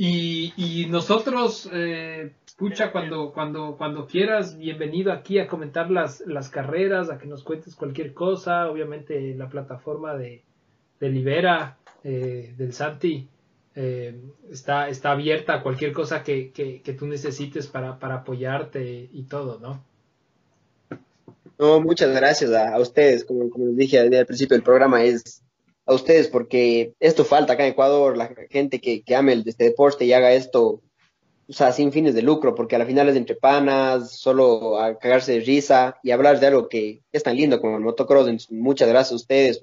[0.00, 6.48] Y, y nosotros, eh, pucha, cuando, cuando, cuando quieras, bienvenido aquí a comentar las, las
[6.48, 8.70] carreras, a que nos cuentes cualquier cosa.
[8.70, 10.44] Obviamente la plataforma de,
[11.00, 13.26] de Libera, eh, del Santi,
[13.74, 19.58] eh, está, está abierta a cualquier cosa que, que, tú necesites para, apoyarte y todo,
[19.58, 19.82] ¿no?
[21.58, 23.24] No, muchas gracias a, a ustedes.
[23.24, 25.42] Como, como les dije al principio del programa, es
[25.88, 29.64] a ustedes porque esto falta acá en Ecuador, la gente que, que ame el, este
[29.64, 30.82] deporte y haga esto,
[31.48, 34.98] o sea, sin fines de lucro, porque a la final es entre panas, solo a
[34.98, 38.50] cagarse de risa y hablar de algo que es tan lindo como el motocross.
[38.50, 39.60] Muchas gracias a ustedes.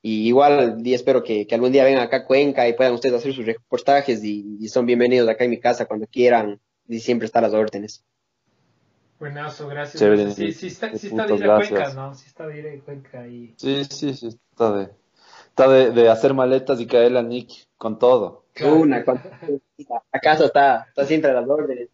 [0.00, 3.16] Y igual y espero que, que, algún día vengan acá a Cuenca y puedan ustedes
[3.16, 6.58] hacer sus reportajes y, son bienvenidos acá en mi casa cuando quieran
[6.88, 8.02] y siempre están las órdenes.
[9.18, 10.34] Buenazo, gracias.
[10.34, 12.14] Sí, sí está, sí está de ir a Cuenca, ¿no?
[12.14, 13.52] Sí está de ir a Cuenca y...
[13.58, 14.99] Sí, sí, sí está de
[15.60, 18.46] está de, hacer maletas y caer a Nick con todo.
[18.62, 21.88] Una, la casa está, está siempre a las órdenes.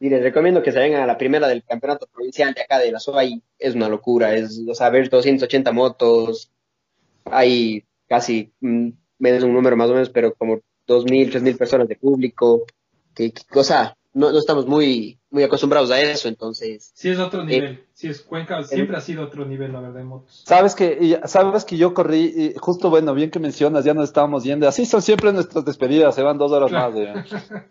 [0.00, 2.90] Y les recomiendo que se vengan a la primera del campeonato provincial de acá de
[2.90, 3.24] la SOA.
[3.24, 4.34] Y es una locura.
[4.34, 6.50] Es, o sea, ver 280 motos.
[7.26, 8.88] Hay casi, mm,
[9.18, 12.64] menos un número más o menos, pero como 2.000, 3.000 personas de público.
[13.14, 16.90] Que, o sea, no, no estamos muy, muy acostumbrados a eso, entonces.
[16.94, 17.84] Sí, es otro nivel.
[17.92, 20.42] sí, es Cuenca, siempre ha sido otro nivel, la verdad, en motos.
[20.44, 24.42] Sabes que, sabes que yo corrí, y justo bueno, bien que mencionas, ya nos estábamos
[24.42, 24.66] yendo.
[24.66, 26.92] Así son siempre nuestras despedidas, se van dos horas más.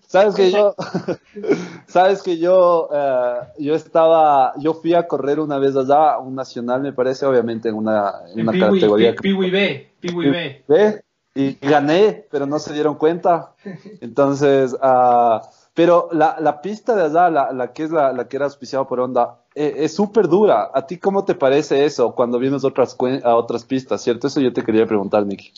[0.07, 0.75] sabes que yo,
[1.87, 6.81] sabes que yo, eh, yo estaba, yo fui a correr una vez allá, un nacional,
[6.81, 9.13] me parece, obviamente, en una, en una categoría.
[9.21, 11.01] B, B.
[11.35, 13.53] Y gané, pero no se dieron cuenta.
[14.01, 15.39] Entonces, uh,
[15.79, 18.99] pero la, la pista de allá, la, que es la, la, que era auspiciada por
[18.99, 20.71] Honda, eh, es súper dura.
[20.73, 24.27] ¿A ti cómo te parece eso cuando vienes otras, a otras pistas, cierto?
[24.27, 25.53] Eso yo te quería preguntar, Nicky.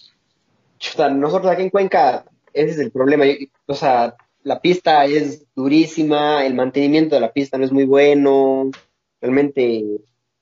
[1.15, 2.23] nosotros aquí en Cuenca,
[2.53, 3.25] ese es el problema.
[3.65, 8.69] O sea, la pista es durísima, el mantenimiento de la pista no es muy bueno.
[9.21, 9.83] Realmente,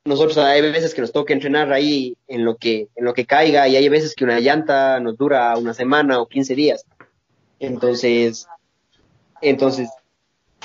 [0.04, 3.66] nosotros hay veces que nos toca entrenar ahí en lo que, en lo que caiga
[3.70, 6.86] y hay veces que una llanta nos dura una semana o 15 días.
[7.62, 8.46] Entonces,
[9.42, 9.90] entonces,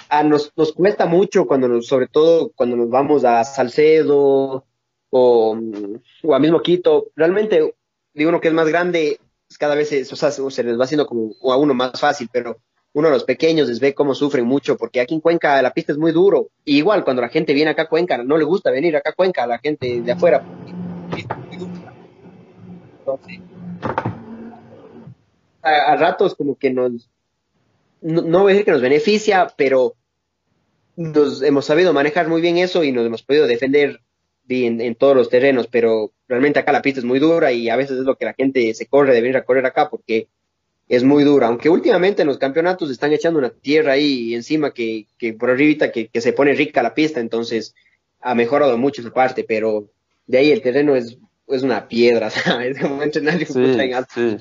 [0.09, 4.65] a nos, nos cuesta mucho cuando nos, sobre todo cuando nos vamos a Salcedo
[5.11, 5.59] o,
[6.23, 7.09] o a mismo Quito.
[7.17, 7.75] Realmente,
[8.13, 11.35] digo uno que es más grande, pues, cada vez se, se les va haciendo como
[11.53, 12.59] a uno más fácil, pero
[12.93, 15.93] uno de los pequeños les ve cómo sufren mucho, porque aquí en Cuenca la pista
[15.93, 16.49] es muy duro.
[16.65, 19.45] igual cuando la gente viene acá a Cuenca, no le gusta venir acá a Cuenca
[19.45, 20.45] a la gente de afuera.
[22.99, 23.41] Entonces,
[25.63, 27.11] a ratos como que nos,
[28.05, 29.95] no, voy a decir que nos beneficia, pero
[30.95, 34.01] nos hemos sabido manejar muy bien eso y nos hemos podido defender
[34.45, 37.77] bien en todos los terrenos, pero realmente acá la pista es muy dura y a
[37.77, 40.29] veces es lo que la gente se corre de venir a correr acá porque
[40.87, 45.07] es muy dura, aunque últimamente en los campeonatos están echando una tierra ahí encima que,
[45.17, 47.75] que por arribita que, que, se pone rica la pista, entonces
[48.21, 49.89] ha mejorado mucho esa parte, pero
[50.27, 51.17] de ahí el terreno es,
[51.49, 52.79] es una piedra, ¿sabes?
[52.79, 53.47] Como entrenar sí,
[54.15, 54.37] sí.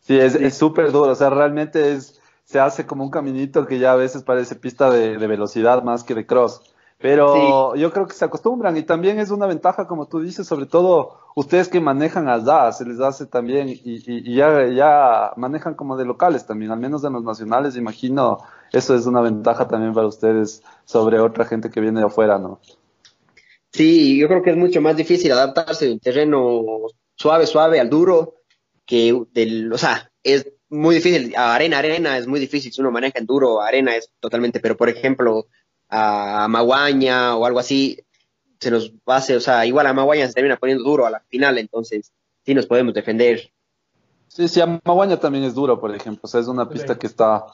[0.00, 2.15] Sí, es súper duro, o sea, realmente es,
[2.46, 6.14] se hace como un caminito que ya a veces parece pista de, velocidad más que
[6.14, 6.62] de cross.
[6.98, 10.64] Pero yo creo que se acostumbran y también es una ventaja, como tú dices, sobre
[10.64, 15.98] todo ustedes que manejan allá, se les hace también y, y, ya, ya manejan como
[15.98, 18.38] de locales también, al menos de los nacionales, imagino,
[18.72, 22.60] eso es una ventaja también para ustedes sobre otra gente que viene de afuera, ¿no?
[23.72, 26.62] Sí, yo creo que es mucho más difícil adaptarse de un terreno
[27.14, 28.36] suave, suave al duro,
[28.86, 33.18] que del, o sea, es muy difícil, arena, arena es muy difícil, si uno maneja
[33.18, 35.46] en duro, arena es totalmente, pero por ejemplo,
[35.88, 37.98] a Maguaña o algo así,
[38.60, 41.58] se nos hace, o sea, igual a Maguaña se termina poniendo duro a la final,
[41.58, 42.12] entonces
[42.44, 43.50] sí nos podemos defender.
[44.28, 47.06] Sí, sí, a Maguaña también es duro, por ejemplo, o sea, es una pista que
[47.06, 47.46] está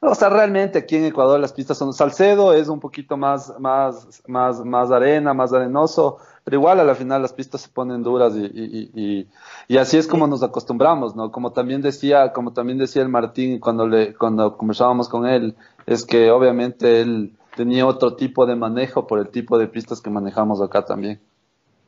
[0.00, 4.22] o sea, realmente aquí en Ecuador las pistas son Salcedo, es un poquito más, más,
[4.28, 6.18] más, más arena, más arenoso,
[6.48, 9.28] pero igual a la final las pistas se ponen duras y, y, y,
[9.68, 11.30] y, así es como nos acostumbramos, ¿no?
[11.30, 16.06] Como también decía, como también decía el Martín cuando le, cuando conversábamos con él, es
[16.06, 20.62] que obviamente él tenía otro tipo de manejo por el tipo de pistas que manejamos
[20.62, 21.20] acá también.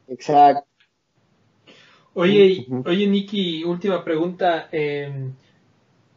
[0.08, 0.66] Exacto.
[2.12, 4.68] Oye, oye, Nicky, última pregunta.
[4.72, 5.30] Eh,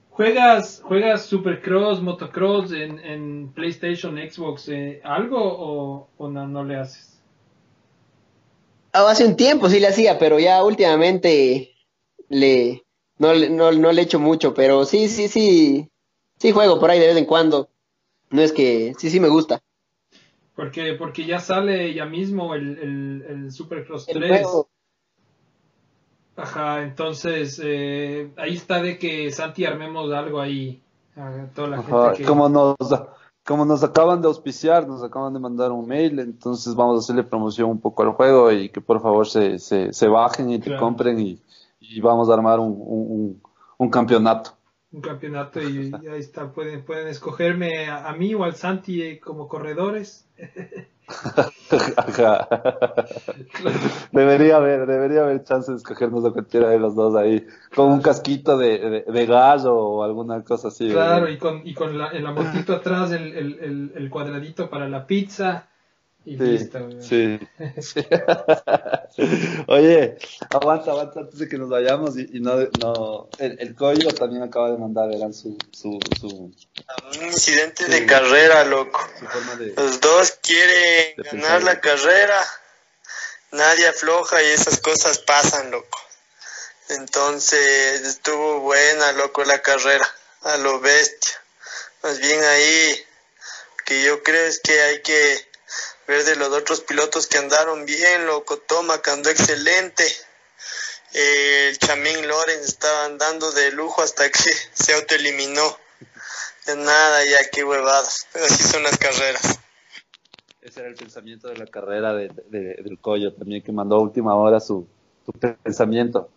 [0.09, 7.12] ¿Juegas, juegas Supercross, Motocross en, en PlayStation, Xbox, eh, algo o, no, le haces?
[8.93, 11.75] Ah, hace un tiempo sí le hacía, pero ya últimamente
[12.29, 12.83] le
[13.17, 15.89] no, no, no le echo mucho, pero sí, sí, sí,
[16.37, 17.69] sí juego por ahí de vez en cuando.
[18.29, 19.61] No es que, sí, sí me gusta.
[20.55, 24.47] Porque, porque ya sale ya mismo el, el, el Supercross 3.
[26.35, 30.81] Ajá, entonces eh, ahí está de que Santi armemos algo ahí.
[31.15, 32.23] A toda la gente que...
[32.23, 32.75] como, nos,
[33.43, 37.23] como nos acaban de auspiciar, nos acaban de mandar un mail, entonces vamos a hacerle
[37.23, 40.77] promoción un poco al juego y que por favor se, se, se bajen y te
[40.77, 41.39] compren y,
[41.79, 43.41] y, vamos a armar un, un,
[43.77, 44.51] un campeonato
[44.93, 49.19] un campeonato y, ahí está, pueden, pueden escogerme a, a, mí o al Santi eh,
[49.19, 50.29] como corredores.
[54.11, 58.01] debería haber, debería haber chance de escogernos a cualquiera de los dos ahí, con un
[58.01, 60.89] casquito de, de, gallo o alguna cosa así.
[60.89, 64.87] Claro, y con, y con la, en la motito atrás el, el, el, cuadradito para
[64.87, 65.67] la pizza.
[66.25, 66.89] Y listo.
[67.01, 67.37] Sí,
[69.67, 70.17] Oye,
[70.49, 73.75] aguanta, aguanta antes de que nos vayamos y, no, no el, el
[74.15, 76.27] también acaba de mandar, eran su, su, su...
[76.27, 78.99] Un incidente de carrera, loco.
[79.75, 82.41] Los dos quieren ganar la carrera,
[83.51, 85.99] nadie afloja y esas cosas pasan, loco.
[86.89, 90.07] Entonces estuvo buena, loco, la carrera,
[90.43, 91.35] a lo bestia.
[92.01, 93.05] Más bien ahí,
[93.85, 95.52] que yo creo es que hay que
[96.07, 100.03] ver de los otros pilotos que andaron bien, loco, Toma que andó excelente.
[101.13, 104.39] el Chamín Lorenz estaba andando de lujo hasta que
[104.73, 105.77] se autoeliminó.
[106.65, 108.27] De nada, ya qué huevadas.
[108.31, 109.59] Pero así son las carreras.
[110.61, 114.33] Ese era el pensamiento de la carrera de, del Coyo, también que mandó a última
[114.35, 114.87] hora su,
[115.25, 116.29] su pensamiento.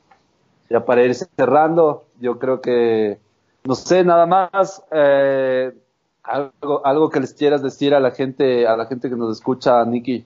[0.68, 3.20] Ya para ir cerrando, yo creo que,
[3.62, 4.82] no sé, nada más.
[4.90, 5.72] Eh,
[6.26, 9.84] algo, algo que les quieras decir a la gente, a la gente que nos escucha,
[9.84, 10.24] Nicky.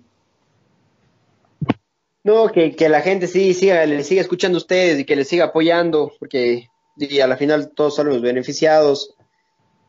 [2.22, 5.28] No, que, que la gente sí siga, le siga escuchando a ustedes y que les
[5.28, 9.14] siga apoyando, porque y a la final todos son los beneficiados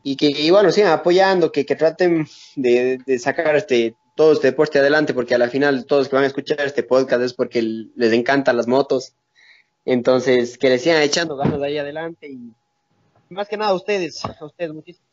[0.02, 2.26] y que y bueno sigan apoyando, que, que traten
[2.56, 6.24] de, de, sacar este todo este deporte adelante, porque a la final todos que van
[6.24, 9.14] a escuchar este podcast es porque les encantan las motos.
[9.84, 12.52] Entonces, que les sigan echando ganas ahí adelante y
[13.30, 15.11] más que nada a ustedes, a ustedes muchísimo.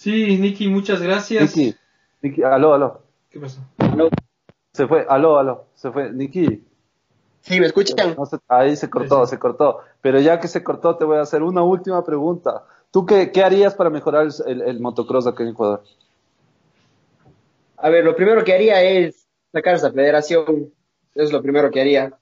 [0.00, 1.54] Sí, Nicky, muchas gracias.
[1.54, 1.76] Nicky,
[2.22, 3.02] Nicky, aló, aló.
[3.28, 3.60] ¿Qué pasó?
[3.76, 4.08] Aló.
[4.72, 6.10] Se fue, aló, aló, se fue.
[6.10, 6.64] Nicky.
[7.42, 8.16] Sí, ¿me escuchan?
[8.48, 9.80] ahí se cortó, se cortó.
[10.00, 12.64] Pero ya que se cortó, te voy a hacer una última pregunta.
[12.90, 15.84] ¿Tú qué, qué harías para mejorar el, el, motocross aquí en Ecuador?
[17.76, 20.72] A ver, lo primero que haría es sacar esa federación.
[21.14, 22.18] Eso es lo primero que haría.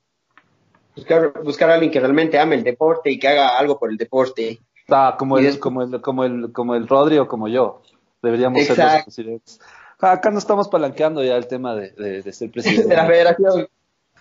[0.96, 3.96] Buscar, buscar a alguien que realmente ame el deporte y que haga algo por el
[3.96, 4.58] deporte.
[4.88, 7.82] Ah, como el, como el, como el, como el Rodri o como yo.
[8.22, 9.60] Deberíamos ser los presidentes.
[10.00, 11.90] Ah, acá no estamos palanqueando ya el tema de,
[12.22, 12.88] de, ser presidente.
[12.88, 13.68] de la federación.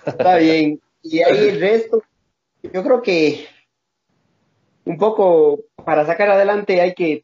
[0.06, 0.82] Está bien.
[1.04, 2.04] Y ahí el resto,
[2.64, 3.48] yo creo que
[4.84, 7.24] un poco para sacar adelante hay que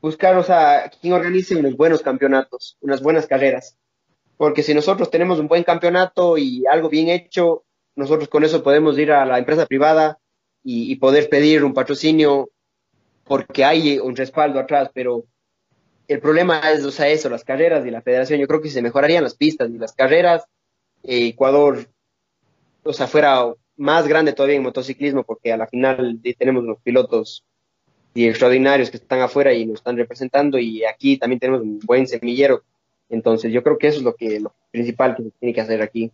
[0.00, 3.76] buscar, o sea, quien organice unos buenos campeonatos, unas buenas carreras.
[4.36, 7.64] Porque si nosotros tenemos un buen campeonato y algo bien hecho,
[7.96, 10.18] nosotros con eso podemos ir a la empresa privada
[10.62, 12.48] y, y poder pedir un patrocinio
[13.30, 15.24] porque hay un respaldo atrás, pero
[16.08, 18.82] el problema es, o sea, eso, las carreras y la federación, yo creo que se
[18.82, 20.42] mejorarían las pistas y las carreras,
[21.04, 21.86] eh, Ecuador,
[22.82, 27.44] o sea, fuera más grande todavía en motociclismo porque a la final tenemos unos pilotos
[28.14, 32.08] y extraordinarios que están afuera y nos están representando y aquí también tenemos un buen
[32.08, 32.64] semillero.
[33.08, 35.82] Entonces yo creo que eso es lo que lo principal que se tiene que hacer
[35.82, 36.10] aquí.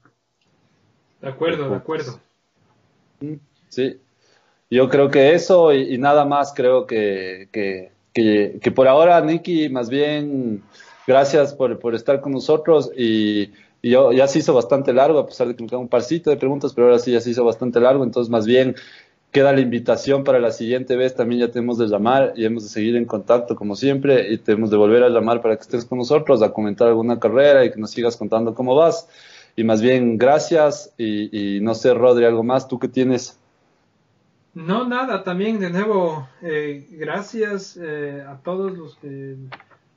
[1.23, 2.21] De acuerdo, de acuerdo.
[3.71, 4.01] Sí,
[4.71, 9.89] yo creo que eso y, nada más creo que, que, que, por ahora, Nicky, más
[9.89, 10.63] bien
[11.07, 13.51] gracias por, por estar con nosotros y,
[13.83, 16.37] yo, ya se hizo bastante largo, a pesar de que me queda un parcito de
[16.37, 18.75] preguntas, pero ahora sí ya se hizo bastante largo, entonces más bien
[19.31, 22.69] queda la invitación para la siguiente vez, también ya tenemos de llamar y hemos de
[22.71, 25.99] seguir en contacto como siempre y tenemos de volver a llamar para que estés con
[25.99, 29.09] nosotros, a comentar alguna carrera y que nos sigas contando cómo vas.
[29.55, 33.39] Y más bien, gracias y, y no sé, Rodri, algo más, ¿tú qué tienes?
[34.57, 39.37] No, nada, también de nuevo, eh, gracias eh, a todos los que,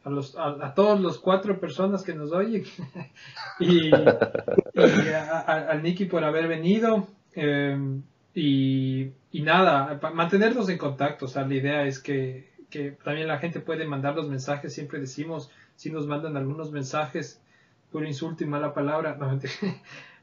[0.04, 2.66] a, los, a, todos los cuatro personas que nos oyen.
[3.62, 8.04] Y, al Nicky por haber venido em,
[8.34, 13.40] y, y, nada, mantenernos en contacto, o sea, la idea es que, que también la
[13.40, 17.42] gente puede mandar los mensajes, siempre decimos, si nos mandan algunos mensajes,
[17.92, 19.40] por insulto y mala palabra, no,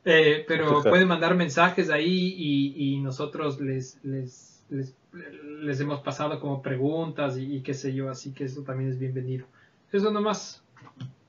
[0.09, 7.37] Eh, pero pueden mandar mensajes ahí y, nosotros les, les, les, hemos pasado como preguntas
[7.37, 9.47] y, qué sé yo, así que eso también es bienvenido.
[9.93, 10.63] Eso nomás.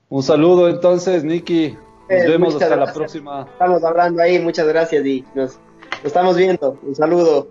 [0.08, 1.70] Un saludo entonces, Nicky.
[2.08, 3.48] Nos eh, vemos hasta la próxima.
[3.50, 5.58] Estamos hablando ahí, muchas gracias y nos,
[6.04, 6.78] estamos viendo.
[6.80, 7.48] Un saludo.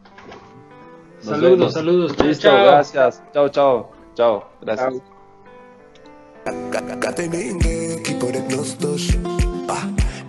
[1.19, 2.17] saludos, saludos.
[2.23, 2.65] Listo, chao.
[2.67, 3.21] gracias.
[3.33, 3.91] Chao, chao.
[4.15, 5.01] Chao, gracias.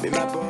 [0.03, 0.48] Chao.